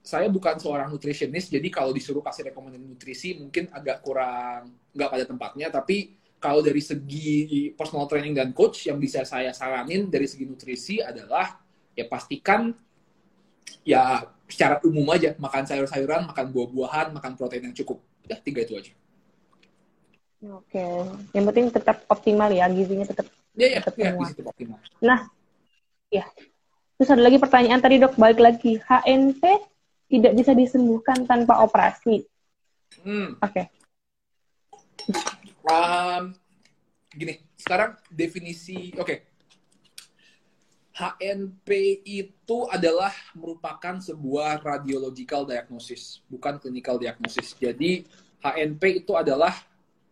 saya 0.05 0.29
bukan 0.29 0.61
seorang 0.61 0.93
nutritionist, 0.93 1.49
jadi 1.49 1.65
kalau 1.73 1.89
disuruh 1.89 2.21
kasih 2.21 2.53
rekomendasi 2.53 2.85
nutrisi 2.85 3.29
mungkin 3.41 3.73
agak 3.73 4.05
kurang 4.05 4.77
nggak 4.93 5.09
pada 5.09 5.25
tempatnya. 5.25 5.67
Tapi 5.73 6.13
kalau 6.37 6.61
dari 6.61 6.77
segi 6.77 7.73
personal 7.73 8.05
training 8.05 8.37
dan 8.37 8.53
coach 8.53 8.85
yang 8.85 9.01
bisa 9.01 9.25
saya 9.25 9.49
saranin 9.49 10.05
dari 10.05 10.29
segi 10.29 10.45
nutrisi 10.45 11.01
adalah 11.01 11.57
ya 11.97 12.05
pastikan 12.05 12.69
ya 13.81 14.29
secara 14.45 14.77
umum 14.85 15.09
aja 15.09 15.33
makan 15.41 15.65
sayur-sayuran, 15.65 16.29
makan 16.29 16.53
buah-buahan, 16.53 17.09
makan 17.17 17.31
protein 17.33 17.73
yang 17.73 17.75
cukup. 17.81 17.97
Ya 18.29 18.37
tiga 18.37 18.61
itu 18.61 18.77
aja. 18.77 18.93
Oke 20.47 20.85
yang 21.33 21.45
penting 21.49 21.65
tetap 21.69 22.05
optimal 22.07 22.49
ya 22.49 22.69
gizinya 22.69 23.07
tetap 23.07 23.25
Ya 23.55 23.67
ya, 23.71 23.79
Tetap 23.79 23.95
ya 23.95 24.11
semua. 24.11 24.51
optimal. 24.51 24.79
Nah, 24.99 25.19
ya. 26.11 26.27
Terus 26.99 27.07
ada 27.11 27.23
lagi 27.23 27.39
pertanyaan 27.39 27.79
tadi 27.79 27.95
dok, 28.03 28.19
balik 28.19 28.43
lagi. 28.43 28.83
HNP 28.83 29.43
tidak 30.11 30.35
bisa 30.35 30.51
disembuhkan 30.51 31.23
tanpa 31.23 31.63
operasi. 31.63 32.27
Hmm. 32.99 33.39
Oke. 33.39 33.71
Um, 35.63 36.35
gini, 37.15 37.39
sekarang 37.55 37.95
definisi, 38.11 38.91
oke. 38.99 39.23
HNP 40.95 41.69
itu 42.03 42.57
adalah 42.71 43.11
merupakan 43.35 43.99
sebuah 43.99 44.63
radiological 44.63 45.47
diagnosis, 45.47 46.23
bukan 46.27 46.59
clinical 46.59 46.99
diagnosis. 46.99 47.55
Jadi 47.55 48.03
HNP 48.39 49.03
itu 49.03 49.15
adalah 49.15 49.51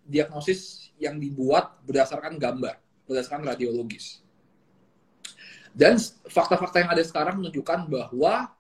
diagnosis 0.03 0.91
yang 0.99 1.17
dibuat 1.17 1.79
berdasarkan 1.83 2.35
gambar, 2.39 2.79
berdasarkan 3.07 3.47
radiologis. 3.47 4.23
Dan 5.73 5.97
fakta-fakta 6.29 6.85
yang 6.85 6.91
ada 6.93 7.01
sekarang 7.01 7.41
menunjukkan 7.41 7.89
bahwa 7.89 8.53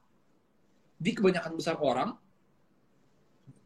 di 0.97 1.11
kebanyakan 1.13 1.53
besar 1.53 1.77
orang 1.77 2.17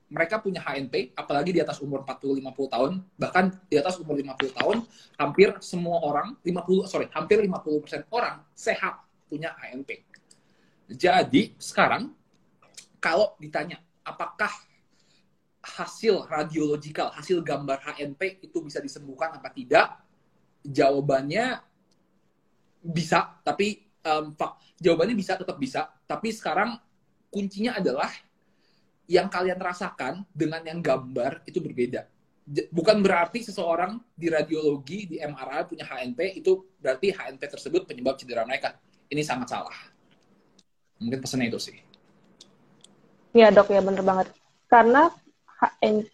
mereka 0.07 0.39
punya 0.39 0.63
HNP, 0.63 1.11
apalagi 1.19 1.51
di 1.51 1.59
atas 1.59 1.84
umur 1.84 2.07
40-50 2.07 2.71
tahun, 2.71 2.91
bahkan 3.19 3.51
di 3.67 3.75
atas 3.75 3.99
umur 3.99 4.15
50 4.15 4.55
tahun, 4.55 4.78
hampir 5.19 5.51
semua 5.59 5.99
orang, 5.99 6.39
50, 6.47 6.88
sorry, 6.88 7.11
hampir 7.11 7.43
50% 7.43 8.07
orang 8.15 8.39
sehat 8.55 9.03
punya 9.28 9.51
HNP. 9.59 10.07
Jadi, 10.95 11.51
sekarang, 11.59 12.15
kalau 13.03 13.36
ditanya, 13.36 13.84
apakah 14.07 14.49
hasil 15.68 16.24
radiologikal, 16.32 17.11
hasil 17.11 17.43
gambar 17.43 17.84
HNP 17.84 18.47
itu 18.47 18.57
bisa 18.63 18.80
disembuhkan 18.80 19.36
apa 19.36 19.51
tidak? 19.51 19.99
Jawabannya 20.63 21.59
bisa, 22.80 23.36
tapi 23.43 23.84
um, 24.07 24.32
fak- 24.32 24.80
jawabannya 24.80 25.15
bisa, 25.18 25.36
tetap 25.36 25.59
bisa. 25.59 25.91
Tapi 26.07 26.32
sekarang 26.32 26.80
kuncinya 27.28 27.76
adalah 27.76 28.07
yang 29.07 29.28
kalian 29.28 29.59
rasakan 29.59 30.24
dengan 30.32 30.63
yang 30.63 30.80
gambar 30.80 31.43
itu 31.47 31.59
berbeda. 31.59 32.07
Bukan 32.72 33.03
berarti 33.03 33.43
seseorang 33.43 33.99
di 34.15 34.32
radiologi, 34.32 35.03
di 35.03 35.15
MRI 35.20 35.68
punya 35.68 35.84
HNP, 35.84 36.39
itu 36.39 36.63
berarti 36.80 37.11
HNP 37.11 37.43
tersebut 37.43 37.84
penyebab 37.84 38.15
cedera 38.15 38.47
mereka. 38.47 38.80
Ini 39.11 39.20
sangat 39.20 39.51
salah. 39.51 39.76
Mungkin 41.03 41.20
pesannya 41.20 41.51
itu 41.51 41.59
sih. 41.59 41.76
Ya 43.36 43.51
dok 43.51 43.68
ya 43.68 43.84
bener 43.84 43.99
banget. 43.99 44.32
Karena 44.72 45.11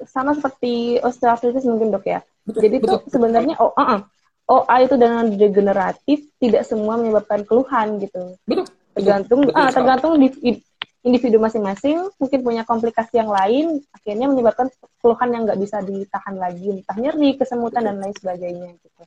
sama 0.05 0.31
seperti 0.33 0.97
osteoartritis 0.99 1.67
mungkin 1.67 1.91
dok 1.91 2.05
ya. 2.05 2.19
Jadi 2.45 2.79
itu 2.79 2.87
betul. 2.87 2.99
sebenarnya 3.07 3.55
oh, 3.59 3.71
uh-uh. 3.75 4.01
OA 4.43 4.75
itu 4.83 4.95
dengan 4.99 5.23
degeneratif 5.31 6.27
tidak 6.35 6.67
semua 6.67 6.99
menyebabkan 6.99 7.47
keluhan 7.47 7.95
gitu. 8.03 8.35
Betul. 8.43 8.67
Tergantung 8.91 9.47
Betul 9.47 9.55
ah, 9.55 9.71
tergantung 9.71 10.13
di- 10.19 10.59
individu 11.03 11.39
masing-masing 11.39 12.11
mungkin 12.19 12.39
punya 12.43 12.63
komplikasi 12.63 13.19
yang 13.19 13.31
lain 13.31 13.79
akhirnya 13.91 14.27
menyebabkan 14.27 14.67
keluhan 14.99 15.29
yang 15.35 15.43
nggak 15.43 15.59
bisa 15.59 15.83
ditahan 15.83 16.35
lagi 16.39 16.71
entah 16.71 16.95
nyeri 16.95 17.35
kesemutan 17.35 17.83
dan 17.83 17.99
lain 17.99 18.15
sebagainya 18.15 18.71
gitu 18.79 19.01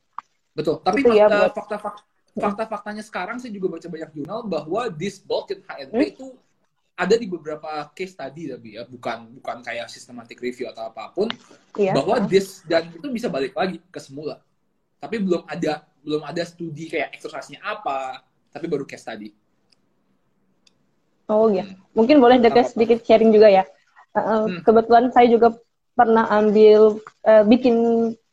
Betul. 0.53 0.81
Tapi 0.81 1.05
Itu 1.05 1.09
ya 1.13 1.25
fakta, 1.25 1.37
buat- 1.37 1.53
fakta, 1.53 1.75
fakta, 1.77 2.01
fakta-faktanya 2.37 3.03
sekarang 3.05 3.37
saya 3.37 3.53
juga 3.53 3.77
baca 3.77 3.87
banyak 3.89 4.09
jurnal 4.13 4.39
bahwa 4.45 4.81
this 4.93 5.17
bulk 5.21 5.49
in 5.53 5.61
HNP 5.65 5.93
Hmm? 5.93 6.01
itu 6.01 6.25
ada 6.97 7.13
di 7.13 7.29
beberapa 7.29 7.69
case 7.93 8.17
tadi 8.17 8.49
tapi 8.49 8.75
ya. 8.75 8.83
Bukan 8.89 9.37
bukan 9.37 9.57
kayak 9.61 9.85
systematic 9.87 10.41
review 10.41 10.65
atau 10.73 10.89
apa 10.89 11.13
pun 11.13 11.29
iya. 11.77 11.93
bahwa 11.93 12.17
this 12.25 12.65
dan 12.65 12.89
itu 12.89 13.05
bisa 13.13 13.29
balik 13.29 13.53
lagi 13.53 13.77
ke 13.93 13.99
semula. 14.01 14.41
Tapi 14.97 15.21
belum 15.21 15.45
ada 15.45 15.85
belum 16.01 16.25
ada 16.25 16.41
studi 16.41 16.89
kayak 16.89 17.13
exercise-nya 17.13 17.61
apa 17.61 18.25
tapi 18.49 18.65
baru 18.65 18.83
case 18.89 19.05
tadi. 19.05 19.29
Oh 21.29 21.51
iya. 21.51 21.67
Mungkin 21.93 22.17
boleh 22.17 22.39
Apa-apa. 22.41 22.65
sedikit 22.71 23.03
sharing 23.05 23.29
juga 23.29 23.51
ya. 23.51 23.63
Uh, 24.17 24.49
Hmm. 24.49 24.65
kebetulan 24.65 25.13
saya 25.13 25.29
juga 25.29 25.53
pernah 25.93 26.25
ambil 26.33 26.97
uh, 27.27 27.43
bikin 27.45 27.75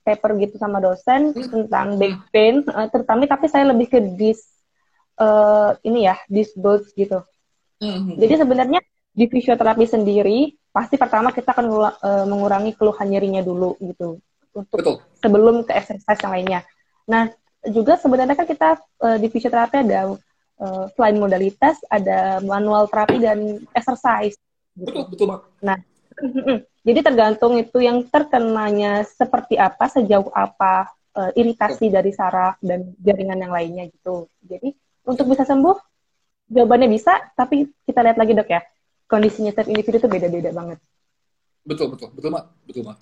paper 0.07 0.37
gitu 0.41 0.57
sama 0.57 0.81
dosen 0.81 1.35
Hmm. 1.37 1.45
tentang 1.51 2.01
back 2.01 2.17
pain. 2.33 2.65
Uh, 2.65 2.89
terutama 2.89 3.29
tapi 3.29 3.51
saya 3.51 3.69
lebih 3.69 3.93
ke 3.93 3.99
dis 4.17 4.41
uh, 5.21 5.75
ini 5.83 6.07
ya 6.09 6.17
disc 6.31 6.55
bulge 6.57 6.89
gitu 6.95 7.21
Hmm. 7.83 8.17
Jadi 8.17 8.35
sebenarnya 8.41 8.81
di 9.15 9.25
fisioterapi 9.31 9.87
sendiri 9.87 10.55
pasti 10.75 10.99
pertama 10.99 11.31
kita 11.31 11.55
akan 11.55 11.67
ngula- 11.71 11.99
eh, 12.03 12.27
mengurangi 12.27 12.73
keluhan 12.75 13.07
nyerinya 13.07 13.43
dulu 13.47 13.79
gitu 13.79 14.19
untuk 14.55 14.79
betul 14.83 14.95
sebelum 15.23 15.63
ke 15.63 15.73
exercise 15.75 16.21
yang 16.23 16.33
lainnya. 16.35 16.61
Nah 17.07 17.31
juga 17.71 17.95
sebenarnya 17.95 18.35
kan 18.35 18.47
kita 18.47 18.69
eh, 18.79 19.19
di 19.23 19.29
fisioterapi 19.31 19.87
ada 19.87 20.19
eh, 20.59 20.85
selain 20.99 21.17
modalitas 21.19 21.79
ada 21.87 22.43
manual 22.43 22.91
terapi 22.91 23.23
dan 23.23 23.39
exercise. 23.75 24.35
betul 24.75 25.07
betul 25.07 25.27
Mak. 25.31 25.55
Mm-mm. 26.15 26.59
Jadi 26.85 27.01
tergantung 27.01 27.59
itu 27.59 27.79
yang 27.81 28.07
terkenanya 28.07 29.03
seperti 29.03 29.59
apa, 29.59 29.91
sejauh 29.91 30.31
apa 30.31 30.91
eh, 31.17 31.31
iritasi 31.39 31.91
dari 31.91 32.13
saraf 32.15 32.61
dan 32.63 32.95
jaringan 33.03 33.41
yang 33.41 33.53
lainnya 33.55 33.85
gitu. 33.91 34.31
Jadi 34.45 34.75
untuk 35.07 35.31
bisa 35.31 35.43
sembuh, 35.43 35.75
jawabannya 36.55 36.89
bisa, 36.89 37.13
tapi 37.35 37.69
kita 37.85 38.01
lihat 38.07 38.17
lagi 38.17 38.33
dok 38.39 38.49
ya, 38.49 38.63
kondisinya 39.11 39.51
setiap 39.51 39.69
individu 39.69 39.99
itu 39.99 40.09
beda-beda 40.09 40.51
banget. 40.55 40.79
betul 41.67 41.91
betul 41.91 42.09
betul 42.15 42.31
mak 42.31 42.45
betul 42.69 42.83
mak 42.87 42.99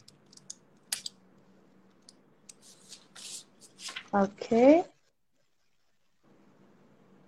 Oke. 4.12 4.84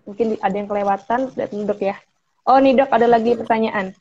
Mungkin 0.04 0.36
di- 0.36 0.42
ada 0.44 0.52
yang 0.52 0.68
kelewatan, 0.68 1.32
lihat 1.32 1.50
dok 1.52 1.80
ya. 1.80 1.96
Oh 2.44 2.60
nih 2.60 2.76
dok, 2.76 2.92
ada 2.92 3.08
lagi 3.08 3.32
pertanyaan. 3.32 3.96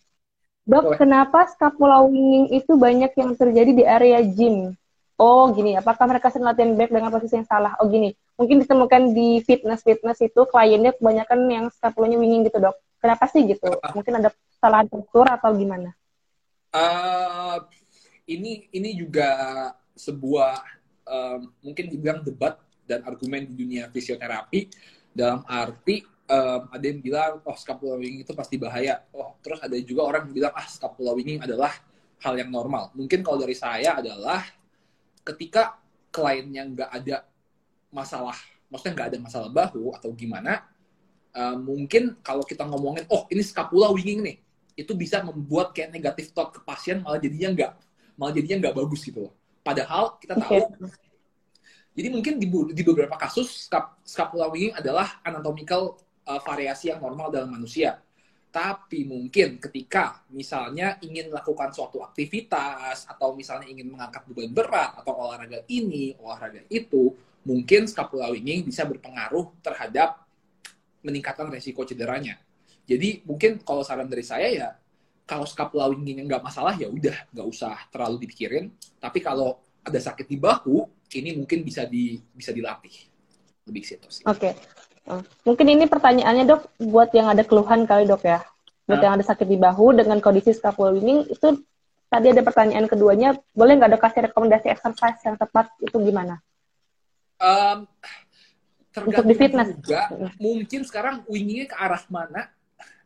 Dok, 0.67 0.99
kenapa 0.99 1.47
scapula 1.51 2.03
winging 2.07 2.51
itu 2.55 2.75
banyak 2.75 3.11
yang 3.15 3.31
terjadi 3.39 3.71
di 3.71 3.83
area 3.87 4.19
gym? 4.23 4.75
Oh, 5.15 5.51
gini. 5.55 5.79
Apakah 5.79 6.07
mereka 6.11 6.27
sering 6.27 6.47
latihan 6.47 6.75
back 6.75 6.91
dengan 6.91 7.11
posisi 7.11 7.39
yang 7.39 7.47
salah? 7.47 7.79
Oh, 7.79 7.87
gini. 7.87 8.11
Mungkin 8.33 8.65
ditemukan 8.65 9.13
di 9.13 9.41
fitness-fitness 9.45 10.25
itu 10.25 10.41
kliennya 10.49 10.97
kebanyakan 10.97 11.39
yang 11.49 11.65
scapulanya 11.69 12.17
winging 12.17 12.49
gitu, 12.49 12.57
dok. 12.57 12.75
Kenapa 12.97 13.29
sih 13.29 13.45
gitu? 13.45 13.69
Mungkin 13.93 14.13
ada 14.23 14.29
kesalahan 14.31 14.87
struktur 14.89 15.25
atau 15.27 15.53
gimana? 15.53 15.93
Uh, 16.73 17.61
ini 18.25 18.65
ini 18.73 18.97
juga 18.97 19.29
sebuah 19.93 20.63
um, 21.05 21.51
mungkin 21.61 21.85
dibilang 21.91 22.25
debat 22.25 22.57
dan 22.87 23.03
argumen 23.05 23.47
di 23.47 23.53
dunia 23.53 23.87
fisioterapi 23.91 24.71
dalam 25.13 25.45
arti 25.45 26.03
um, 26.27 26.61
ada 26.71 26.85
yang 26.85 26.99
bilang 26.99 27.33
oh 27.43 27.57
scapula 27.57 27.99
winging 27.99 28.23
itu 28.25 28.33
pasti 28.33 28.55
bahaya 28.57 29.03
oh 29.13 29.37
terus 29.43 29.59
ada 29.61 29.75
juga 29.79 30.07
orang 30.07 30.29
yang 30.29 30.35
bilang 30.43 30.53
ah 30.55 30.67
scapula 30.67 31.13
winging 31.15 31.39
adalah 31.43 31.71
hal 32.23 32.33
yang 32.35 32.49
normal 32.49 32.91
mungkin 32.95 33.21
kalau 33.21 33.39
dari 33.39 33.55
saya 33.55 33.99
adalah 33.99 34.43
ketika 35.23 35.79
kliennya 36.11 36.63
nggak 36.73 36.89
ada 36.89 37.15
masalah 37.93 38.35
maksudnya 38.67 38.93
nggak 38.97 39.07
ada 39.13 39.19
masalah 39.21 39.49
bahu 39.53 39.93
atau 39.93 40.09
gimana 40.17 40.65
uh, 41.37 41.55
mungkin 41.55 42.17
kalau 42.25 42.41
kita 42.41 42.65
ngomongin 42.65 43.05
oh 43.13 43.29
ini 43.29 43.45
scapula 43.45 43.93
winging 43.93 44.25
nih 44.25 44.37
itu 44.73 44.97
bisa 44.97 45.21
membuat 45.21 45.71
kayak 45.71 45.93
negatif 45.93 46.33
thought 46.33 46.49
ke 46.49 46.59
pasien 46.65 47.05
malah 47.05 47.21
jadinya 47.21 47.53
nggak 47.53 47.71
malah 48.17 48.33
jadinya 48.33 48.67
nggak 48.67 48.75
bagus 48.81 49.05
gitu 49.05 49.29
loh 49.29 49.33
padahal 49.61 50.17
kita 50.17 50.33
tahu 50.41 50.57
okay. 50.57 50.89
jadi 51.93 52.07
mungkin 52.09 52.41
di, 52.41 52.49
di 52.49 52.81
beberapa 52.81 53.13
kasus 53.21 53.69
scapula 54.01 54.49
winging 54.49 54.73
adalah 54.73 55.21
anatomical 55.21 56.01
uh, 56.27 56.41
variasi 56.43 56.91
yang 56.91 57.03
normal 57.03 57.31
dalam 57.31 57.51
manusia. 57.51 57.99
Tapi 58.53 59.01
mungkin 59.01 59.57
ketika 59.57 60.21
misalnya 60.29 61.01
ingin 61.01 61.33
melakukan 61.33 61.73
suatu 61.73 62.05
aktivitas 62.05 63.09
atau 63.09 63.33
misalnya 63.33 63.65
ingin 63.65 63.89
mengangkat 63.89 64.21
beban 64.29 64.53
berat 64.53 64.93
atau 65.01 65.13
olahraga 65.25 65.65
ini, 65.73 66.13
olahraga 66.21 66.61
itu, 66.69 67.17
mungkin 67.43 67.85
scapula 67.87 68.31
winging 68.31 68.67
bisa 68.67 68.87
berpengaruh 68.87 69.51
terhadap 69.59 70.23
meningkatkan 71.03 71.51
resiko 71.51 71.83
cederanya. 71.83 72.39
Jadi 72.87 73.23
mungkin 73.23 73.59
kalau 73.63 73.83
saran 73.83 74.07
dari 74.07 74.23
saya 74.23 74.47
ya 74.51 74.69
kalau 75.23 75.47
scapula 75.47 75.87
winging 75.91 76.23
nggak 76.27 76.43
masalah 76.43 76.75
ya 76.75 76.87
udah 76.91 77.15
nggak 77.31 77.47
usah 77.47 77.75
terlalu 77.91 78.27
dipikirin. 78.27 78.71
Tapi 78.99 79.19
kalau 79.19 79.59
ada 79.83 79.99
sakit 79.99 80.27
di 80.27 80.39
bahu, 80.39 80.87
ini 81.19 81.35
mungkin 81.35 81.63
bisa 81.63 81.83
di 81.83 82.15
bisa 82.31 82.55
dilatih 82.55 82.95
lebih 83.67 83.83
situ 83.83 84.07
sih. 84.07 84.23
Oke. 84.27 84.51
Okay. 84.51 84.53
Oh, 85.03 85.19
mungkin 85.43 85.67
ini 85.67 85.83
pertanyaannya 85.83 86.47
dok, 86.47 86.79
buat 86.79 87.11
yang 87.11 87.27
ada 87.27 87.43
keluhan 87.43 87.83
kali 87.83 88.07
dok 88.07 88.23
ya, 88.23 88.39
buat 88.87 89.03
nah. 89.03 89.03
yang 89.03 89.13
ada 89.19 89.25
sakit 89.27 89.43
di 89.43 89.59
bahu 89.59 89.99
dengan 89.99 90.23
kondisi 90.23 90.55
scapula 90.55 90.95
winging 90.95 91.27
itu 91.27 91.59
tadi 92.07 92.31
ada 92.31 92.39
pertanyaan 92.39 92.87
keduanya, 92.87 93.35
boleh 93.51 93.75
nggak 93.75 93.99
dok 93.99 94.01
kasih 94.07 94.31
rekomendasi 94.31 94.71
exercise 94.71 95.19
yang 95.27 95.35
tepat 95.35 95.67
itu 95.83 95.99
gimana? 95.99 96.39
Um, 97.43 97.79
Untuk 98.93 99.25
di 99.25 99.35
fitness 99.35 99.73
juga, 99.73 100.07
mungkin 100.37 100.85
sekarang 100.85 101.25
wingingnya 101.27 101.67
ke 101.67 101.75
arah 101.75 102.03
mana? 102.07 102.47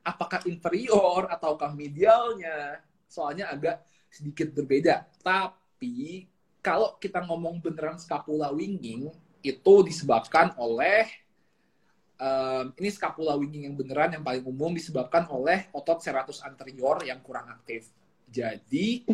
Apakah 0.03 0.43
inferior 0.45 1.31
ataukah 1.31 1.71
medialnya? 1.71 2.83
Soalnya 3.07 3.49
agak 3.49 3.87
sedikit 4.11 4.51
berbeda. 4.51 5.07
Tapi 5.23 6.27
kalau 6.59 6.99
kita 6.99 7.23
ngomong 7.23 7.63
beneran 7.63 7.95
scapula 7.95 8.51
winging 8.51 9.07
itu 9.39 9.73
disebabkan 9.87 10.51
oleh 10.59 11.07
um, 12.19 12.73
ini 12.75 12.89
scapula 12.91 13.39
winging 13.39 13.71
yang 13.71 13.75
beneran 13.77 14.19
yang 14.19 14.23
paling 14.25 14.43
umum 14.43 14.75
disebabkan 14.75 15.23
oleh 15.31 15.71
otot 15.71 16.03
serratus 16.03 16.43
anterior 16.43 16.99
yang 17.07 17.23
kurang 17.23 17.47
aktif. 17.47 17.87
Jadi 18.27 19.07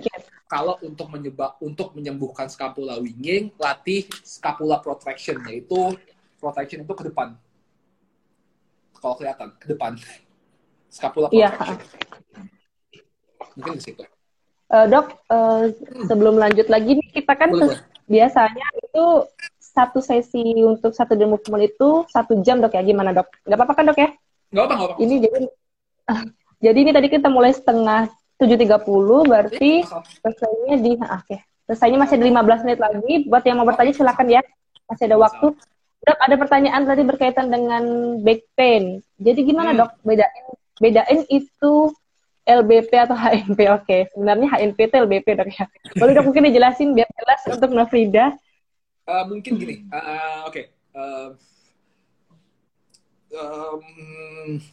kalau 0.50 0.78
untuk 0.82 1.08
menyebab 1.10 1.58
untuk 1.62 1.94
menyembuhkan 1.94 2.50
scapula 2.50 2.98
winging, 2.98 3.54
latih 3.62 4.06
scapula 4.26 4.82
protraction 4.82 5.38
yaitu 5.50 5.94
protraction 6.42 6.82
itu 6.82 6.94
ke 6.94 7.04
depan. 7.10 7.38
Kalau 8.98 9.16
kelihatan 9.18 9.50
ke 9.58 9.68
depan. 9.74 9.92
Scapula 10.90 11.30
iya, 11.34 11.54
protraction. 11.54 11.98
Ya. 11.98 12.42
Mungkin 13.58 13.74
di 13.78 13.84
situ. 13.86 14.04
Uh, 14.74 14.86
dok, 14.90 15.22
uh, 15.30 15.70
sebelum 16.10 16.42
lanjut 16.42 16.66
lagi 16.66 16.98
nih 16.98 17.10
kita 17.14 17.38
kan 17.38 17.54
boleh, 17.54 17.78
biasanya 18.10 18.66
itu 18.82 19.06
satu 19.62 20.02
sesi 20.02 20.62
untuk 20.66 20.94
satu 20.94 21.14
demo 21.14 21.38
movement 21.38 21.66
itu 21.66 22.06
satu 22.10 22.42
jam 22.42 22.62
dok 22.62 22.74
ya 22.74 22.82
gimana 22.82 23.14
dok? 23.14 23.30
Gak 23.46 23.58
apa-apa 23.58 23.74
kan 23.78 23.86
dok 23.90 24.00
ya? 24.02 24.10
Gak 24.54 24.66
apa-apa. 24.70 24.98
Ini 25.02 25.16
jadi 25.22 25.46
jadi 26.66 26.78
ini 26.78 26.92
tadi 26.94 27.08
kita 27.10 27.30
mulai 27.30 27.54
setengah 27.54 28.10
tujuh 28.44 28.58
tiga 28.60 28.78
puluh 28.80 29.24
berarti 29.24 29.84
selesainya 30.22 30.76
di 30.84 30.92
ah, 31.00 31.20
oke 31.20 31.28
okay. 31.28 31.40
selesainya 31.70 31.98
masih 32.00 32.16
ada 32.20 32.26
15 32.44 32.66
menit 32.68 32.80
lagi 32.80 33.14
buat 33.28 33.44
yang 33.48 33.58
mau 33.60 33.68
bertanya 33.68 33.94
silakan 33.96 34.28
ya 34.30 34.42
masih 34.88 35.04
ada 35.08 35.18
waktu 35.18 35.48
dok 36.04 36.20
ada 36.20 36.36
pertanyaan 36.36 36.84
tadi 36.84 37.02
berkaitan 37.08 37.48
dengan 37.48 37.84
back 38.22 38.44
pain 38.60 39.00
jadi 39.18 39.40
gimana 39.42 39.72
hmm. 39.72 39.80
dok 39.80 39.92
bedain 40.04 40.46
bedain 40.84 41.22
itu 41.32 41.74
LBP 42.44 42.92
atau 43.08 43.16
HNP 43.16 43.60
oke 43.72 43.88
okay. 43.88 44.02
sebenarnya 44.12 44.48
HNP 44.52 44.80
itu 44.92 44.96
LBP 45.08 45.28
dok 45.40 45.50
ya 45.50 45.66
boleh 45.96 46.12
dok 46.12 46.26
mungkin 46.28 46.44
dijelasin 46.52 46.92
biar 46.92 47.08
jelas 47.08 47.42
untuk 47.48 47.72
Nafrida 47.72 48.36
Uh, 49.04 49.24
mungkin 49.28 49.60
gini, 49.60 49.84
uh, 49.92 50.48
oke. 50.48 50.56
Okay. 50.56 50.66
Uh, 50.96 51.36
um, 53.34 53.82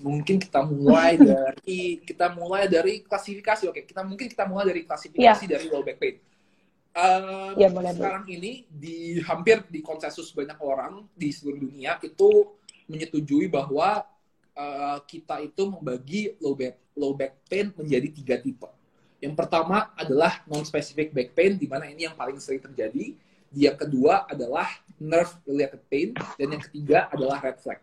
mungkin 0.00 0.36
kita 0.36 0.60
mulai 0.64 1.16
dari 1.16 2.00
kita 2.04 2.32
mulai 2.32 2.68
dari 2.68 3.00
klasifikasi. 3.00 3.68
Oke, 3.68 3.80
okay. 3.80 3.84
kita 3.88 4.04
mungkin 4.04 4.26
kita 4.28 4.44
mulai 4.44 4.68
dari 4.68 4.82
klasifikasi 4.84 5.44
yeah. 5.48 5.52
dari 5.56 5.66
low 5.68 5.82
back 5.82 5.98
pain. 5.98 6.16
Uh, 6.90 7.54
ya, 7.54 7.70
boleh, 7.70 7.94
sekarang 7.94 8.26
boleh. 8.26 8.36
ini 8.36 8.52
di 8.66 9.22
hampir 9.22 9.62
di 9.70 9.78
konsensus 9.78 10.34
banyak 10.34 10.58
orang 10.58 11.06
di 11.14 11.30
seluruh 11.30 11.70
dunia 11.70 12.02
itu 12.02 12.50
menyetujui 12.90 13.46
bahwa 13.46 14.02
uh, 14.58 14.98
kita 15.06 15.38
itu 15.38 15.70
membagi 15.70 16.34
low 16.42 16.58
back 16.58 16.76
low 16.98 17.14
back 17.14 17.46
pain 17.46 17.70
menjadi 17.78 18.08
tiga 18.10 18.36
tipe. 18.42 18.66
Yang 19.20 19.34
pertama 19.36 19.94
adalah 19.94 20.42
non 20.50 20.66
specific 20.66 21.14
back 21.14 21.36
pain, 21.36 21.54
di 21.54 21.68
mana 21.70 21.86
ini 21.86 22.10
yang 22.10 22.16
paling 22.16 22.40
sering 22.42 22.60
terjadi 22.60 23.14
yang 23.50 23.74
kedua 23.74 24.30
adalah 24.30 24.66
nerve 25.02 25.34
related 25.42 25.82
pain 25.90 26.14
dan 26.38 26.54
yang 26.54 26.62
ketiga 26.62 27.10
adalah 27.10 27.42
red 27.42 27.58
flag. 27.58 27.82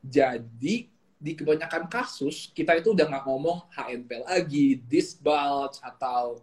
Jadi 0.00 0.88
di 1.20 1.32
kebanyakan 1.36 1.84
kasus 1.92 2.48
kita 2.56 2.80
itu 2.80 2.96
udah 2.96 3.04
nggak 3.04 3.24
ngomong 3.28 3.68
HNP 3.76 4.10
lagi, 4.24 4.80
disc 4.88 5.20
bulge 5.20 5.76
atau 5.84 6.40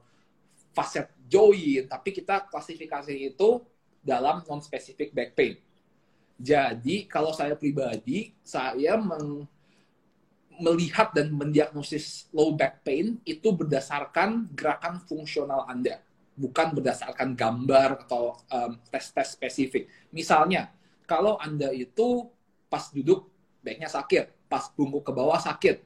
facet 0.74 1.10
joint, 1.26 1.90
tapi 1.90 2.14
kita 2.14 2.46
klasifikasi 2.46 3.34
itu 3.34 3.66
dalam 4.06 4.46
non-specific 4.46 5.10
back 5.10 5.34
pain. 5.34 5.58
Jadi 6.38 7.10
kalau 7.10 7.34
saya 7.34 7.58
pribadi, 7.58 8.38
saya 8.46 8.94
meng 9.02 9.50
melihat 10.58 11.14
dan 11.14 11.30
mendiagnosis 11.34 12.30
low 12.34 12.54
back 12.54 12.82
pain 12.82 13.18
itu 13.26 13.54
berdasarkan 13.54 14.50
gerakan 14.58 14.98
fungsional 15.06 15.70
Anda 15.70 16.02
bukan 16.38 16.78
berdasarkan 16.78 17.34
gambar 17.34 18.06
atau 18.06 18.38
tes-tes 18.94 19.34
spesifik. 19.34 19.90
Misalnya, 20.14 20.70
kalau 21.10 21.42
Anda 21.42 21.74
itu 21.74 22.30
pas 22.70 22.94
duduk 22.94 23.26
baiknya 23.68 23.92
sakit, 23.92 24.48
pas 24.48 24.72
bungkuk 24.72 25.04
ke 25.04 25.12
bawah 25.12 25.36
sakit. 25.36 25.84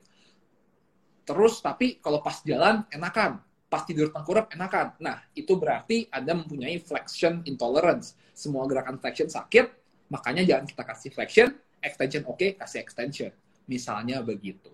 Terus 1.25 1.57
tapi 1.65 1.97
kalau 1.97 2.21
pas 2.21 2.37
jalan 2.45 2.85
enakan, 2.93 3.41
pas 3.65 3.81
tidur 3.81 4.13
tengkurap 4.13 4.53
enakan. 4.53 4.93
Nah, 5.01 5.25
itu 5.33 5.57
berarti 5.57 6.05
Anda 6.13 6.37
mempunyai 6.37 6.77
flexion 6.77 7.41
intolerance. 7.49 8.13
Semua 8.37 8.69
gerakan 8.69 9.01
flexion 9.01 9.33
sakit, 9.33 9.65
makanya 10.13 10.45
jangan 10.45 10.69
kita 10.69 10.83
kasih 10.85 11.09
flexion, 11.09 11.49
extension 11.81 12.21
oke, 12.29 12.37
okay, 12.37 12.49
kasih 12.53 12.79
extension. 12.85 13.31
Misalnya 13.65 14.21
begitu. 14.21 14.69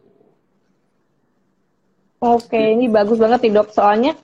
Oke, 2.17 2.57
ini 2.57 2.89
bagus 2.89 3.21
banget 3.21 3.45
nih 3.45 3.53
dok. 3.61 3.69
Soalnya 3.69 4.17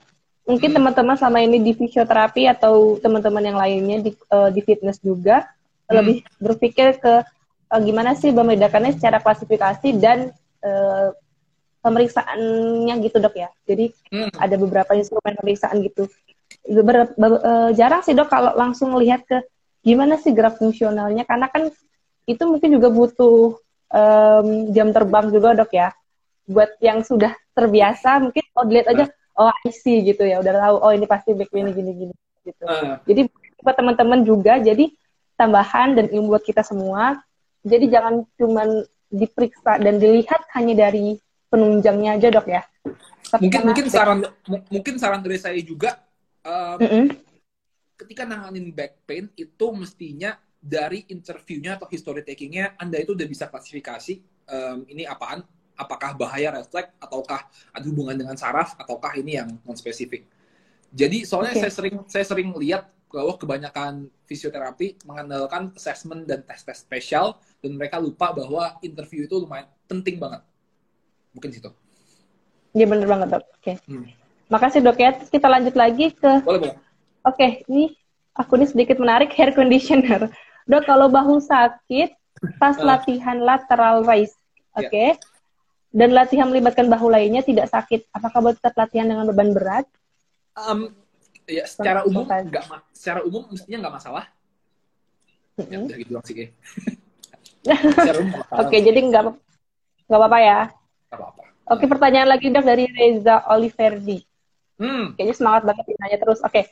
mungkin 0.44 0.74
hmm. 0.74 0.76
teman-teman 0.82 1.14
selama 1.14 1.38
ini 1.40 1.62
di 1.62 1.72
fisioterapi 1.72 2.50
atau 2.50 2.98
teman-teman 2.98 3.44
yang 3.46 3.58
lainnya 3.58 3.98
di, 4.02 4.10
uh, 4.34 4.50
di 4.50 4.60
fitness 4.60 4.98
juga 4.98 5.46
hmm. 5.86 5.94
lebih 5.94 6.16
berpikir 6.42 6.98
ke 6.98 7.22
uh, 7.74 7.82
gimana 7.82 8.14
sih 8.14 8.30
membedakannya 8.30 8.94
secara 8.94 9.18
klasifikasi 9.18 9.98
dan 9.98 10.30
uh, 10.62 11.10
pemeriksaannya 11.82 12.94
gitu 13.02 13.18
dok 13.18 13.34
ya. 13.34 13.50
Jadi 13.66 13.90
hmm. 14.14 14.38
ada 14.38 14.54
beberapa 14.54 14.94
instrumen 14.94 15.34
pemeriksaan 15.34 15.82
gitu. 15.82 16.06
Ber, 16.64 17.10
ber, 17.18 17.32
uh, 17.42 17.70
jarang 17.74 18.06
sih 18.06 18.14
dok 18.14 18.30
kalau 18.30 18.54
langsung 18.54 18.94
melihat 18.94 19.26
ke 19.26 19.42
gimana 19.84 20.16
sih 20.16 20.32
gerak 20.32 20.56
fungsionalnya 20.56 21.28
karena 21.28 21.50
kan 21.52 21.68
itu 22.24 22.40
mungkin 22.48 22.72
juga 22.72 22.88
butuh 22.88 23.60
um, 23.92 24.48
jam 24.72 24.94
terbang 24.94 25.28
juga 25.34 25.58
dok 25.58 25.74
ya. 25.74 25.90
Buat 26.46 26.78
yang 26.80 27.04
sudah 27.04 27.34
terbiasa 27.52 28.22
mungkin 28.22 28.44
oh 28.54 28.64
dilihat 28.64 28.88
aja 28.94 29.04
oh 29.38 29.50
I 29.50 29.70
see 29.74 30.02
gitu 30.06 30.22
ya 30.22 30.38
udah 30.42 30.52
tahu 30.54 30.76
oh 30.82 30.92
ini 30.94 31.06
pasti 31.06 31.34
back 31.34 31.50
ini 31.54 31.70
gini 31.74 31.92
gini 31.94 32.14
gitu 32.46 32.64
uh. 32.66 33.00
jadi 33.06 33.26
buat 33.64 33.76
teman-teman 33.78 34.20
juga 34.22 34.60
jadi 34.60 34.92
tambahan 35.34 35.98
dan 35.98 36.06
ilmu 36.12 36.36
buat 36.36 36.44
kita 36.44 36.62
semua 36.62 37.23
jadi 37.64 37.86
jangan 37.88 38.14
cuman 38.36 38.68
diperiksa 39.08 39.80
dan 39.80 39.96
dilihat 39.96 40.44
hanya 40.52 40.88
dari 40.88 41.16
penunjangnya 41.48 42.20
aja 42.20 42.28
dok 42.30 42.46
ya 42.46 42.62
mungkin 43.40 43.60
mungkin 43.66 43.86
saran 43.88 44.18
mungkin 44.70 44.94
saran 45.00 45.22
dari 45.24 45.38
saya 45.40 45.58
juga 45.64 46.04
um, 46.44 46.78
mm 46.78 46.86
-hmm. 46.86 47.04
ketika 48.04 48.22
nanganin 48.28 48.70
back 48.70 49.00
pain 49.08 49.26
itu 49.34 49.66
mestinya 49.72 50.36
dari 50.64 51.04
interviewnya 51.12 51.76
atau 51.76 51.88
history 51.92 52.24
takingnya 52.24 52.72
Anda 52.80 53.00
itu 53.04 53.12
udah 53.12 53.28
bisa 53.28 53.48
klasifikasi 53.52 54.20
um, 54.48 54.88
ini 54.88 55.04
apaan 55.04 55.44
apakah 55.74 56.14
bahaya 56.14 56.54
refleks 56.54 56.94
ataukah 57.02 57.44
ada 57.74 57.84
hubungan 57.84 58.14
dengan 58.14 58.38
saraf 58.38 58.78
ataukah 58.78 59.18
ini 59.18 59.42
yang 59.42 59.50
non 59.66 59.76
spesifik 59.76 60.24
jadi 60.94 61.26
soalnya 61.26 61.58
okay. 61.58 61.62
saya 61.66 61.72
sering 61.74 61.96
saya 62.06 62.24
sering 62.24 62.48
lihat 62.54 62.93
bahwa 63.14 63.38
kebanyakan 63.38 64.10
fisioterapi 64.26 64.98
mengandalkan 65.06 65.70
assessment 65.78 66.26
dan 66.26 66.42
tes-tes 66.42 66.82
spesial 66.82 67.38
dan 67.62 67.78
mereka 67.78 68.02
lupa 68.02 68.34
bahwa 68.34 68.74
interview 68.82 69.30
itu 69.30 69.38
lumayan 69.38 69.70
penting 69.86 70.18
banget 70.18 70.42
mungkin 71.30 71.54
situ 71.54 71.70
Iya 72.74 72.86
bener 72.90 73.06
banget 73.06 73.28
dok. 73.30 73.44
Oke. 73.54 73.62
Okay. 73.62 73.76
Hmm. 73.86 74.10
Makasih 74.50 74.82
dok 74.82 74.98
ya. 74.98 75.14
Terus 75.14 75.30
kita 75.30 75.46
lanjut 75.46 75.74
lagi 75.78 76.10
ke. 76.10 76.42
Boleh 76.42 76.60
boleh. 76.68 76.76
Oke, 77.24 77.38
okay, 77.38 77.50
ini 77.70 77.94
aku 78.36 78.58
ini 78.60 78.66
sedikit 78.68 78.98
menarik 79.00 79.30
hair 79.32 79.54
conditioner. 79.54 80.28
Dok 80.66 80.84
kalau 80.84 81.06
bahu 81.08 81.38
sakit 81.40 82.12
pas 82.58 82.76
uh. 82.76 82.84
latihan 82.84 83.38
lateral 83.40 84.02
raise, 84.04 84.34
ya. 84.74 84.84
oke? 84.84 84.90
Okay? 84.90 85.08
Yeah. 85.14 85.32
Dan 85.94 86.10
latihan 86.10 86.50
melibatkan 86.50 86.90
bahu 86.90 87.06
lainnya 87.06 87.46
tidak 87.46 87.70
sakit. 87.70 88.10
Apakah 88.10 88.42
boleh 88.42 88.58
tetap 88.58 88.74
latihan 88.74 89.06
dengan 89.06 89.30
beban 89.30 89.54
berat? 89.54 89.86
Um, 90.58 90.90
ya 91.44 91.64
secara 91.68 92.00
umum 92.08 92.24
nggak 92.24 92.64
secara 92.92 93.20
umum 93.24 93.44
mestinya 93.52 93.88
nggak 93.88 93.94
masalah. 94.00 94.24
Mm 95.54 95.64
-hmm. 95.64 95.82
Ya, 95.86 95.96
gitu 96.00 96.12
sih. 96.26 96.48
Oke, 97.64 98.68
okay, 98.68 98.80
jadi 98.84 99.00
nggak 99.00 99.22
nggak 100.08 100.20
apa-apa 100.20 100.38
ya. 100.40 100.60
Nggak 101.08 101.18
apa-apa. 101.20 101.42
Oke, 101.64 101.84
pertanyaan 101.88 102.28
lagi 102.28 102.52
dok 102.52 102.64
dari 102.68 102.84
Reza 102.92 103.40
Oliverdi. 103.48 104.20
Hmm. 104.76 105.16
Kayaknya 105.16 105.34
semangat 105.36 105.62
banget 105.64 105.84
nanya 105.96 106.18
terus. 106.20 106.44
Oke. 106.44 106.68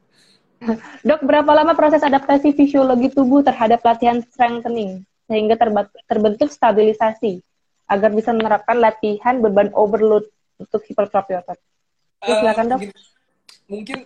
dok, 1.08 1.20
berapa 1.24 1.48
lama 1.48 1.72
proses 1.72 2.04
adaptasi 2.04 2.52
fisiologi 2.52 3.08
tubuh 3.08 3.40
terhadap 3.40 3.80
latihan 3.80 4.20
strengthening 4.20 5.08
sehingga 5.24 5.56
terbentuk 6.04 6.52
stabilisasi 6.52 7.40
agar 7.88 8.10
bisa 8.12 8.36
menerapkan 8.36 8.76
latihan 8.76 9.40
beban 9.40 9.72
overload 9.72 10.28
untuk 10.60 10.84
hipertrofi 10.84 11.40
otot? 11.40 11.56
Uh, 12.20 12.36
silakan 12.36 12.76
dok. 12.76 12.80
Mungkin, 12.84 12.92
mungkin 13.70 14.02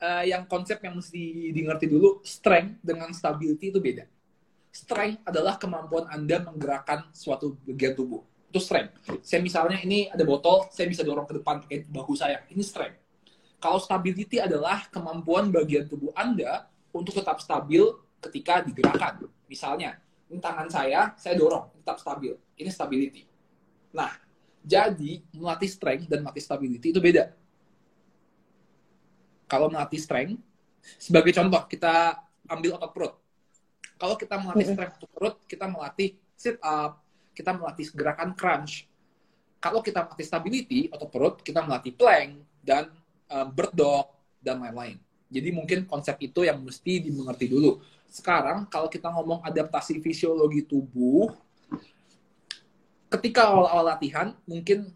uh, 0.00 0.24
yang 0.24 0.48
konsep 0.48 0.80
yang 0.80 0.96
mesti 0.96 1.52
dimengerti 1.52 1.86
dulu, 1.92 2.24
strength 2.24 2.80
dengan 2.80 3.12
stability 3.12 3.68
itu 3.68 3.78
beda. 3.78 4.08
Strength 4.72 5.28
adalah 5.28 5.60
kemampuan 5.60 6.08
Anda 6.08 6.40
menggerakkan 6.40 7.12
suatu 7.12 7.60
bagian 7.68 7.92
tubuh 7.92 8.24
itu 8.56 8.64
strength. 8.64 8.92
Saya 9.20 9.44
misalnya 9.44 9.76
ini 9.84 10.08
ada 10.08 10.24
botol, 10.24 10.64
saya 10.72 10.88
bisa 10.88 11.04
dorong 11.04 11.28
ke 11.28 11.36
depan 11.36 11.60
pakai 11.60 11.84
bahu 11.92 12.16
saya. 12.16 12.40
Ini 12.48 12.64
strength. 12.64 12.96
Kalau 13.60 13.76
stability 13.76 14.40
adalah 14.40 14.88
kemampuan 14.88 15.52
bagian 15.52 15.84
tubuh 15.84 16.08
Anda 16.16 16.64
untuk 16.88 17.12
tetap 17.12 17.36
stabil 17.44 17.84
ketika 18.24 18.64
digerakkan. 18.64 19.28
Misalnya, 19.44 20.00
ini 20.32 20.40
tangan 20.40 20.72
saya, 20.72 21.12
saya 21.20 21.36
dorong, 21.36 21.68
tetap 21.84 22.00
stabil. 22.00 22.32
Ini 22.56 22.72
stability. 22.72 23.28
Nah, 23.92 24.12
jadi 24.64 25.20
melatih 25.36 25.68
strength 25.68 26.08
dan 26.08 26.24
melatih 26.24 26.42
stability 26.42 26.96
itu 26.96 27.00
beda. 27.00 27.36
Kalau 29.46 29.70
melatih 29.70 29.98
strength, 30.02 30.38
sebagai 30.98 31.34
contoh, 31.34 31.62
kita 31.70 32.18
ambil 32.46 32.78
otot 32.78 32.90
perut. 32.94 33.14
Kalau 33.96 34.14
kita 34.18 34.36
melatih 34.38 34.66
strength 34.74 34.94
otot 35.00 35.10
perut, 35.14 35.36
kita 35.46 35.66
melatih 35.70 36.08
sit 36.34 36.58
up, 36.62 37.02
kita 37.32 37.50
melatih 37.54 37.86
gerakan 37.94 38.34
crunch. 38.34 38.86
Kalau 39.62 39.80
kita 39.82 40.04
melatih 40.04 40.26
stability 40.26 40.80
atau 40.92 41.08
perut, 41.08 41.40
kita 41.42 41.64
melatih 41.64 41.96
plank 41.96 42.38
dan 42.62 42.92
um, 43.30 43.46
bird 43.50 43.72
dog 43.74 44.12
dan 44.42 44.62
lain-lain. 44.62 45.00
Jadi 45.26 45.48
mungkin 45.50 45.78
konsep 45.90 46.14
itu 46.22 46.46
yang 46.46 46.62
mesti 46.62 47.02
dimengerti 47.02 47.50
dulu. 47.50 47.82
Sekarang 48.06 48.70
kalau 48.70 48.86
kita 48.86 49.10
ngomong 49.10 49.42
adaptasi 49.42 49.98
fisiologi 49.98 50.62
tubuh, 50.62 51.34
ketika 53.10 53.50
awal-awal 53.50 53.96
latihan, 53.96 54.38
mungkin 54.46 54.94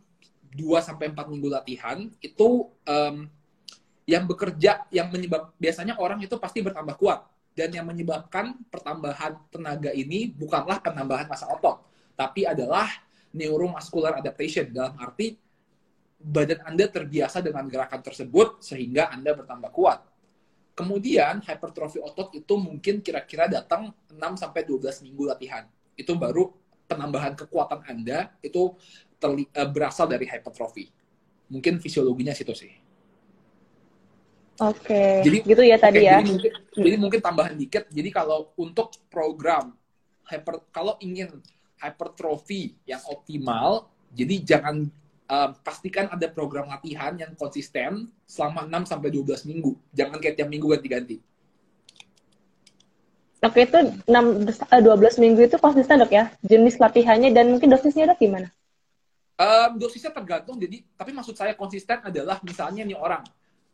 2 0.55 0.83
sampai 0.83 1.11
4 1.11 1.31
minggu 1.31 1.49
latihan 1.51 2.11
itu 2.23 2.71
um, 2.87 3.17
yang 4.11 4.27
bekerja 4.27 4.91
yang 4.91 5.07
menyebab 5.15 5.55
biasanya 5.55 5.95
orang 6.03 6.19
itu 6.19 6.35
pasti 6.43 6.59
bertambah 6.67 6.99
kuat 6.99 7.23
dan 7.55 7.71
yang 7.71 7.87
menyebabkan 7.87 8.59
pertambahan 8.67 9.39
tenaga 9.55 9.95
ini 9.95 10.35
bukanlah 10.35 10.83
penambahan 10.83 11.31
masa 11.31 11.47
otot 11.47 11.87
tapi 12.19 12.43
adalah 12.43 12.91
neuromuscular 13.31 14.19
adaptation 14.19 14.75
dalam 14.75 14.99
arti 14.99 15.39
badan 16.21 16.61
Anda 16.69 16.91
terbiasa 16.93 17.41
dengan 17.41 17.65
gerakan 17.71 18.05
tersebut 18.05 18.61
sehingga 18.61 19.09
Anda 19.09 19.33
bertambah 19.33 19.73
kuat. 19.73 20.05
Kemudian 20.77 21.45
hypertrofi 21.45 22.01
otot 22.01 22.33
itu 22.37 22.55
mungkin 22.61 23.01
kira-kira 23.01 23.49
datang 23.49 23.93
6 24.13 24.17
sampai 24.37 24.65
12 24.69 25.05
minggu 25.09 25.23
latihan. 25.29 25.65
Itu 25.97 26.17
baru 26.17 26.53
penambahan 26.89 27.37
kekuatan 27.37 27.85
Anda 27.89 28.33
itu 28.45 28.77
uh, 29.25 29.69
berasal 29.69 30.09
dari 30.09 30.29
hypertrofi. 30.29 30.89
Mungkin 31.51 31.81
fisiologinya 31.81 32.37
situ 32.37 32.53
sih. 32.53 32.73
Oke. 34.61 34.93
Okay. 34.93 35.13
Jadi 35.25 35.37
gitu 35.49 35.63
ya 35.65 35.77
tadi 35.81 36.05
okay, 36.05 36.09
ya. 36.13 36.17
Jadi 36.21 36.29
mungkin, 36.29 36.53
jadi 36.77 36.97
mungkin 37.01 37.21
tambahan 37.25 37.55
dikit. 37.57 37.85
Jadi 37.89 38.09
kalau 38.13 38.53
untuk 38.61 38.93
program 39.09 39.73
hyper 40.29 40.69
kalau 40.69 41.01
ingin 41.01 41.41
hypertrophy 41.81 42.77
yang 42.85 43.01
optimal. 43.09 43.89
Jadi 44.11 44.43
jangan 44.43 44.91
uh, 45.31 45.51
pastikan 45.63 46.11
ada 46.13 46.27
program 46.29 46.69
latihan 46.69 47.15
yang 47.17 47.33
konsisten 47.39 48.11
selama 48.27 48.67
6 48.69 48.91
sampai 48.91 49.09
12 49.09 49.49
minggu. 49.49 49.73
Jangan 49.95 50.19
kayak 50.21 50.35
tiap 50.37 50.49
minggu 50.51 50.67
ganti-ganti. 50.67 51.17
Oke, 53.41 53.65
itu 53.65 53.79
6 54.05 54.05
12 54.05 55.23
minggu 55.23 55.41
itu 55.49 55.57
konsisten, 55.57 55.97
Dok 56.05 56.13
ya? 56.13 56.29
Jenis 56.45 56.77
latihannya 56.77 57.33
dan 57.33 57.57
mungkin 57.57 57.73
dosisnya 57.73 58.13
Dok 58.13 58.21
gimana? 58.21 58.53
Um, 59.41 59.81
dosisnya 59.81 60.13
tergantung. 60.13 60.61
Jadi, 60.61 60.85
tapi 60.93 61.17
maksud 61.17 61.33
saya 61.33 61.57
konsisten 61.57 62.05
adalah 62.05 62.37
misalnya 62.45 62.85
nih 62.85 62.99
orang, 63.01 63.25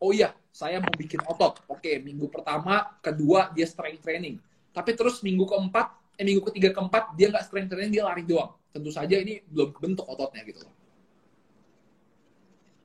oh 0.00 0.10
iya, 0.12 0.32
saya 0.52 0.80
mau 0.80 0.92
bikin 0.92 1.20
otot. 1.24 1.60
Oke, 1.68 2.00
minggu 2.00 2.28
pertama, 2.32 2.96
kedua 3.00 3.52
dia 3.52 3.64
strength 3.68 4.04
training. 4.04 4.40
Tapi 4.72 4.92
terus 4.92 5.24
minggu 5.24 5.48
keempat 5.48 6.06
eh, 6.16 6.24
minggu 6.24 6.42
ketiga 6.52 6.72
keempat 6.72 7.12
dia 7.14 7.28
nggak 7.28 7.44
strength 7.44 7.70
training 7.70 7.92
dia 7.92 8.04
lari 8.04 8.24
doang 8.24 8.56
tentu 8.72 8.90
saja 8.92 9.16
ini 9.20 9.44
belum 9.48 9.72
kebentuk 9.72 10.04
ototnya 10.08 10.42
gitu 10.44 10.64
loh 10.64 10.74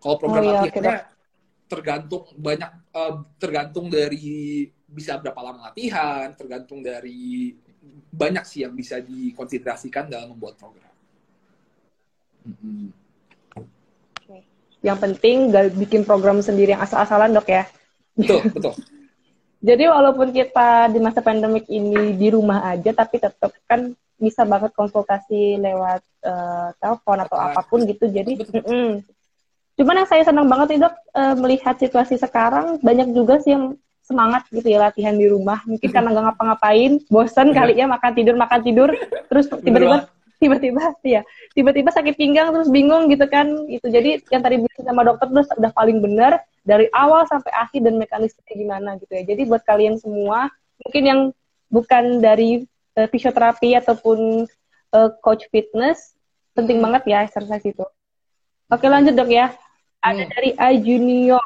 kalau 0.02 0.16
program 0.20 0.44
oh, 0.44 0.48
iya, 0.48 0.56
latihannya 0.60 0.98
okay. 1.00 1.08
tergantung 1.72 2.24
banyak 2.36 2.72
uh, 2.92 3.14
tergantung 3.40 3.86
dari 3.88 4.68
bisa 4.88 5.16
berapa 5.20 5.40
lama 5.40 5.72
latihan 5.72 6.36
tergantung 6.36 6.84
dari 6.84 7.56
banyak 8.12 8.44
sih 8.44 8.68
yang 8.68 8.76
bisa 8.76 9.00
dikonsiderasikan 9.00 10.12
dalam 10.12 10.36
membuat 10.36 10.60
program 10.60 10.92
mm-hmm. 12.44 12.86
Yang 14.82 14.98
penting 14.98 15.54
gak 15.54 15.74
bikin 15.78 16.02
program 16.04 16.42
sendiri 16.42 16.74
yang 16.74 16.82
asal-asalan 16.82 17.34
dok 17.34 17.48
ya 17.50 17.64
betul 18.18 18.42
betul 18.50 18.74
Jadi 19.62 19.86
walaupun 19.86 20.34
kita 20.34 20.90
di 20.90 20.98
masa 20.98 21.22
pandemik 21.22 21.70
ini 21.70 22.18
di 22.18 22.34
rumah 22.34 22.66
aja, 22.66 22.90
tapi 22.98 23.22
tetap 23.22 23.54
kan 23.70 23.94
bisa 24.18 24.42
banget 24.42 24.74
konsultasi 24.74 25.62
lewat 25.62 26.02
uh, 26.26 26.74
telepon 26.82 27.22
atau 27.22 27.38
apa 27.38 27.62
pun 27.70 27.86
gitu. 27.86 28.10
Jadi, 28.10 28.42
mm 28.42 28.58
-mm. 28.58 28.90
cuman 29.78 30.02
yang 30.02 30.10
saya 30.10 30.26
senang 30.26 30.50
banget 30.50 30.78
nih 30.78 30.82
dok 30.82 30.96
uh, 31.14 31.36
melihat 31.38 31.78
situasi 31.78 32.18
sekarang 32.18 32.82
banyak 32.82 33.14
juga 33.14 33.38
sih 33.38 33.54
yang 33.54 33.78
semangat 34.02 34.50
gitu 34.50 34.66
ya 34.66 34.82
latihan 34.82 35.14
di 35.14 35.30
rumah. 35.30 35.62
Mungkin 35.70 35.90
karena 35.94 36.10
nggak 36.10 36.26
ngapa-ngapain, 36.34 36.92
bosen 37.06 37.54
iya. 37.54 37.58
kali 37.62 37.74
ya 37.78 37.86
makan 37.86 38.12
tidur 38.18 38.36
makan 38.42 38.60
tidur, 38.66 38.90
terus 39.30 39.46
tiba-tiba 39.62 40.10
tiba-tiba 40.42 40.98
ya 41.06 41.22
tiba-tiba 41.54 41.94
sakit 41.94 42.18
pinggang 42.18 42.50
terus 42.50 42.68
bingung 42.74 43.06
gitu 43.14 43.30
kan. 43.30 43.48
Itu 43.70 43.88
jadi 43.88 44.18
yang 44.34 44.42
tadi 44.42 44.58
bilang 44.58 44.84
sama 44.84 45.02
dokter 45.06 45.28
terus 45.30 45.48
udah 45.54 45.72
paling 45.72 46.02
benar 46.02 46.42
dari 46.66 46.90
awal 46.92 47.30
sampai 47.30 47.54
akhir 47.54 47.86
dan 47.86 48.02
mekanismenya 48.02 48.56
gimana 48.58 48.90
gitu 48.98 49.14
ya. 49.14 49.24
Jadi 49.24 49.42
buat 49.46 49.62
kalian 49.62 50.02
semua 50.02 50.50
mungkin 50.82 51.04
yang 51.06 51.22
bukan 51.70 52.20
dari 52.20 52.66
uh, 52.98 53.08
fisioterapi 53.08 53.78
ataupun 53.78 54.50
uh, 54.98 55.10
coach 55.22 55.46
fitness 55.54 56.18
penting 56.58 56.82
hmm. 56.82 56.86
banget 56.90 57.02
ya 57.06 57.18
exercise 57.22 57.64
itu. 57.64 57.86
Oke 58.74 58.90
lanjut 58.90 59.14
dok 59.14 59.30
ya. 59.30 59.54
Ada 60.02 60.26
hmm. 60.26 60.32
dari 60.34 60.50
A 60.58 60.68
Junior 60.74 61.46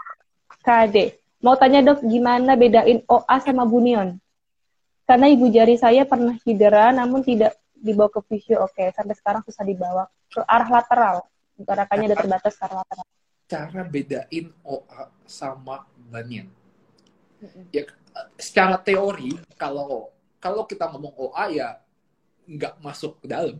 KD 0.64 1.26
mau 1.46 1.54
tanya 1.54 1.86
dok 1.86 2.02
gimana 2.02 2.58
bedain 2.58 3.06
OA 3.06 3.38
sama 3.44 3.70
bunion? 3.70 4.18
Karena 5.06 5.30
ibu 5.30 5.46
jari 5.54 5.78
saya 5.78 6.02
pernah 6.02 6.34
cedera 6.42 6.90
namun 6.90 7.22
tidak 7.22 7.54
dibawa 7.86 8.10
ke 8.10 8.20
visio 8.26 8.66
oke 8.66 8.74
okay. 8.74 8.90
sampai 8.98 9.14
sekarang 9.14 9.42
susah 9.46 9.62
dibawa 9.62 10.10
ke 10.34 10.42
arah 10.42 10.70
lateral. 10.74 11.16
Gerakannya 11.56 12.12
udah 12.12 12.20
terbatas 12.20 12.54
ke 12.58 12.64
arah 12.66 12.82
lateral. 12.82 13.06
Cara 13.46 13.82
bedain 13.86 14.50
OA 14.66 15.02
sama 15.30 15.86
bunion 16.10 16.50
ya 17.70 17.84
secara 18.40 18.80
teori 18.80 19.36
kalau 19.60 20.10
kalau 20.40 20.64
kita 20.66 20.88
ngomong 20.94 21.14
OA 21.18 21.46
ya 21.58 21.68
nggak 22.46 22.78
masuk 22.82 23.18
ke 23.22 23.28
dalam. 23.30 23.58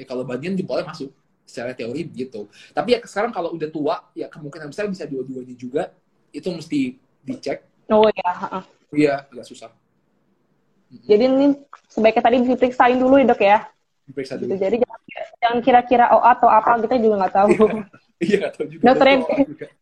Ya 0.00 0.04
kalau 0.08 0.24
bunion 0.24 0.56
jempolnya 0.56 0.88
masuk 0.88 1.12
secara 1.44 1.76
teori 1.76 2.08
begitu. 2.08 2.48
Tapi 2.72 2.96
ya 2.96 2.98
sekarang 3.04 3.32
kalau 3.32 3.52
udah 3.52 3.68
tua 3.68 3.96
ya 4.16 4.26
kemungkinan 4.32 4.72
besar 4.72 4.88
bisa 4.88 5.04
dua-duanya 5.04 5.54
juga. 5.56 5.92
Itu 6.32 6.48
mesti 6.48 6.96
dicek. 7.22 7.88
Oh 7.92 8.08
ya 8.08 8.30
iya 8.92 9.24
agak 9.28 9.44
susah 9.44 9.68
jadi 11.08 11.24
ini 11.24 11.46
sebaiknya 11.88 12.22
tadi 12.22 12.36
diperiksain 12.44 12.98
dulu 13.00 13.16
ya 13.16 13.26
dok 13.32 13.40
ya. 13.40 13.58
Diperiksa 14.04 14.36
gitu. 14.36 14.52
dulu. 14.52 14.60
Jadi 14.60 14.76
jangan 15.40 15.58
kira-kira 15.64 16.04
OA 16.12 16.30
atau 16.36 16.48
apa 16.52 16.76
kita 16.84 17.00
juga 17.00 17.14
nggak 17.24 17.34
tahu. 17.34 17.50
Iya 18.22 18.36
nggak 18.38 18.52
tahu 18.54 18.66
juga 18.70 18.82
dokter 18.86 19.06
Edi. 19.18 19.24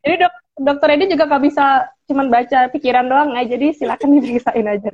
Jadi 0.01 0.15
dok 0.17 0.35
dokter 0.57 0.89
Edi 0.97 1.05
juga 1.13 1.25
nggak 1.29 1.43
bisa 1.45 1.65
cuman 2.09 2.27
baca 2.33 2.59
pikiran 2.73 3.05
doang 3.05 3.31
ya 3.37 3.43
jadi 3.45 3.67
silakan 3.77 4.09
diperiksain 4.17 4.67
aja. 4.67 4.91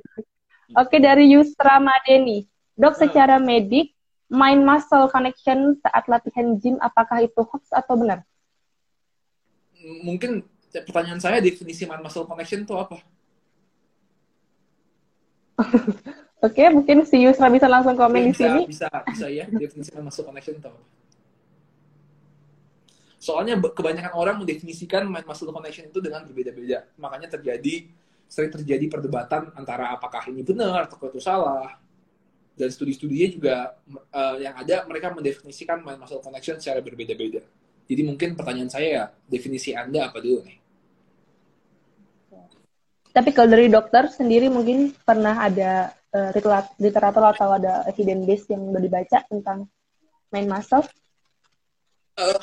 Oke 0.74 0.96
dari 0.98 1.30
Yusra 1.30 1.78
Madeni. 1.78 2.48
Dok 2.74 2.94
Hmm. 2.96 3.02
secara 3.06 3.36
medik 3.38 3.94
mind 4.26 4.66
muscle 4.66 5.06
connection 5.12 5.78
saat 5.78 6.10
latihan 6.10 6.58
gym 6.58 6.76
apakah 6.82 7.22
itu 7.22 7.38
hoax 7.46 7.70
atau 7.70 7.94
benar? 7.94 8.26
Mungkin 10.02 10.42
pertanyaan 10.74 11.22
saya 11.22 11.38
definisi 11.38 11.86
mind 11.86 12.02
muscle 12.02 12.26
connection 12.26 12.66
itu 12.66 12.74
apa 12.74 12.98
oke 16.46 16.62
mungkin 16.72 17.06
si 17.08 17.16
Yusra 17.24 17.48
bisa 17.48 17.66
langsung 17.66 17.96
komen 17.96 18.28
di 18.28 18.32
bisa, 18.32 18.44
sini. 18.44 18.60
bisa 18.68 18.86
bisa 19.08 19.26
ya 19.32 19.44
definisi 19.62 19.90
mind 19.96 20.06
muscle 20.08 20.24
connection 20.24 20.60
apa 20.60 20.80
soalnya 23.26 23.58
kebanyakan 23.58 24.12
orang 24.14 24.36
mendefinisikan 24.38 25.08
mind 25.10 25.26
muscle 25.26 25.50
connection 25.50 25.90
itu 25.90 25.98
dengan 25.98 26.22
berbeda-beda. 26.22 26.86
Makanya 26.94 27.34
terjadi 27.34 27.90
sering 28.30 28.54
terjadi 28.54 28.86
perdebatan 28.86 29.50
antara 29.58 29.90
apakah 29.90 30.22
ini 30.30 30.46
benar 30.46 30.86
atau 30.86 31.10
itu 31.10 31.18
salah. 31.18 31.74
Dan 32.54 32.70
studi-studinya 32.70 33.28
juga 33.28 33.56
eh, 33.90 34.46
yang 34.46 34.54
ada 34.54 34.86
mereka 34.86 35.10
mendefinisikan 35.10 35.82
mind 35.82 35.98
muscle 35.98 36.22
connection 36.22 36.62
secara 36.62 36.78
berbeda-beda. 36.78 37.42
Jadi 37.86 38.02
mungkin 38.06 38.38
pertanyaan 38.38 38.70
saya 38.70 38.86
ya 38.86 39.04
definisi 39.26 39.74
anda 39.74 40.06
apa 40.06 40.22
dulu 40.22 40.46
nih 40.46 40.65
tapi 43.16 43.32
kalau 43.32 43.48
dari 43.48 43.72
dokter 43.72 44.12
sendiri 44.12 44.52
mungkin 44.52 44.92
pernah 44.92 45.40
ada 45.40 45.96
literat- 46.36 46.76
literatur 46.76 47.24
atau 47.24 47.56
ada 47.56 47.84
evidence 47.88 48.24
base 48.28 48.44
yang 48.52 48.62
udah 48.68 48.82
dibaca 48.84 49.18
tentang 49.28 49.58
mind 50.28 50.48
muscle 50.52 50.84
Eh, 52.16 52.40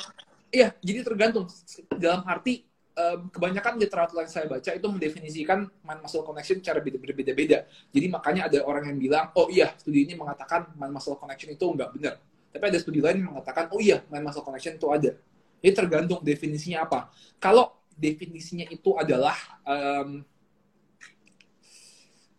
iya, 0.54 0.70
jadi 0.78 1.02
tergantung. 1.02 1.50
Dalam 1.98 2.22
arti 2.30 2.62
em, 2.94 3.26
kebanyakan 3.26 3.74
literatur 3.74 4.22
yang 4.22 4.30
saya 4.30 4.46
baca 4.46 4.70
itu 4.70 4.86
mendefinisikan 4.86 5.66
mind 5.82 6.00
muscle 6.00 6.22
connection 6.22 6.62
beda- 6.62 7.02
berbeda-beda. 7.02 7.66
Jadi 7.90 8.06
makanya 8.06 8.46
ada 8.46 8.62
orang 8.62 8.94
yang 8.94 8.98
bilang, 9.02 9.24
oh 9.34 9.50
iya, 9.50 9.74
studi 9.74 10.06
ini 10.06 10.14
mengatakan 10.14 10.70
mind 10.78 10.94
muscle 10.94 11.18
connection 11.18 11.50
itu 11.50 11.66
nggak 11.66 11.90
benar. 11.98 12.14
Tapi 12.54 12.64
ada 12.70 12.78
studi 12.78 13.02
lain 13.02 13.18
yang 13.18 13.34
mengatakan, 13.34 13.66
oh 13.74 13.82
iya, 13.82 13.98
mind 14.06 14.30
muscle 14.30 14.46
connection 14.46 14.78
itu 14.78 14.86
ada. 14.86 15.10
Jadi 15.58 15.72
tergantung 15.74 16.22
definisinya 16.22 16.86
apa. 16.86 17.10
Kalau 17.42 17.74
definisinya 17.98 18.70
itu 18.70 18.94
adalah 18.94 19.34
em, 19.66 20.22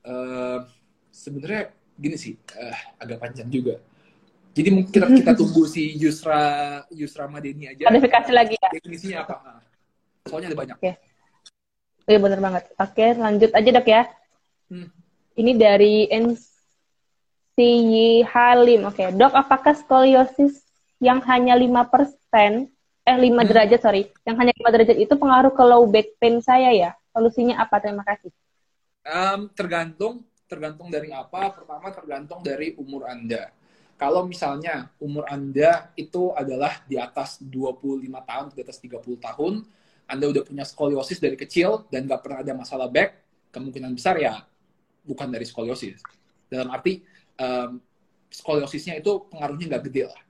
em, 0.06 0.62
sebenarnya 1.10 1.74
gini 1.96 2.16
sih, 2.16 2.38
eh, 2.38 2.78
agak 3.02 3.18
panjang 3.20 3.50
juga. 3.50 3.82
Jadi 4.56 4.70
mungkin 4.72 4.92
kita, 4.94 5.08
kita 5.12 5.32
tunggu 5.36 5.68
si 5.68 6.00
Yusra 6.00 6.80
Yusra 6.88 7.28
Madeni 7.28 7.68
aja. 7.68 7.92
Kodifikasi 7.92 8.32
lagi 8.32 8.56
ya 8.56 8.70
Definisinya 8.72 9.18
apa? 9.28 9.36
Nah, 9.44 9.60
Soalnya 10.26 10.48
ada 10.56 10.60
banyak. 10.64 10.78
Iya 12.06 12.20
bener 12.22 12.40
banget. 12.40 12.64
Oke, 12.78 13.06
lanjut 13.18 13.52
aja 13.52 13.70
dok 13.74 13.88
ya. 13.90 14.08
Hmm. 14.70 14.88
Ini 15.36 15.52
dari 15.58 16.08
NCY 17.58 18.24
Halim. 18.24 18.88
Oke, 18.88 19.12
dok 19.12 19.34
apakah 19.36 19.76
skoliosis 19.76 20.64
yang 21.04 21.20
hanya 21.28 21.58
5%, 21.60 22.72
eh 23.04 23.18
5 23.20 23.44
Hmm. 23.44 23.50
derajat 23.52 23.82
sorry, 23.84 24.08
yang 24.24 24.40
hanya 24.40 24.54
5 24.56 24.70
derajat 24.72 24.98
itu 24.98 25.14
pengaruh 25.20 25.52
ke 25.52 25.64
low 25.66 25.84
back 25.86 26.16
pain 26.16 26.40
saya 26.40 26.72
ya? 26.72 26.92
Solusinya 27.12 27.60
apa? 27.60 27.84
Terima 27.84 28.08
kasih. 28.08 28.32
Em, 29.06 29.46
tergantung 29.54 30.26
tergantung 30.50 30.90
dari 30.90 31.14
apa? 31.14 31.54
Pertama 31.54 31.94
tergantung 31.94 32.42
dari 32.42 32.74
umur 32.78 33.06
Anda. 33.06 33.54
Kalau 34.02 34.26
misalnya 34.26 34.90
umur 34.98 35.24
Anda 35.30 35.94
itu 35.94 36.34
adalah 36.34 36.82
di 36.90 36.98
atas 36.98 37.38
25 37.40 38.02
tahun, 38.26 38.46
di 38.52 38.62
atas 38.66 38.78
30 38.82 39.18
tahun, 39.22 39.62
Anda 40.10 40.26
udah 40.30 40.44
punya 40.44 40.66
skoliosis 40.66 41.22
dari 41.22 41.38
kecil 41.38 41.86
dan 41.94 42.10
nggak 42.10 42.22
pernah 42.22 42.40
ada 42.42 42.54
masalah 42.58 42.90
back, 42.90 43.16
kemungkinan 43.54 43.94
besar 43.94 44.18
ya 44.18 44.42
bukan 45.06 45.30
dari 45.30 45.46
skoliosis. 45.46 46.02
Dalam 46.50 46.74
arti 46.74 47.02
em, 47.38 47.78
skoliosisnya 48.34 48.98
itu 49.00 49.26
pengaruhnya 49.30 49.78
nggak 49.78 49.84
gede 49.90 50.04
lah. 50.10 50.22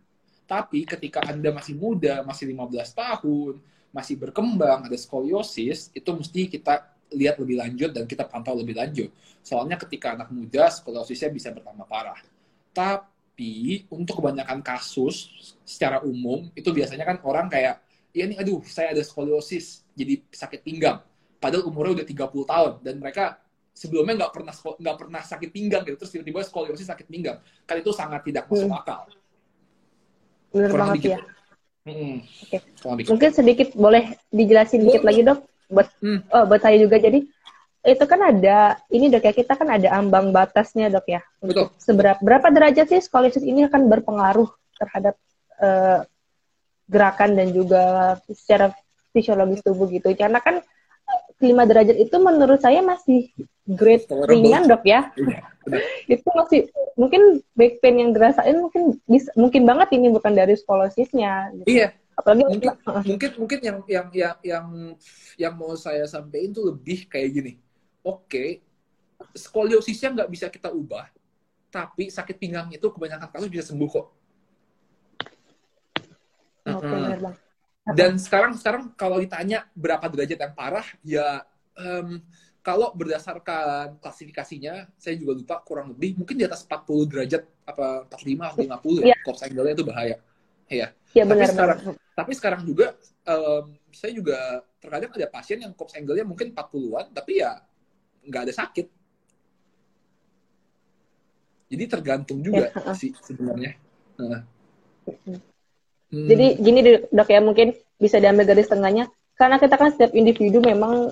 Tapi 0.45 0.85
ketika 0.85 1.25
Anda 1.25 1.49
masih 1.49 1.73
muda, 1.73 2.21
masih 2.21 2.53
15 2.53 2.93
tahun, 2.93 3.57
masih 3.89 4.15
berkembang, 4.19 4.85
ada 4.85 4.97
skoliosis, 4.99 5.89
itu 5.95 6.09
mesti 6.11 6.51
kita 6.51 6.94
lihat 7.15 7.39
lebih 7.39 7.57
lanjut 7.57 7.89
dan 7.95 8.03
kita 8.05 8.27
pantau 8.27 8.53
lebih 8.59 8.75
lanjut. 8.75 9.09
Soalnya 9.41 9.79
ketika 9.79 10.13
anak 10.13 10.29
muda, 10.29 10.67
skoliosisnya 10.69 11.31
bisa 11.31 11.49
bertambah 11.55 11.87
parah. 11.87 12.19
Tapi 12.75 13.87
untuk 13.89 14.19
kebanyakan 14.19 14.59
kasus 14.61 15.31
secara 15.63 16.03
umum, 16.03 16.51
itu 16.53 16.69
biasanya 16.69 17.07
kan 17.07 17.17
orang 17.23 17.47
kayak, 17.47 17.79
iya 18.11 18.27
nih 18.27 18.37
aduh 18.39 18.59
saya 18.67 18.91
ada 18.91 19.01
skoliosis, 19.01 19.87
jadi 19.95 20.19
sakit 20.29 20.61
pinggang. 20.61 20.99
Padahal 21.39 21.67
umurnya 21.67 22.03
udah 22.03 22.07
30 22.07 22.45
tahun, 22.47 22.71
dan 22.83 22.95
mereka 22.99 23.39
sebelumnya 23.75 24.23
nggak 24.25 24.31
pernah 24.33 24.53
nggak 24.55 24.97
pernah 24.97 25.21
sakit 25.21 25.49
pinggang 25.51 25.83
gitu, 25.83 25.97
terus 25.99 26.11
tiba-tiba 26.15 26.39
skoliosis 26.43 26.87
sakit 26.87 27.07
pinggang. 27.07 27.37
Kan 27.67 27.79
itu 27.79 27.91
sangat 27.91 28.23
tidak 28.23 28.47
masuk 28.47 28.71
Hmm. 28.71 28.79
akal. 28.81 29.01
Kurang 30.51 30.71
banget 30.71 31.15
ya. 31.15 31.19
Hmm. 31.85 32.17
Kurang 32.81 32.93
lebih 32.97 33.05
Mungkin 33.13 33.29
sedikit 33.35 33.69
boleh 33.77 34.15
dijelasin 34.33 34.81
dikit 34.81 35.05
Boleh. 35.05 35.09
lagi 35.11 35.21
dok 35.21 35.39
buat 35.69 35.87
Hmm. 36.01 36.21
oh, 36.29 36.43
buat 36.45 36.61
saya 36.61 36.77
juga 36.77 36.97
jadi 37.01 37.25
itu 37.85 38.05
kan 38.09 38.17
ada 38.17 38.81
ini 38.89 39.13
dok 39.13 39.29
ya 39.29 39.33
kita 39.33 39.53
kan 39.53 39.69
ada 39.69 39.93
ambang 39.93 40.33
batasnya 40.33 40.89
dok 40.89 41.05
ya 41.05 41.21
Betul. 41.37 41.69
seberapa 41.77 42.17
berapa 42.17 42.47
derajat 42.49 42.89
sih 42.89 43.01
skoliosis 43.01 43.45
ini 43.45 43.69
akan 43.69 43.85
berpengaruh 43.85 44.49
terhadap 44.81 45.13
eh, 45.61 45.99
gerakan 46.89 47.37
dan 47.37 47.53
juga 47.53 48.15
secara 48.29 48.73
fisiologis 49.13 49.61
tubuh 49.61 49.85
gitu 49.89 50.09
karena 50.17 50.41
kan 50.41 50.65
5 51.37 51.45
derajat 51.69 51.97
itu 52.01 52.15
menurut 52.17 52.57
saya 52.57 52.81
masih 52.81 53.29
grade 53.65 54.09
Tolerable. 54.09 54.33
ringan 54.33 54.63
dok 54.65 54.81
ya 54.85 55.09
Iya, 55.13 55.41
itu 56.17 56.27
masih 56.33 56.59
mungkin 56.97 57.41
back 57.53 57.81
pain 57.81 57.97
yang 57.97 58.13
dirasain 58.13 58.57
mungkin 58.57 58.97
bisa 59.05 59.29
mungkin 59.37 59.65
banget 59.65 59.93
ini 59.97 60.13
bukan 60.13 60.33
dari 60.33 60.53
skolosisnya 60.53 61.53
gitu. 61.61 61.67
Iya, 61.69 61.87
apalagi 62.15 62.43
mungkin 62.47 62.71
mungkin 63.03 63.31
mungkin 63.37 63.59
yang 63.59 63.77
yang 63.85 64.07
yang 64.15 64.35
yang 64.41 64.65
yang 65.35 65.53
mau 65.53 65.75
saya 65.75 66.07
sampaikan 66.07 66.55
tuh 66.55 66.71
lebih 66.71 67.05
kayak 67.11 67.29
gini. 67.31 67.53
Oke, 68.01 68.63
skoliosisnya 69.35 70.15
nggak 70.15 70.29
bisa 70.31 70.47
kita 70.47 70.71
ubah, 70.71 71.11
tapi 71.67 72.07
sakit 72.07 72.35
pinggang 72.39 72.71
itu 72.71 72.87
kebanyakan 72.87 73.27
kasus 73.27 73.49
bisa 73.51 73.67
sembuh 73.67 73.89
kok. 73.91 74.07
Dan 77.85 78.17
sekarang 78.17 78.57
sekarang 78.57 78.83
kalau 78.97 79.21
ditanya 79.21 79.69
berapa 79.77 80.09
derajat 80.09 80.39
yang 80.41 80.53
parah, 80.57 80.87
ya 81.05 81.45
em, 81.77 82.17
kalau 82.65 82.89
berdasarkan 82.97 84.01
klasifikasinya, 84.01 84.89
saya 84.97 85.13
juga 85.21 85.37
lupa 85.37 85.55
kurang 85.61 85.93
lebih 85.93 86.17
mungkin 86.17 86.33
di 86.41 86.45
atas 86.49 86.65
40 86.65 87.05
derajat 87.05 87.45
apa 87.61 88.09
45 88.09 88.49
atau 88.49 88.61
50 88.65 89.05
ya, 89.05 89.17
corpse 89.21 89.45
angle-nya 89.45 89.73
itu 89.77 89.85
bahaya. 89.85 90.17
Iya. 90.65 90.87
Iya 91.13 91.23
Tapi 91.25 91.31
benar 91.37 91.49
sekarang- 91.53 91.79
benar. 91.85 92.03
Tapi 92.15 92.31
sekarang 92.31 92.63
juga 92.63 92.95
em, 93.27 93.75
saya 93.91 94.11
juga 94.15 94.63
terkadang 94.79 95.11
ada 95.11 95.27
pasien 95.27 95.59
yang 95.59 95.75
corpse 95.75 95.99
angle-nya 95.99 96.23
mungkin 96.23 96.55
40-an, 96.55 97.11
tapi 97.11 97.43
ya 97.43 97.59
nggak 98.23 98.43
ada 98.47 98.53
sakit. 98.55 98.87
Jadi 101.65 101.83
tergantung 101.91 102.39
juga 102.39 102.71
Ya, 102.71 102.93
sih 102.95 103.11
sebenarnya. 103.19 103.75
Nah. 104.15 104.47
Hmm. 105.05 106.27
Jadi 106.31 106.45
gini 106.63 106.79
dok 107.11 107.29
ya 107.29 107.41
mungkin 107.43 107.75
bisa 107.99 108.21
diambil 108.21 108.47
garis 108.47 108.71
tengahnya 108.71 109.11
karena 109.35 109.59
kita 109.59 109.75
kan 109.75 109.91
setiap 109.91 110.15
individu 110.15 110.63
memang 110.63 111.11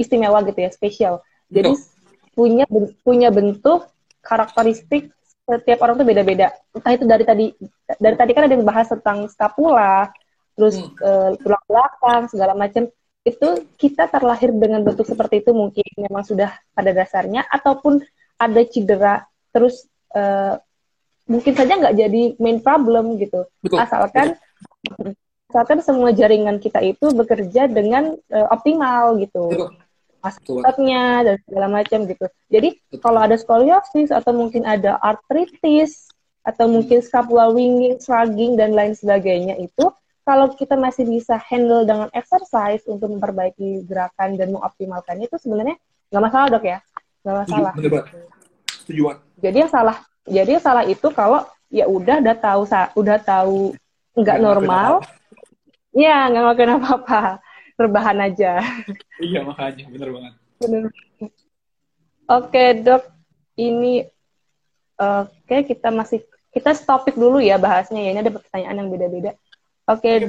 istimewa 0.00 0.40
gitu 0.48 0.64
ya, 0.64 0.70
spesial. 0.72 1.20
Jadi 1.52 1.76
Betul. 1.76 2.32
punya 2.32 2.64
punya 3.04 3.28
bentuk 3.28 3.84
karakteristik 4.24 5.12
setiap 5.44 5.80
orang 5.84 6.00
tuh 6.00 6.06
beda-beda. 6.08 6.52
Entah 6.72 6.92
itu 6.96 7.04
dari 7.04 7.24
tadi 7.24 7.46
dari 8.00 8.16
tadi 8.16 8.30
kan 8.32 8.48
ada 8.48 8.54
yang 8.56 8.64
bahas 8.64 8.88
tentang 8.88 9.28
scapula, 9.28 10.08
terus 10.58 10.82
Hmm. 10.82 10.90
eh, 10.98 11.30
tulang 11.38 11.64
belakang 11.70 12.22
segala 12.26 12.58
macam. 12.58 12.90
Itu 13.22 13.48
kita 13.78 14.10
terlahir 14.10 14.50
dengan 14.50 14.82
bentuk 14.82 15.06
seperti 15.06 15.46
itu 15.46 15.54
mungkin 15.54 15.86
memang 15.94 16.26
sudah 16.26 16.50
pada 16.74 16.90
dasarnya 16.90 17.46
ataupun 17.46 18.02
ada 18.34 18.62
cedera 18.66 19.22
terus 19.54 19.86
eh, 20.14 20.54
mungkin 21.28 21.52
saja 21.52 21.76
nggak 21.76 21.94
jadi 21.94 22.22
main 22.40 22.58
problem 22.64 23.20
gitu 23.20 23.44
Betul. 23.60 23.78
asalkan 23.84 24.26
asalkan 25.52 25.80
semua 25.84 26.12
jaringan 26.16 26.56
kita 26.56 26.80
itu 26.80 27.12
bekerja 27.12 27.68
dengan 27.68 28.16
eh, 28.32 28.46
optimal 28.48 29.20
gitu 29.20 29.52
Betul. 29.52 29.70
Betul. 30.18 30.60
otaknya 30.64 31.04
dan 31.24 31.36
segala 31.44 31.66
macam 31.68 31.98
gitu 32.08 32.26
jadi 32.48 32.68
Betul. 32.88 33.00
kalau 33.04 33.20
ada 33.20 33.36
skoliosis 33.36 34.08
atau 34.08 34.32
mungkin 34.32 34.64
ada 34.64 34.96
artritis 35.04 36.08
atau 36.48 36.64
mungkin 36.64 37.04
scapula 37.04 37.52
winging, 37.52 38.00
shrugging 38.00 38.56
dan 38.56 38.72
lain 38.72 38.96
sebagainya 38.96 39.60
itu 39.60 39.92
kalau 40.28 40.52
kita 40.52 40.76
masih 40.76 41.08
bisa 41.08 41.40
handle 41.40 41.88
dengan 41.88 42.12
exercise 42.12 42.84
untuk 42.84 43.08
memperbaiki 43.16 43.88
gerakan 43.88 44.36
dan 44.36 44.52
mengoptimalkannya 44.52 45.24
itu 45.24 45.40
sebenarnya 45.40 45.80
nggak 46.12 46.24
masalah 46.28 46.46
dok 46.52 46.64
ya 46.68 46.78
nggak 47.24 47.36
masalah. 47.44 47.72
Setuju, 48.68 49.16
Jadi 49.40 49.56
yang 49.56 49.72
salah 49.72 49.96
jadi 50.28 50.60
yang 50.60 50.64
salah 50.64 50.84
itu 50.84 51.08
kalau 51.16 51.48
ya 51.72 51.88
udah 51.88 52.20
udah 52.20 52.36
tahu 52.36 52.62
udah 53.00 53.18
tahu 53.20 53.72
nggak 54.16 54.38
normal, 54.40 55.00
ya 55.96 56.28
nggak 56.28 56.42
ngelakuin 56.44 56.76
apa-apa, 56.76 57.40
rebahan 57.80 58.18
aja. 58.20 58.60
Iya 59.18 59.42
makanya 59.42 59.84
bener 59.88 60.08
banget. 60.12 60.32
Bener. 60.60 60.82
Oke 62.28 62.64
dok, 62.84 63.02
ini 63.56 64.04
oke 65.00 65.32
okay, 65.48 65.60
kita 65.64 65.88
masih 65.88 66.20
kita 66.52 66.76
topik 66.76 67.16
dulu 67.16 67.40
ya 67.40 67.56
bahasnya 67.56 68.04
ya 68.04 68.10
ini 68.12 68.20
ada 68.20 68.32
pertanyaan 68.36 68.84
yang 68.84 68.88
beda-beda. 68.92 69.32
Oke. 69.88 70.28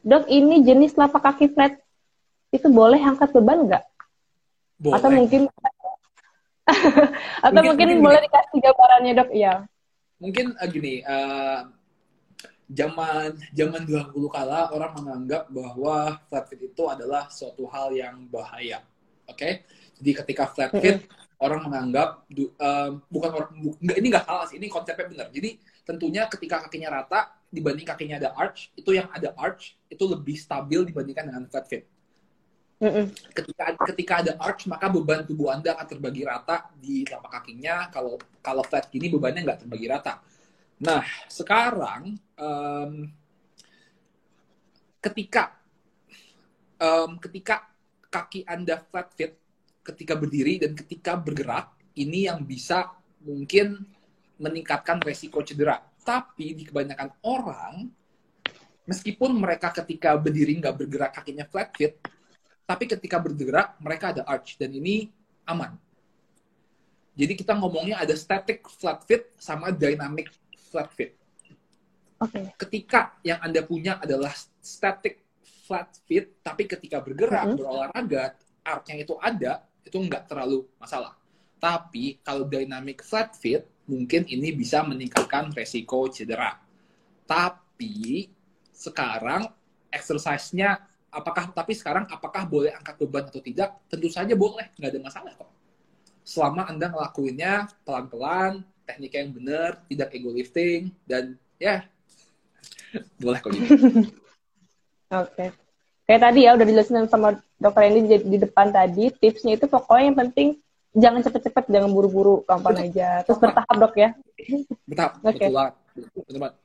Dok, 0.00 0.24
ini 0.32 0.64
jenis 0.64 0.96
lapak 0.96 1.20
kaki 1.20 1.52
flat 1.52 1.76
itu 2.50 2.66
boleh 2.72 2.98
angkat 2.98 3.30
beban 3.36 3.68
nggak? 3.68 3.84
Atau 4.88 5.12
mungkin 5.12 5.46
atau 7.46 7.60
mungkin, 7.60 7.76
mungkin, 7.76 7.86
mungkin 7.92 7.98
boleh 8.00 8.20
dikasih 8.24 8.58
gambarannya 8.64 9.12
dok? 9.20 9.30
Ya. 9.36 9.54
Mungkin 10.16 10.56
uh, 10.56 10.68
gini, 10.72 11.04
uh, 11.04 11.68
zaman 12.72 13.36
zaman 13.52 13.82
dahulu 13.84 14.32
kala 14.32 14.72
orang 14.72 14.92
menganggap 14.96 15.52
bahwa 15.52 16.16
flat 16.32 16.44
fit 16.48 16.60
itu 16.64 16.82
adalah 16.88 17.28
suatu 17.28 17.68
hal 17.68 17.92
yang 17.92 18.24
bahaya. 18.32 18.80
Oke, 19.28 19.36
okay? 19.36 19.52
jadi 20.00 20.24
ketika 20.24 20.50
flat 20.50 20.72
fit 20.74 21.04
orang 21.40 21.60
menganggap 21.66 22.28
uh, 22.60 22.90
bukan 23.08 23.30
orang 23.32 23.50
bu, 23.56 23.72
enggak, 23.80 23.96
ini 23.96 24.06
nggak 24.12 24.26
salah 24.28 24.46
sih 24.46 24.56
ini 24.60 24.68
konsepnya 24.68 25.08
benar 25.08 25.28
jadi 25.32 25.56
tentunya 25.90 26.30
ketika 26.30 26.62
kakinya 26.62 27.02
rata 27.02 27.34
dibanding 27.50 27.82
kakinya 27.82 28.22
ada 28.22 28.30
arch 28.38 28.70
itu 28.78 28.94
yang 28.94 29.10
ada 29.10 29.34
arch 29.34 29.74
itu 29.90 30.06
lebih 30.06 30.38
stabil 30.38 30.86
dibandingkan 30.86 31.26
dengan 31.26 31.50
flat 31.50 31.66
fit. 31.66 31.82
Ketika 33.34 33.74
ketika 33.90 34.14
ada 34.22 34.32
arch 34.38 34.70
maka 34.70 34.86
beban 34.86 35.26
tubuh 35.26 35.50
anda 35.50 35.74
akan 35.74 35.86
terbagi 35.90 36.22
rata 36.22 36.70
di 36.78 37.02
telapak 37.02 37.42
kakinya. 37.42 37.90
Kalau 37.90 38.14
kalau 38.38 38.62
flat 38.62 38.86
gini 38.86 39.10
bebannya 39.10 39.42
nggak 39.42 39.66
terbagi 39.66 39.86
rata. 39.90 40.22
Nah 40.78 41.02
sekarang 41.26 42.14
um, 42.38 43.10
ketika 45.02 45.58
um, 46.78 47.18
ketika 47.18 47.66
kaki 48.08 48.46
anda 48.46 48.78
flat 48.78 49.10
fit 49.18 49.34
ketika 49.82 50.14
berdiri 50.14 50.62
dan 50.62 50.72
ketika 50.78 51.18
bergerak 51.18 51.74
ini 51.98 52.30
yang 52.30 52.46
bisa 52.46 52.94
mungkin 53.26 53.84
meningkatkan 54.40 54.98
resiko 55.04 55.44
cedera. 55.44 55.78
Tapi 56.00 56.56
di 56.56 56.64
kebanyakan 56.64 57.12
orang, 57.28 57.86
meskipun 58.88 59.36
mereka 59.36 59.70
ketika 59.84 60.16
berdiri 60.16 60.56
nggak 60.56 60.74
bergerak 60.80 61.12
kakinya 61.12 61.44
flat 61.44 61.70
fit, 61.76 62.00
tapi 62.64 62.88
ketika 62.88 63.20
bergerak 63.20 63.76
mereka 63.78 64.16
ada 64.16 64.22
arch 64.24 64.56
dan 64.56 64.72
ini 64.72 65.12
aman. 65.44 65.76
Jadi 67.14 67.36
kita 67.36 67.52
ngomongnya 67.52 68.00
ada 68.00 68.16
static 68.16 68.64
flat 68.80 69.04
fit 69.04 69.28
sama 69.36 69.68
dynamic 69.68 70.32
flat 70.72 70.88
fit. 70.96 71.12
Okay. 72.20 72.52
Ketika 72.56 73.20
yang 73.20 73.40
Anda 73.44 73.60
punya 73.64 74.00
adalah 74.00 74.32
static 74.60 75.20
flat 75.68 75.92
fit, 76.08 76.40
tapi 76.40 76.64
ketika 76.64 76.98
bergerak, 76.98 77.44
mm 77.44 77.50
-hmm. 77.54 77.58
berolahraga, 77.60 78.24
arch-nya 78.64 79.06
itu 79.06 79.14
ada, 79.22 79.64
itu 79.86 79.96
nggak 79.96 80.26
terlalu 80.26 80.66
masalah. 80.76 81.16
Tapi 81.60 82.18
kalau 82.24 82.48
dynamic 82.48 83.04
flat 83.04 83.36
fit, 83.38 83.69
mungkin 83.90 84.22
ini 84.30 84.54
bisa 84.54 84.86
meningkatkan 84.86 85.50
resiko 85.50 86.06
cedera. 86.06 86.54
Tapi 87.26 88.30
sekarang 88.70 89.50
exercise-nya 89.90 90.78
apakah 91.10 91.50
tapi 91.50 91.74
sekarang 91.74 92.06
apakah 92.06 92.46
boleh 92.46 92.70
angkat 92.70 92.94
beban 93.02 93.26
atau 93.26 93.42
tidak? 93.42 93.82
Tentu 93.90 94.06
saja 94.06 94.38
boleh, 94.38 94.70
nggak 94.78 94.90
ada 94.94 95.00
masalah 95.02 95.32
kok. 95.34 95.50
Selama 96.22 96.70
Anda 96.70 96.94
ngelakuinnya 96.94 97.66
pelan-pelan, 97.82 98.62
teknik 98.86 99.12
yang 99.18 99.34
benar, 99.34 99.82
tidak 99.90 100.14
ego 100.14 100.30
lifting 100.30 100.94
dan 101.02 101.34
ya 101.58 101.82
boleh 103.18 103.38
kok 103.42 103.50
gitu. 103.50 103.74
Oke. 105.10 105.34
Okay 105.34 105.50
kayak 106.10 106.26
tadi 106.26 106.42
ya 106.42 106.58
udah 106.58 106.66
dijelasin 106.66 107.06
sama 107.06 107.38
dokter 107.62 107.86
ini 107.86 108.18
di 108.18 108.34
depan 108.42 108.74
tadi 108.74 109.14
tipsnya 109.14 109.54
itu 109.54 109.70
pokoknya 109.70 110.10
yang 110.10 110.18
penting 110.18 110.48
jangan 110.94 111.20
cepet-cepet 111.22 111.64
jangan 111.70 111.90
buru-buru 111.90 112.42
kapan 112.46 112.90
aja. 112.90 113.22
Terus 113.22 113.38
bertahap 113.38 113.76
dok 113.78 113.94
ya. 113.94 114.10
Bertahap 114.86 115.12
okay. 115.22 115.48
betul 115.94 116.38
banget. 116.40 116.56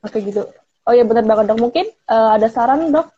Oke 0.00 0.18
gitu. 0.24 0.42
Oh 0.86 0.94
ya 0.94 1.04
benar 1.04 1.24
banget 1.26 1.44
dok. 1.50 1.60
Mungkin 1.60 1.86
uh, 2.06 2.30
ada 2.38 2.46
saran 2.46 2.94
dok? 2.94 3.10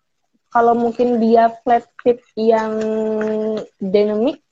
Kalau 0.53 0.77
mungkin 0.77 1.17
dia 1.17 1.49
flat 1.65 1.89
fit 2.05 2.21
yang 2.37 2.77
dynamic 3.81 4.45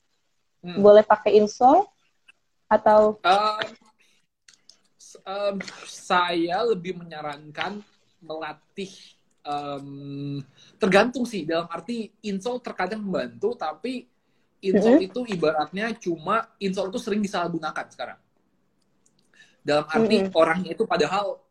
hmm. 0.65 0.81
boleh 0.81 1.05
pakai 1.05 1.37
insole 1.37 1.85
atau 2.65 3.21
uh, 3.21 3.61
um, 5.27 5.61
saya 5.85 6.65
lebih 6.65 6.97
menyarankan 6.97 7.85
melatih 8.17 8.89
um, 9.45 10.41
tergantung 10.81 11.25
sih. 11.25 11.45
Dalam 11.45 11.69
arti 11.69 12.09
insole 12.25 12.61
terkadang 12.61 13.05
membantu 13.05 13.53
tapi 13.53 14.09
insole 14.61 14.97
mm 14.97 15.01
-hmm. 15.01 15.07
itu 15.09 15.21
ibaratnya 15.33 15.85
cuma 15.97 16.35
insole 16.61 16.89
itu 16.93 16.99
sering 17.01 17.21
disalahgunakan 17.21 17.85
sekarang 17.89 18.19
dalam 19.61 19.85
arti 19.89 20.15
mm 20.21 20.23
-hmm. 20.29 20.37
orangnya 20.37 20.71
itu 20.73 20.83
padahal 20.85 21.41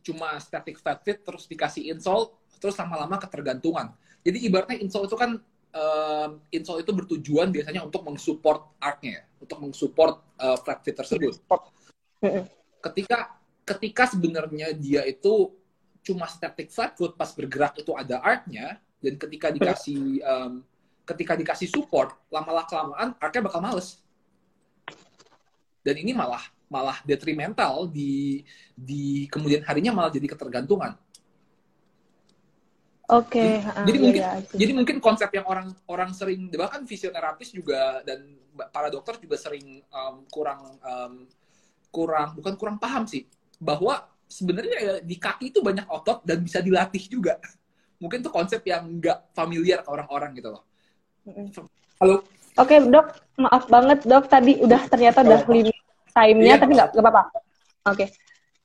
cuma 0.00 0.38
static 0.42 0.78
fat 0.82 0.98
fit 1.06 1.22
terus 1.22 1.46
dikasih 1.46 1.94
insole 1.94 2.34
terus 2.58 2.74
lama-lama 2.76 3.16
ketergantungan 3.22 3.94
jadi 4.26 4.38
ibaratnya 4.50 4.82
insole 4.82 5.06
itu 5.06 5.16
kan 5.16 5.38
um, 5.72 6.30
insole 6.50 6.82
itu 6.82 6.92
bertujuan 6.92 7.54
biasanya 7.54 7.86
untuk 7.86 8.02
mensupport 8.04 8.76
arc-nya 8.82 9.24
untuk 9.38 9.58
mensupport 9.62 10.14
uh, 10.42 10.58
flat 10.60 10.82
fit 10.82 10.96
tersebut 10.98 11.38
mm 11.46 12.28
-hmm. 12.28 12.44
ketika 12.90 13.18
ketika 13.62 14.10
sebenarnya 14.10 14.74
dia 14.74 15.06
itu 15.06 15.54
cuma 16.00 16.26
static 16.26 16.72
flat 16.72 16.96
foot 16.96 17.14
pas 17.14 17.30
bergerak 17.30 17.78
itu 17.78 17.92
ada 17.94 18.18
artnya 18.24 18.80
dan 19.00 19.14
ketika 19.16 19.48
dikasih 19.52 20.20
um, 20.24 20.64
ketika 21.04 21.34
dikasih 21.34 21.68
support 21.70 22.14
lama-lama 22.30 22.66
kelamaan 22.68 23.08
artnya 23.18 23.42
bakal 23.44 23.60
males 23.60 24.00
dan 25.80 25.96
ini 25.96 26.12
malah 26.12 26.44
malah 26.70 27.02
detrimental 27.02 27.90
di 27.90 28.46
di 28.78 29.26
kemudian 29.26 29.66
harinya 29.66 29.90
malah 29.90 30.12
jadi 30.14 30.30
ketergantungan. 30.30 30.94
Oke. 33.10 33.42
Okay. 33.42 33.52
Jadi, 33.58 33.66
uh, 33.66 33.86
jadi 33.90 33.98
iya, 33.98 34.04
mungkin 34.06 34.22
iya. 34.22 34.32
jadi 34.54 34.72
mungkin 34.78 34.96
konsep 35.02 35.30
yang 35.34 35.46
orang 35.50 35.74
orang 35.90 36.14
sering 36.14 36.46
bahkan 36.54 36.86
fisioterapis 36.86 37.50
juga 37.50 38.06
dan 38.06 38.38
para 38.70 38.86
dokter 38.86 39.18
juga 39.18 39.34
sering 39.34 39.82
um, 39.90 40.22
kurang 40.30 40.78
um, 40.78 41.26
kurang 41.90 42.38
bukan 42.38 42.54
kurang 42.54 42.76
paham 42.78 43.02
sih 43.10 43.26
bahwa 43.58 44.06
sebenarnya 44.30 44.78
ya, 44.78 44.94
di 45.02 45.18
kaki 45.18 45.50
itu 45.50 45.58
banyak 45.58 45.90
otot 45.90 46.22
dan 46.22 46.38
bisa 46.38 46.62
dilatih 46.62 47.02
juga. 47.10 47.34
Mungkin 47.98 48.22
tuh 48.22 48.30
konsep 48.30 48.62
yang 48.62 48.86
nggak 49.02 49.34
familiar 49.34 49.82
ke 49.82 49.90
orang-orang 49.90 50.30
gitu 50.38 50.54
loh. 50.54 50.69
Halo. 52.00 52.24
Oke 52.58 52.76
okay, 52.76 52.78
dok, 52.82 53.06
maaf 53.38 53.64
banget 53.70 53.98
dok. 54.04 54.26
Tadi 54.26 54.58
udah 54.60 54.82
ternyata 54.90 55.22
udah 55.22 55.40
limit 55.46 55.76
time-nya 56.10 56.58
iya, 56.58 56.60
tapi 56.60 56.72
nggak 56.76 56.92
apa-apa. 56.98 57.22
Oke, 57.30 58.04
okay. 58.04 58.08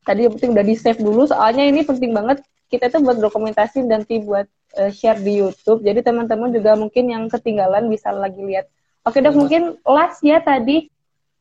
tadi 0.03 0.25
yang 0.25 0.33
penting 0.35 0.51
udah 0.57 0.65
di 0.65 0.75
save 0.75 0.99
dulu. 0.99 1.29
Soalnya 1.29 1.63
ini 1.69 1.85
penting 1.85 2.11
banget. 2.11 2.41
Kita 2.65 2.89
tuh 2.89 3.05
buat 3.05 3.21
dokumentasi 3.21 3.85
dan 3.85 4.01
nanti 4.01 4.17
buat 4.19 4.49
uh, 4.81 4.89
share 4.89 5.21
di 5.21 5.37
YouTube. 5.39 5.85
Jadi 5.85 6.01
teman-teman 6.01 6.49
juga 6.49 6.73
mungkin 6.73 7.13
yang 7.13 7.29
ketinggalan 7.29 7.85
bisa 7.87 8.09
lagi 8.09 8.41
lihat. 8.41 8.65
Oke 9.05 9.21
dok, 9.21 9.37
mungkin 9.37 9.77
last 9.85 10.25
ya 10.25 10.41
tadi. 10.41 10.89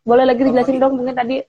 Boleh 0.04 0.28
lagi 0.28 0.44
dijelasin 0.44 0.76
dok? 0.76 0.92
Mungkin 0.92 1.16
tadi 1.16 1.40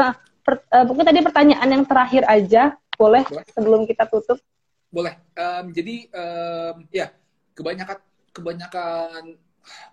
uh, 0.00 0.12
per, 0.40 0.64
uh, 0.72 0.88
mungkin 0.88 1.04
tadi 1.04 1.20
pertanyaan 1.20 1.68
yang 1.68 1.84
terakhir 1.84 2.24
aja. 2.24 2.74
Boleh, 2.96 3.26
boleh. 3.28 3.44
sebelum 3.52 3.80
kita 3.84 4.08
tutup? 4.08 4.40
Boleh. 4.88 5.20
Um, 5.36 5.74
jadi 5.74 6.08
um, 6.14 6.86
ya 6.88 7.12
kebanyakan 7.52 8.00
kebanyakan 8.34 9.38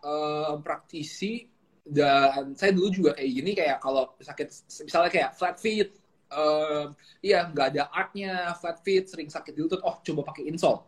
um, 0.01 0.55
praktisi 0.65 1.47
dan 1.81 2.53
saya 2.53 2.73
dulu 2.73 2.89
juga 2.93 3.11
kayak 3.17 3.31
gini 3.31 3.51
kayak 3.57 3.77
kalau 3.81 4.13
sakit 4.21 4.47
misalnya 4.85 5.11
kayak 5.11 5.29
flat 5.33 5.57
feet 5.57 5.89
um, 6.31 6.93
iya 7.19 7.45
nggak 7.49 7.67
ada 7.75 7.83
artnya 7.91 8.55
flat 8.57 8.79
feet 8.81 9.11
sering 9.11 9.27
sakit 9.27 9.53
di 9.53 9.61
lutut 9.61 9.81
oh 9.83 9.99
coba 10.01 10.33
pakai 10.33 10.49
insole. 10.49 10.81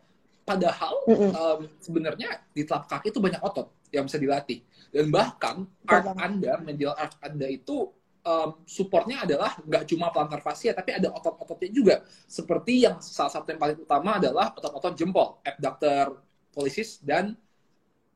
Padahal 0.43 1.07
mm 1.07 1.15
-hmm. 1.15 1.31
um, 1.31 1.61
sebenarnya 1.79 2.29
di 2.51 2.67
telapak 2.67 2.99
kaki 2.99 3.15
itu 3.15 3.19
banyak 3.23 3.39
otot 3.39 3.71
yang 3.95 4.03
bisa 4.07 4.19
dilatih. 4.19 4.59
Dan 4.91 5.07
bahkan 5.09 5.63
art 5.87 6.07
anda 6.19 6.59
menjual 6.59 6.93
art 6.93 7.15
anda 7.23 7.47
itu 7.47 7.89
um, 8.27 8.49
supportnya 8.67 9.23
adalah 9.23 9.55
nggak 9.63 9.87
cuma 9.87 10.11
plantar 10.11 10.43
fascia 10.43 10.75
tapi 10.75 10.99
ada 10.99 11.15
otot-ototnya 11.15 11.69
juga. 11.71 11.95
Seperti 12.27 12.83
yang 12.83 12.99
salah 12.99 13.31
satu 13.31 13.55
yang 13.55 13.61
paling 13.61 13.79
utama 13.79 14.19
adalah 14.19 14.51
otot-otot 14.51 14.93
jempol. 14.99 15.39
Abductor 15.47 16.19
pollicis 16.51 16.99
dan 17.01 17.33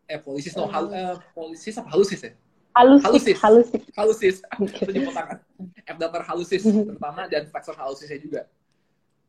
eh 0.07 0.19
pollicis 0.19 0.55
no 0.55 0.65
hal 0.67 0.87
uh, 0.87 1.15
pollicis 1.35 1.75
apa 1.77 1.91
halusis 1.91 2.21
ya? 2.23 2.31
Halusis 2.77 3.37
Halusis. 3.41 3.81
halusis. 3.97 4.35
Oke. 4.61 4.85
itu 4.85 4.91
jempol 5.01 5.13
tangan 5.13 5.37
abductor 5.83 6.21
halusis 6.23 6.61
Mhm. 6.63 6.93
terutama 6.93 7.21
dan 7.25 7.43
flexor 7.49 7.75
halusisnya 7.75 8.19
juga. 8.21 8.41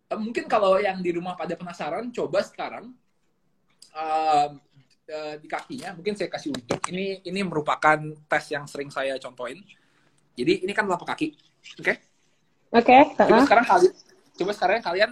Eh, 0.08 0.18
mungkin 0.20 0.44
kalau 0.46 0.76
yang 0.78 1.00
di 1.00 1.10
rumah 1.16 1.32
pada 1.32 1.56
penasaran 1.56 2.12
coba 2.12 2.44
sekarang 2.44 2.92
um, 3.92 4.50
eh, 5.08 5.34
di 5.40 5.48
kakinya 5.48 5.96
mungkin 5.96 6.12
saya 6.14 6.28
kasih 6.28 6.52
unjuk 6.52 6.80
ini 6.92 7.24
ini 7.24 7.40
merupakan 7.40 7.96
tes 8.28 8.44
yang 8.52 8.68
sering 8.68 8.92
saya 8.92 9.16
contohin. 9.16 9.64
Jadi 10.36 10.62
ini 10.62 10.72
kan 10.76 10.84
telapak 10.86 11.16
kaki 11.16 11.34
oke? 11.80 11.94
Oke 12.68 12.96
coba 13.16 13.32
heeh. 13.32 13.44
sekarang 13.48 13.64
kalian 13.66 13.92
coba 14.38 14.50
sekarang 14.52 14.84
kalian 14.84 15.10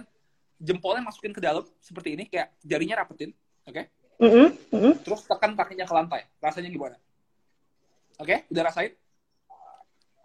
jempolnya 0.61 1.01
masukin 1.01 1.33
ke 1.33 1.41
dalam 1.41 1.65
seperti 1.81 2.13
ini 2.13 2.23
kayak 2.29 2.53
jarinya 2.61 3.01
rapetin 3.01 3.33
oke 3.65 3.81
Mm-mm, 4.17 4.47
mm-mm. 4.73 4.93
terus 5.05 5.21
tekan 5.25 5.53
kakinya 5.53 5.85
ke 5.85 5.93
lantai 5.93 6.21
rasanya 6.41 6.69
gimana 6.69 6.97
oke 8.17 8.35
udah 8.49 8.63
rasain 8.65 8.93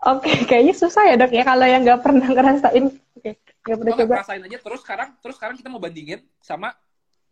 Oke, 0.03 0.35
kayaknya 0.51 0.75
susah 0.75 1.07
ya 1.07 1.15
dok 1.15 1.31
ya 1.31 1.47
kalau 1.47 1.63
yang 1.63 1.87
nggak 1.87 2.03
pernah 2.03 2.27
ngerasain. 2.27 2.91
Oke, 2.91 3.39
nggak 3.39 3.79
pernah 3.79 3.95
coba. 3.95 4.15
rasain 4.19 4.43
aja 4.43 4.59
terus 4.59 4.81
sekarang 4.83 5.09
terus 5.23 5.39
sekarang 5.39 5.55
kita 5.55 5.71
mau 5.71 5.79
bandingin 5.79 6.19
sama 6.43 6.75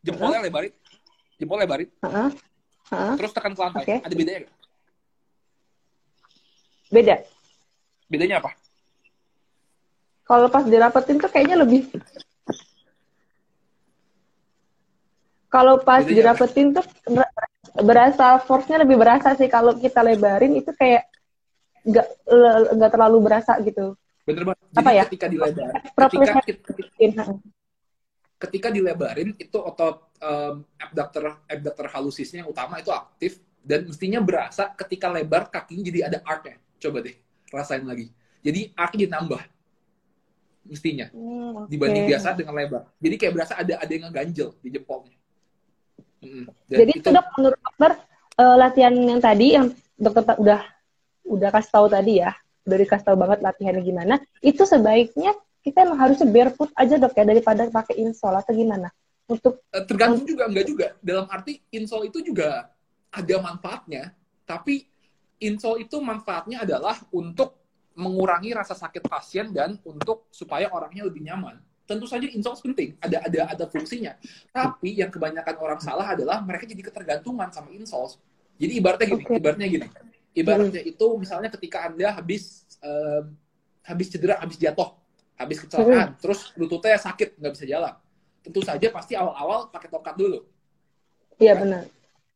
jempolnya 0.07 0.39
lebarin 0.39 0.71
jempol 1.35 1.59
lebarin 1.59 1.91
Heeh, 1.99 2.31
heeh. 2.95 3.15
terus 3.19 3.35
tekan 3.35 3.59
ke 3.59 3.61
lantai 3.67 3.83
Oke. 3.83 3.97
ada 4.07 4.15
bedanya 4.15 4.39
nggak? 4.47 4.55
Beda. 6.91 7.15
bedanya 8.07 8.37
apa 8.39 8.51
Kalau 10.23 10.47
pas 10.47 10.63
dirapetin 10.63 11.19
tuh 11.19 11.27
kayaknya 11.27 11.59
lebih. 11.59 11.91
Kalau 15.51 15.83
pas 15.83 16.07
Bedanya 16.07 16.31
dirapetin 16.31 16.71
tuh 16.71 16.87
ber- 17.11 17.33
berasa 17.83 18.39
force-nya 18.39 18.87
lebih 18.87 18.97
berasa 18.97 19.35
sih. 19.35 19.51
Kalau 19.51 19.75
kita 19.75 20.01
lebarin 20.01 20.55
itu 20.55 20.71
kayak 20.73 21.11
nggak 21.81 22.07
nggak 22.77 22.91
terlalu 22.93 23.19
berasa 23.25 23.57
gitu. 23.61 23.97
bener 24.21 24.47
banget 24.47 24.63
jadi 24.71 24.79
Apa 24.79 24.91
ya? 24.95 25.05
ketika 25.11 25.27
dilebar 25.27 25.71
Properly 25.97 26.27
ketika 26.29 26.41
ketika, 26.71 27.23
Heeh. 27.25 27.37
ketika 28.39 28.69
dilebarin 28.71 29.31
itu 29.37 29.59
otot 29.59 30.13
um, 30.23 30.63
abductor 30.77 31.41
abductor 31.45 31.87
halusisnya 31.91 32.45
yang 32.45 32.51
utama 32.53 32.79
itu 32.79 32.93
aktif 32.95 33.41
dan 33.61 33.89
mestinya 33.89 34.21
berasa 34.23 34.71
ketika 34.77 35.09
lebar 35.11 35.49
kakinya 35.49 35.83
jadi 35.89 35.99
ada 36.09 36.19
arc-nya 36.23 36.57
coba 36.79 37.01
deh 37.01 37.17
rasain 37.51 37.83
lagi 37.83 38.13
jadi 38.41 38.71
arc 38.77 38.93
ditambah 38.97 39.41
mestinya 40.65 41.09
Hmm, 41.11 41.65
oke. 41.65 41.69
dibanding 41.73 42.05
biasa 42.07 42.29
dengan 42.37 42.55
lebar 42.55 42.83
jadi 43.01 43.15
kayak 43.19 43.33
berasa 43.35 43.53
ada 43.57 43.75
ada 43.77 43.91
yang 43.91 44.05
ngeganjel 44.09 44.49
di 44.61 44.69
jempolnya 44.71 45.17
Dan 46.21 46.53
Jadi 46.69 46.93
itu 47.01 47.09
dok 47.09 47.27
menurut 47.41 47.61
dokter 47.61 47.93
eh, 48.41 48.57
latihan 48.57 48.95
yang 48.95 49.21
tadi 49.21 49.47
yang 49.57 49.67
dokter 49.97 50.23
ta- 50.25 50.39
udah 50.41 50.61
udah 51.27 51.49
kasih 51.53 51.73
tahu 51.73 51.87
tadi 51.89 52.13
ya, 52.21 52.31
udah 52.69 52.77
dikasih 52.77 53.07
tahu 53.07 53.17
banget 53.17 53.39
latihannya 53.41 53.83
gimana. 53.83 54.15
Itu 54.45 54.69
sebaiknya 54.69 55.33
kita 55.61 55.85
emang 55.85 55.99
harusnya 56.01 56.29
barefoot 56.29 56.73
aja 56.77 56.97
dok 56.97 57.13
ya 57.17 57.25
daripada 57.25 57.69
pakai 57.69 58.01
insole 58.01 58.37
atau 58.41 58.53
gimana? 58.53 58.89
Untuk 59.31 59.63
Eh, 59.71 59.85
tergantung 59.87 60.27
juga 60.27 60.51
enggak 60.51 60.67
juga 60.67 60.87
dalam 60.99 61.31
arti 61.31 61.63
insole 61.71 62.11
itu 62.11 62.19
juga 62.27 62.67
ada 63.11 63.37
manfaatnya 63.39 64.15
tapi 64.43 64.87
insole 65.39 65.87
itu 65.87 66.03
manfaatnya 66.03 66.67
adalah 66.67 66.99
untuk 67.15 67.55
mengurangi 67.95 68.51
rasa 68.51 68.75
sakit 68.75 69.07
pasien 69.07 69.55
dan 69.55 69.79
untuk 69.87 70.27
supaya 70.35 70.67
orangnya 70.75 71.07
lebih 71.07 71.23
nyaman 71.23 71.59
tentu 71.91 72.07
saja 72.07 72.23
insole 72.31 72.55
penting. 72.63 72.95
Ada 73.03 73.27
ada 73.27 73.41
ada 73.59 73.65
fungsinya. 73.67 74.15
Tapi 74.55 75.03
yang 75.03 75.11
kebanyakan 75.11 75.59
orang 75.59 75.81
salah 75.83 76.15
adalah 76.15 76.39
mereka 76.39 76.71
jadi 76.71 76.87
ketergantungan 76.87 77.51
sama 77.51 77.75
insole 77.75 78.15
jadi 78.61 78.73
ibaratnya 78.77 79.07
gini 79.09 79.25
Oke. 79.25 79.35
ibaratnya 79.41 79.69
gini. 79.73 79.87
Ibaratnya 80.37 80.83
itu 80.85 81.07
misalnya 81.17 81.49
ketika 81.49 81.89
anda 81.89 82.13
habis 82.13 82.69
em, 82.85 83.33
habis 83.81 84.07
cedera 84.13 84.37
habis 84.37 84.61
jatuh 84.61 84.93
habis 85.41 85.65
kecelakaan 85.65 86.21
terus 86.21 86.53
lututnya 86.61 87.01
sakit 87.01 87.41
nggak 87.41 87.53
bisa 87.57 87.65
jalan. 87.65 87.95
Tentu 88.45 88.61
saja 88.61 88.87
pasti 88.93 89.17
awal-awal 89.17 89.73
pakai 89.73 89.89
tongkat 89.89 90.15
dulu. 90.21 90.45
Iya 91.41 91.57
benar. 91.57 91.89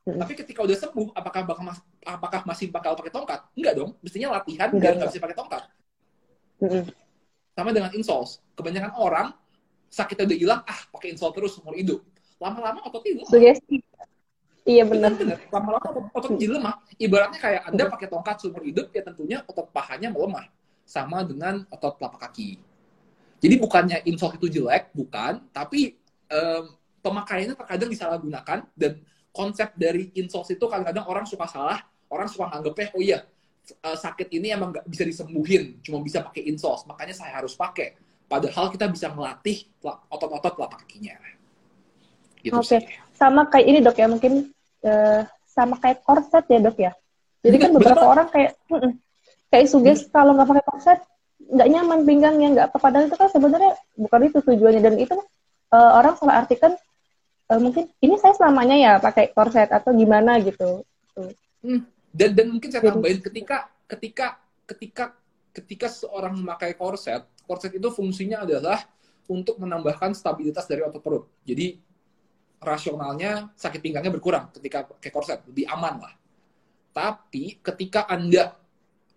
tapi 0.05 0.37
ketika 0.37 0.61
udah 0.61 0.77
sembuh 0.77 1.17
apakah 1.17 1.49
bakal 1.49 1.65
mas- 1.65 1.89
apakah 2.05 2.45
masih 2.45 2.69
bakal 2.69 2.93
pakai 2.93 3.13
tongkat? 3.13 3.41
Enggak 3.57 3.73
dong. 3.77 3.91
Mestinya 4.05 4.37
latihan 4.37 4.69
Enggak, 4.69 4.81
biar 4.81 4.93
nggak 5.01 5.09
bisa 5.13 5.21
pakai 5.21 5.37
tongkat. 5.37 5.63
Mm-mm. 6.61 6.85
sama 7.57 7.71
dengan 7.73 7.91
insoles. 7.93 8.41
Kebanyakan 8.57 8.93
orang 8.97 9.33
sakitnya 9.95 10.27
udah 10.27 10.39
hilang 10.39 10.61
ah 10.67 10.81
pakai 10.91 11.15
insole 11.15 11.31
terus 11.31 11.55
seumur 11.55 11.79
hidup. 11.79 12.03
Lama-lama 12.43 12.83
ototnya 12.83 13.23
lemah 13.23 13.31
Sugesti. 13.31 13.79
Iya 14.65 14.83
benar. 14.89 15.13
lama-lama 15.53 15.87
otot, 15.87 16.05
otot 16.11 16.31
jadi 16.35 16.59
lemah. 16.59 16.75
Ibaratnya 16.99 17.39
kayak 17.39 17.63
anda 17.71 17.85
pakai 17.87 18.07
tongkat 18.11 18.37
seumur 18.43 18.65
hidup 18.67 18.91
ya 18.91 19.07
tentunya 19.07 19.39
otot 19.47 19.71
pahanya 19.71 20.11
melemah. 20.11 20.51
Sama 20.83 21.23
dengan 21.23 21.63
otot 21.71 21.95
telapak 22.01 22.29
kaki. 22.29 22.59
Jadi 23.39 23.55
bukannya 23.61 24.03
insole 24.09 24.35
itu 24.41 24.49
jelek 24.51 24.91
bukan. 24.97 25.47
Tapi 25.53 25.95
em, 26.33 26.65
pemakaiannya 27.05 27.55
terkadang 27.55 27.91
disalahgunakan. 27.93 28.59
Dan 28.73 29.05
konsep 29.31 29.77
dari 29.77 30.11
insole 30.17 30.49
itu 30.49 30.65
kadang-kadang 30.65 31.07
orang 31.07 31.25
suka 31.29 31.47
salah. 31.47 31.79
Orang 32.09 32.27
suka 32.27 32.51
nganggepnya 32.51 32.89
oh 32.97 33.03
iya 33.05 33.21
eh, 33.69 33.97
sakit 34.01 34.33
ini 34.33 34.49
emang 34.49 34.73
nggak 34.73 34.89
bisa 34.89 35.05
disembuhin. 35.05 35.77
Cuma 35.85 36.01
bisa 36.01 36.25
pakai 36.25 36.49
insole 36.49 36.89
makanya 36.89 37.13
saya 37.13 37.37
harus 37.37 37.53
pakai 37.53 38.04
padahal 38.27 38.73
kita 38.73 38.89
bisa 38.89 39.13
melatih 39.13 39.69
otot-otot 40.11 40.53
telapak 40.57 40.85
kakinya 40.85 41.15
gitu 42.45 42.61
Oke. 42.61 42.77
sih. 42.77 42.81
Sama 43.17 43.49
kayak 43.49 43.67
ini 43.67 43.79
dok 43.81 43.97
ya 43.97 44.07
mungkin 44.07 44.53
eh, 44.85 45.21
sama 45.49 45.81
kayak 45.81 46.05
korset 46.05 46.45
ya 46.45 46.61
dok 46.61 46.77
ya. 46.77 46.93
Jadi 47.41 47.57
kan 47.57 47.71
beberapa 47.73 48.05
orang 48.05 48.29
kayak 48.29 48.53
mm-mm. 48.69 48.93
kayak 49.49 49.67
suges 49.69 50.05
kalau 50.13 50.37
nggak 50.37 50.49
pakai 50.53 50.65
korset 50.69 51.01
nggak 51.45 51.69
nyaman 51.69 52.01
pinggangnya 52.09 52.49
nggak 52.57 52.67
apa 52.73 52.79
padahal 52.81 53.05
itu 53.05 53.17
kan 53.21 53.29
sebenarnya 53.29 53.73
bukan 54.01 54.21
itu 54.29 54.39
tujuannya 54.41 54.81
dan 54.81 54.97
itu 54.97 55.17
eh, 55.73 55.91
orang 55.97 56.15
salah 56.17 56.45
artikan 56.45 56.73
eh, 57.53 57.61
mungkin 57.61 57.89
ini 58.01 58.17
saya 58.21 58.33
selamanya 58.37 58.77
ya 58.77 58.93
pakai 59.01 59.33
korset 59.33 59.69
atau 59.73 59.93
gimana 59.93 60.41
gitu. 60.41 60.85
dan 62.15 62.31
dan 62.37 62.47
mungkin 62.53 62.69
saya 62.69 62.93
tambahin 62.93 63.21
ketika 63.21 63.69
ketika 63.89 64.27
ketika 64.65 65.05
ketika 65.55 65.87
seorang 65.89 66.35
memakai 66.41 66.75
korset 66.75 67.25
korset 67.47 67.73
itu 67.79 67.89
fungsinya 67.95 68.45
adalah 68.45 68.85
untuk 69.31 69.57
menambahkan 69.63 70.13
stabilitas 70.13 70.67
dari 70.69 70.83
otot 70.85 71.01
perut 71.01 71.25
jadi 71.47 71.79
rasionalnya 72.65 73.53
sakit 73.55 73.81
pinggangnya 73.85 74.13
berkurang 74.15 74.49
ketika 74.57 74.89
pakai 74.89 75.11
korset 75.13 75.39
lebih 75.49 75.69
aman 75.69 76.01
lah 76.01 76.15
tapi 76.95 77.59
ketika 77.61 78.07
anda 78.09 78.57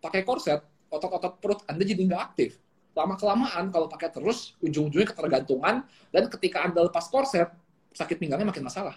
pakai 0.01 0.23
korset 0.27 0.61
otot-otot 0.91 1.39
perut 1.41 1.61
anda 1.69 1.83
jadi 1.83 2.01
nggak 2.03 2.23
aktif 2.33 2.59
lama 2.97 3.15
kelamaan 3.15 3.69
kalau 3.69 3.87
pakai 3.87 4.09
terus 4.09 4.57
ujung-ujungnya 4.63 5.07
ketergantungan 5.13 5.85
dan 6.11 6.23
ketika 6.33 6.65
anda 6.65 6.81
lepas 6.87 7.07
korset 7.11 7.49
sakit 7.93 8.17
pinggangnya 8.19 8.49
makin 8.49 8.65
masalah 8.65 8.95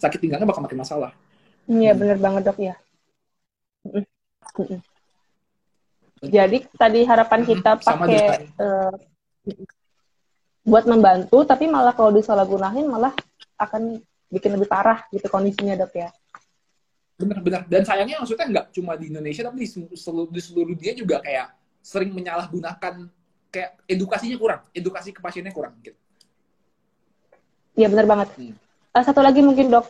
sakit 0.00 0.18
pinggangnya 0.20 0.48
bakal 0.48 0.62
makin 0.64 0.80
masalah 0.80 1.12
Iya 1.74 1.90
Hmm. 1.92 2.00
bener 2.00 2.18
banget 2.24 2.42
dok 2.46 2.58
ya. 2.66 2.74
Mm-mm. 3.84 4.04
Jadi 6.20 6.68
tadi 6.76 7.00
harapan 7.08 7.40
kita 7.48 7.80
pakai 7.80 8.52
eh, 8.52 8.94
buat 10.60 10.84
membantu, 10.84 11.48
tapi 11.48 11.64
malah 11.64 11.96
kalau 11.96 12.12
disalahgunain 12.12 12.84
malah 12.84 13.16
akan 13.56 13.96
bikin 14.28 14.54
lebih 14.54 14.68
parah 14.68 15.08
gitu 15.10 15.24
kondisinya 15.32 15.74
dok 15.80 15.96
ya. 15.96 16.12
Benar-benar. 17.16 17.64
Dan 17.68 17.82
sayangnya 17.88 18.20
maksudnya 18.20 18.46
nggak 18.48 18.66
cuma 18.76 18.96
di 19.00 19.08
Indonesia, 19.08 19.48
tapi 19.48 19.64
di 19.64 19.68
seluruh, 19.96 20.28
di 20.28 20.40
seluruh 20.40 20.72
dunia 20.76 20.92
juga 20.92 21.24
kayak 21.24 21.56
sering 21.80 22.12
menyalahgunakan 22.12 23.08
kayak 23.48 23.70
edukasinya 23.88 24.36
kurang, 24.36 24.62
edukasi 24.76 25.10
ke 25.16 25.20
pasiennya 25.24 25.52
kurang 25.56 25.74
gitu. 25.80 25.96
Iya 27.80 27.88
bener 27.88 28.04
banget. 28.04 28.28
Hmm. 28.36 28.54
Eh, 28.92 29.04
satu 29.04 29.24
lagi 29.24 29.40
mungkin 29.40 29.72
dok, 29.72 29.88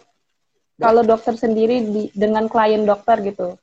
Ya. 0.80 0.88
kalau 0.88 1.04
dokter 1.04 1.36
sendiri 1.36 1.84
di, 1.84 2.02
dengan 2.16 2.48
klien 2.48 2.88
dokter 2.88 3.20
gitu, 3.20 3.60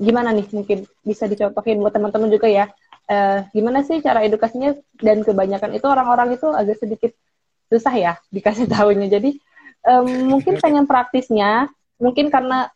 gimana 0.00 0.32
nih 0.32 0.46
mungkin 0.56 0.88
bisa 1.04 1.28
dicontohin 1.28 1.80
buat 1.80 1.92
teman-teman 1.92 2.32
juga 2.32 2.48
ya? 2.48 2.72
Eh, 3.04 3.44
gimana 3.52 3.84
sih 3.84 4.00
cara 4.00 4.24
edukasinya? 4.24 4.72
Dan 4.96 5.20
kebanyakan 5.20 5.76
itu 5.76 5.84
orang-orang 5.84 6.40
itu 6.40 6.48
agak 6.48 6.80
sedikit 6.80 7.12
susah 7.68 7.94
ya 7.94 8.12
dikasih 8.34 8.64
tahunya. 8.68 9.08
Jadi 9.12 9.36
em, 9.84 10.08
mungkin 10.32 10.56
pengen 10.56 10.88
praktisnya, 10.88 11.68
mungkin 12.00 12.32
karena 12.32 12.72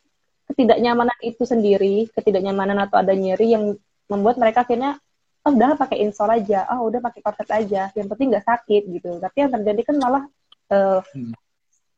ketidaknyamanan 0.49 1.17
itu 1.25 1.45
sendiri, 1.45 2.09
ketidaknyamanan 2.13 2.77
atau 2.85 3.01
ada 3.01 3.13
nyeri 3.13 3.53
yang 3.53 3.77
membuat 4.09 4.41
mereka 4.41 4.65
akhirnya 4.65 4.97
oh 5.45 5.55
udah 5.55 5.77
pakai 5.77 6.03
insole 6.03 6.35
aja, 6.35 6.67
oh 6.73 6.89
udah 6.89 6.99
pakai 6.99 7.21
korset 7.23 7.49
aja, 7.49 7.89
yang 7.95 8.07
penting 8.11 8.29
nggak 8.33 8.45
sakit 8.45 8.83
gitu. 8.91 9.17
Tapi 9.17 9.37
yang 9.41 9.51
terjadi 9.53 9.81
kan 9.89 9.95
malah 9.97 10.23
eh, 10.69 11.01
Hmm. 11.17 11.33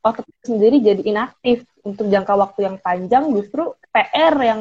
Otot 0.01 0.25
sendiri 0.41 0.81
jadi 0.81 1.01
inaktif 1.05 1.65
untuk 1.85 2.09
jangka 2.09 2.33
waktu 2.33 2.59
yang 2.65 2.77
panjang 2.81 3.29
justru 3.33 3.77
PR 3.93 4.33
yang 4.41 4.59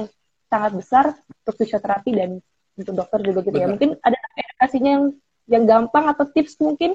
sangat 0.52 0.72
besar 0.76 1.04
untuk 1.16 1.54
fisioterapi 1.56 2.10
dan 2.12 2.30
untuk 2.76 2.94
dokter 2.96 3.20
juga 3.24 3.40
gitu 3.44 3.56
ya. 3.56 3.66
Benar. 3.68 3.72
Mungkin 3.76 3.90
ada 4.00 4.18
edukasinya 4.36 4.90
yang 4.90 5.04
yang 5.50 5.64
gampang 5.66 6.04
atau 6.12 6.24
tips 6.28 6.60
mungkin 6.60 6.94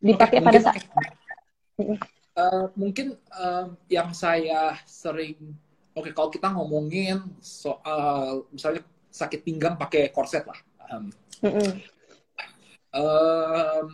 dipakai 0.00 0.38
Oke, 0.40 0.46
pada 0.46 0.58
mungkin- 0.60 0.66
saat 0.66 0.84
Mm-mm. 1.76 1.98
Eh, 2.36 2.66
mungkin 2.76 3.06
eh, 3.16 3.66
yang 3.88 4.12
saya 4.12 4.76
sering 4.84 5.36
Oke, 5.96 6.12
kalau 6.12 6.28
kita 6.28 6.52
ngomongin 6.52 7.24
soal 7.40 8.44
misalnya 8.52 8.84
sakit 9.08 9.40
pinggang 9.40 9.80
pakai 9.80 10.12
korset 10.12 10.44
lah. 10.44 10.60
Um, 10.92 11.08
mm 11.40 11.72
um, 12.92 13.86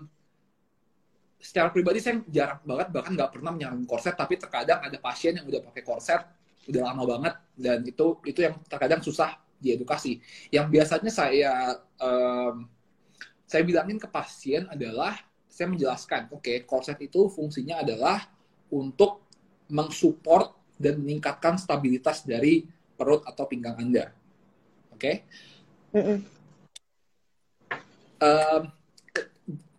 secara 1.52 1.68
pribadi 1.68 2.00
saya 2.00 2.24
jarang 2.32 2.64
banget 2.64 2.88
bahkan 2.88 3.12
nggak 3.12 3.28
pernah 3.36 3.52
menyarankan 3.52 3.84
korset, 3.84 4.16
tapi 4.16 4.40
terkadang 4.40 4.80
ada 4.80 4.96
pasien 4.96 5.36
yang 5.36 5.44
udah 5.44 5.60
pakai 5.68 5.84
korset 5.84 6.24
udah 6.64 6.82
lama 6.88 7.04
banget 7.04 7.34
dan 7.58 7.84
itu 7.84 8.16
itu 8.24 8.40
yang 8.40 8.56
terkadang 8.64 9.04
susah 9.04 9.36
diedukasi. 9.60 10.24
Yang 10.48 10.66
biasanya 10.72 11.12
saya 11.12 11.52
um, 12.00 12.64
saya 13.44 13.68
bilangin 13.68 14.00
ke 14.00 14.08
pasien 14.08 14.64
adalah 14.72 15.20
saya 15.52 15.68
menjelaskan, 15.68 16.32
oke, 16.32 16.40
okay, 16.40 16.64
korset 16.64 16.96
itu 17.04 17.28
fungsinya 17.28 17.84
adalah 17.84 18.24
untuk 18.72 19.28
mensupport 19.68 20.56
dan 20.80 20.96
meningkatkan 21.04 21.60
stabilitas 21.60 22.24
dari 22.24 22.64
perut 22.96 23.20
atau 23.28 23.44
pinggang 23.44 23.76
Anda. 23.76 24.08
Oke? 24.96 24.96
Okay? 24.96 25.14
Mm 25.92 26.04
-mm. 26.08 26.18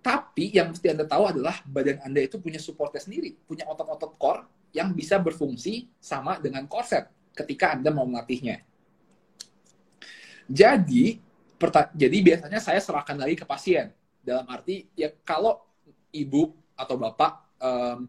Tapi 0.03 0.51
yang 0.51 0.75
mesti 0.75 0.91
Anda 0.91 1.07
tahu 1.07 1.23
adalah 1.31 1.63
badan 1.63 2.03
Anda 2.03 2.27
itu 2.27 2.35
punya 2.43 2.59
supportnya 2.59 2.99
sendiri, 2.99 3.31
punya 3.47 3.63
otot-otot 3.71 4.19
core 4.19 4.43
yang 4.75 4.91
bisa 4.91 5.15
berfungsi 5.23 5.87
sama 6.03 6.43
dengan 6.43 6.67
korset 6.67 7.07
ketika 7.31 7.71
Anda 7.71 7.89
mau 7.95 8.03
melatihnya. 8.03 8.59
Jadi, 10.43 11.23
jadi 11.95 12.17
biasanya 12.19 12.59
saya 12.59 12.83
serahkan 12.83 13.15
lagi 13.15 13.39
ke 13.39 13.47
pasien. 13.47 13.95
Dalam 14.19 14.43
arti, 14.51 14.91
ya 14.91 15.07
kalau 15.23 15.63
ibu 16.11 16.51
atau 16.75 16.99
bapak 16.99 17.31
um, 17.63 17.99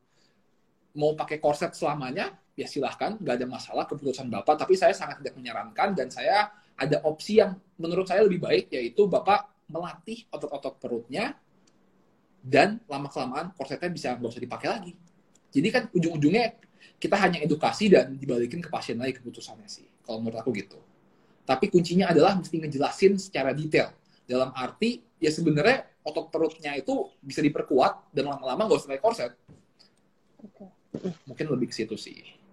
mau 0.98 1.14
pakai 1.14 1.38
korset 1.38 1.78
selamanya, 1.78 2.34
ya 2.58 2.66
silahkan, 2.66 3.18
nggak 3.18 3.34
ada 3.38 3.46
masalah 3.46 3.84
keputusan 3.86 4.30
Bapak, 4.30 4.54
tapi 4.62 4.78
saya 4.78 4.94
sangat 4.94 5.22
tidak 5.22 5.34
menyarankan 5.38 5.94
dan 5.94 6.06
saya 6.10 6.54
ada 6.74 7.02
opsi 7.02 7.42
yang 7.42 7.58
menurut 7.78 8.06
saya 8.06 8.22
lebih 8.22 8.42
baik, 8.42 8.70
yaitu 8.70 9.10
Bapak 9.10 9.50
melatih 9.66 10.22
otot-otot 10.30 10.78
perutnya 10.78 11.34
dan 12.44 12.76
lama-kelamaan 12.84 13.56
korsetnya 13.56 13.88
bisa 13.88 14.12
nggak 14.20 14.28
usah 14.28 14.42
dipakai 14.44 14.68
lagi. 14.68 14.92
Jadi 15.48 15.68
kan 15.72 15.82
ujung-ujungnya 15.96 16.60
kita 17.00 17.16
hanya 17.16 17.40
edukasi 17.40 17.88
dan 17.88 18.20
dibalikin 18.20 18.60
ke 18.60 18.68
pasien 18.68 19.00
lagi 19.00 19.16
keputusannya 19.16 19.64
sih, 19.64 19.88
kalau 20.04 20.20
menurut 20.20 20.44
aku 20.44 20.52
gitu. 20.52 20.76
Tapi 21.44 21.72
kuncinya 21.72 22.12
adalah 22.12 22.36
mesti 22.36 22.56
ngejelasin 22.60 23.16
secara 23.16 23.56
detail. 23.56 23.92
Dalam 24.24 24.52
arti, 24.56 25.00
ya 25.20 25.28
sebenarnya 25.28 25.84
otot 26.04 26.28
perutnya 26.28 26.72
itu 26.76 27.12
bisa 27.20 27.40
diperkuat 27.40 28.12
dan 28.12 28.28
lama-lama 28.28 28.68
nggak 28.68 28.78
usah 28.80 28.88
pakai 28.92 29.02
korset. 29.02 29.32
Mungkin 31.24 31.46
lebih 31.48 31.72
ke 31.72 31.74
situ 31.76 31.96
sih 31.96 32.44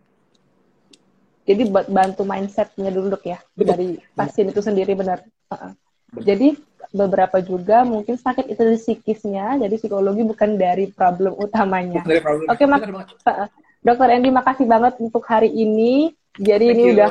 jadi 1.51 1.67
buat 1.67 1.87
bantu 1.89 2.23
mindsetnya 2.23 2.89
dulu 2.93 3.17
dok 3.17 3.25
ya 3.25 3.39
Betul. 3.57 3.69
dari 3.73 3.87
pasien 4.13 4.47
itu 4.49 4.61
sendiri 4.61 4.93
benar 4.95 5.25
uh 5.51 5.73
jadi 6.11 6.59
beberapa 6.91 7.39
juga 7.39 7.87
mungkin 7.87 8.19
sakit 8.19 8.51
itu 8.51 8.61
psikisnya 8.75 9.59
jadi 9.63 9.75
psikologi 9.79 10.27
bukan 10.27 10.59
dari 10.59 10.91
problem 10.91 11.39
utamanya. 11.39 12.03
Oke 12.03 12.19
okay, 12.51 12.67
mak 12.67 12.83
uh, 12.83 13.47
dokter 13.79 14.07
Andy 14.11 14.29
makasih 14.29 14.67
banget 14.67 14.99
untuk 14.99 15.23
hari 15.23 15.47
ini. 15.51 16.11
Jadi 16.35 16.71
Thank 16.71 16.75
ini 16.79 16.83
you. 16.91 16.95
udah 16.99 17.09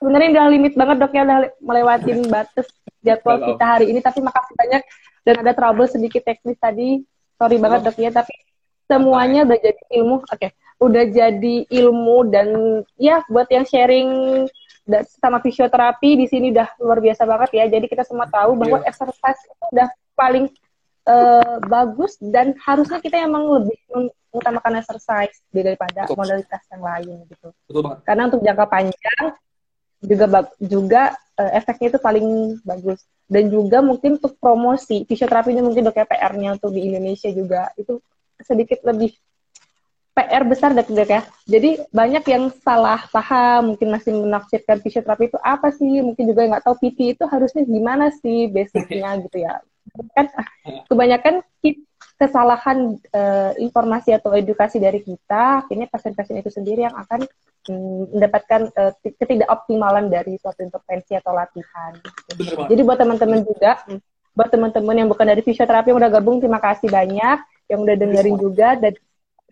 sebenarnya 0.00 0.28
udah 0.36 0.46
limit 0.52 0.72
banget 0.76 0.96
dok 1.00 1.12
ya 1.16 1.22
udah 1.24 1.38
melewatin 1.60 2.18
batas 2.28 2.68
jadwal 3.00 3.36
Hello. 3.40 3.48
kita 3.52 3.64
hari 3.64 3.86
ini 3.92 4.00
tapi 4.04 4.20
makasih 4.20 4.54
banyak. 4.56 4.82
Dan 5.24 5.40
ada 5.40 5.52
trouble 5.56 5.88
sedikit 5.88 6.20
teknis 6.20 6.60
tadi. 6.60 7.00
Sorry 7.40 7.56
banget 7.56 7.80
dok 7.88 7.96
ya 7.96 8.12
tapi 8.12 8.36
semuanya 8.84 9.48
udah 9.48 9.56
jadi 9.56 9.82
ilmu. 10.00 10.20
Oke 10.20 10.36
okay 10.36 10.50
udah 10.82 11.04
jadi 11.06 11.56
ilmu 11.70 12.28
dan 12.28 12.48
ya 12.98 13.22
buat 13.30 13.46
yang 13.48 13.64
sharing 13.64 14.08
sama 15.20 15.40
fisioterapi 15.40 16.20
di 16.20 16.26
sini 16.28 16.52
udah 16.52 16.68
luar 16.80 17.00
biasa 17.00 17.24
banget 17.24 17.50
ya. 17.56 17.64
Jadi 17.68 17.86
kita 17.88 18.04
semua 18.04 18.28
tahu 18.28 18.56
bahwa 18.56 18.84
yeah. 18.84 18.88
exercise 18.88 19.40
itu 19.48 19.64
udah 19.72 19.88
paling 20.12 20.46
uh, 21.08 21.56
bagus 21.64 22.20
dan 22.20 22.52
harusnya 22.60 23.00
kita 23.00 23.24
emang 23.24 23.48
lebih 23.48 23.78
mengutamakan 23.90 24.80
exercise 24.84 25.40
daripada 25.48 26.04
Betul. 26.04 26.16
modalitas 26.20 26.62
yang 26.68 26.82
lain 26.84 27.16
gitu. 27.32 27.48
Betul 27.70 27.82
banget. 27.86 27.98
Karena 28.04 28.22
untuk 28.28 28.42
jangka 28.44 28.66
panjang 28.68 29.24
juga 30.04 30.26
juga 30.60 31.02
uh, 31.40 31.50
efeknya 31.56 31.96
itu 31.96 32.00
paling 32.00 32.26
bagus 32.60 33.00
dan 33.24 33.48
juga 33.48 33.80
mungkin 33.80 34.20
untuk 34.20 34.36
promosi 34.36 35.08
fisioterapi 35.08 35.56
ini 35.56 35.64
mungkin 35.64 35.88
dok 35.88 35.96
PR-nya 35.96 36.60
untuk 36.60 36.76
di 36.76 36.84
Indonesia 36.92 37.32
juga 37.32 37.72
itu 37.80 37.96
sedikit 38.44 38.84
lebih 38.84 39.16
PR 40.14 40.46
besar 40.46 40.70
dok 40.70 40.86
ya. 40.94 41.26
Jadi 41.50 41.82
banyak 41.90 42.24
yang 42.30 42.44
salah 42.62 43.02
paham, 43.10 43.74
mungkin 43.74 43.90
masih 43.90 44.14
menafsirkan 44.14 44.78
fisioterapi 44.78 45.26
itu 45.26 45.38
apa 45.42 45.74
sih, 45.74 46.00
mungkin 46.06 46.30
juga 46.30 46.46
nggak 46.46 46.64
tahu 46.64 46.78
PT 46.78 47.18
itu 47.18 47.24
harusnya 47.26 47.66
gimana 47.66 48.14
sih 48.22 48.46
basicnya 48.46 49.18
gitu 49.26 49.42
ya. 49.42 49.58
Kan 50.14 50.30
kebanyakan 50.86 51.42
kesalahan 52.14 52.94
uh, 53.10 53.52
informasi 53.58 54.14
atau 54.14 54.30
edukasi 54.38 54.78
dari 54.78 55.02
kita, 55.02 55.66
akhirnya 55.66 55.90
pasien-pasien 55.90 56.38
itu 56.38 56.50
sendiri 56.50 56.86
yang 56.86 56.94
akan 56.94 57.26
mm, 57.66 58.14
mendapatkan 58.14 58.70
uh, 58.70 58.94
ketidakoptimalan 59.02 60.06
dari 60.14 60.38
suatu 60.38 60.62
intervensi 60.62 61.18
atau 61.18 61.34
latihan. 61.34 61.90
Jadi 62.70 62.80
buat 62.86 63.02
teman-teman 63.02 63.42
juga, 63.42 63.82
buat 64.30 64.46
teman-teman 64.46 64.94
yang 64.94 65.08
bukan 65.10 65.26
dari 65.26 65.42
fisioterapi 65.42 65.90
yang 65.90 65.98
udah 65.98 66.12
gabung, 66.14 66.38
terima 66.38 66.62
kasih 66.62 66.86
banyak 66.86 67.38
yang 67.66 67.82
udah 67.82 67.96
dengerin 67.98 68.36
juga 68.38 68.78
dan 68.78 68.94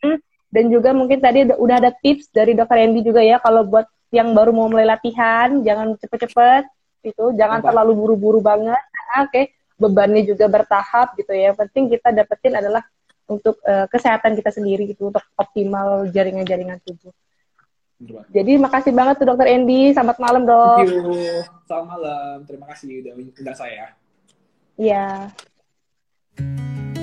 hmm, 0.06 0.18
dan 0.53 0.68
juga 0.68 0.92
mungkin 0.92 1.18
tadi 1.18 1.48
udah 1.48 1.76
ada 1.80 1.90
tips 1.90 2.28
dari 2.28 2.53
dokter 2.53 2.84
Andy 2.84 3.00
juga 3.00 3.24
ya 3.24 3.40
kalau 3.40 3.64
buat 3.64 3.88
yang 4.12 4.36
baru 4.36 4.53
mau 4.53 4.68
mulai 4.68 4.84
latihan 4.84 5.64
jangan 5.64 5.96
cepet-cepet 5.96 6.68
itu 7.03 7.24
jangan 7.34 7.64
Apa? 7.64 7.72
terlalu 7.72 7.92
buru-buru 7.98 8.38
banget. 8.38 8.78
Nah, 8.78 9.26
Oke, 9.26 9.32
okay. 9.32 9.44
bebannya 9.80 10.22
juga 10.22 10.46
bertahap 10.46 11.18
gitu 11.18 11.32
ya. 11.34 11.50
Yang 11.50 11.66
penting 11.66 11.84
kita 11.90 12.09
dapetin 12.14 12.55
adalah 12.55 12.84
untuk 13.26 13.59
uh, 13.66 13.88
kesehatan 13.90 14.38
kita 14.38 14.55
sendiri 14.55 14.86
gitu 14.86 15.11
untuk 15.11 15.24
optimal 15.34 16.07
jaringan-jaringan 16.12 16.78
tubuh. 16.84 17.11
Jadi 18.34 18.59
makasih 18.59 18.90
banget 18.90 19.22
tuh 19.22 19.30
dokter 19.30 19.46
Andy. 19.46 19.94
Selamat 19.94 20.18
malam 20.18 20.42
dok. 20.42 20.82
Thank 20.82 20.90
you. 20.90 21.46
Selamat 21.70 21.86
malam. 21.86 22.36
Terima 22.50 22.66
kasih 22.74 22.88
udah 22.98 23.12
undang 23.14 23.59
saya. 23.59 23.94
Iya. 24.74 25.30
Yeah. 26.34 27.01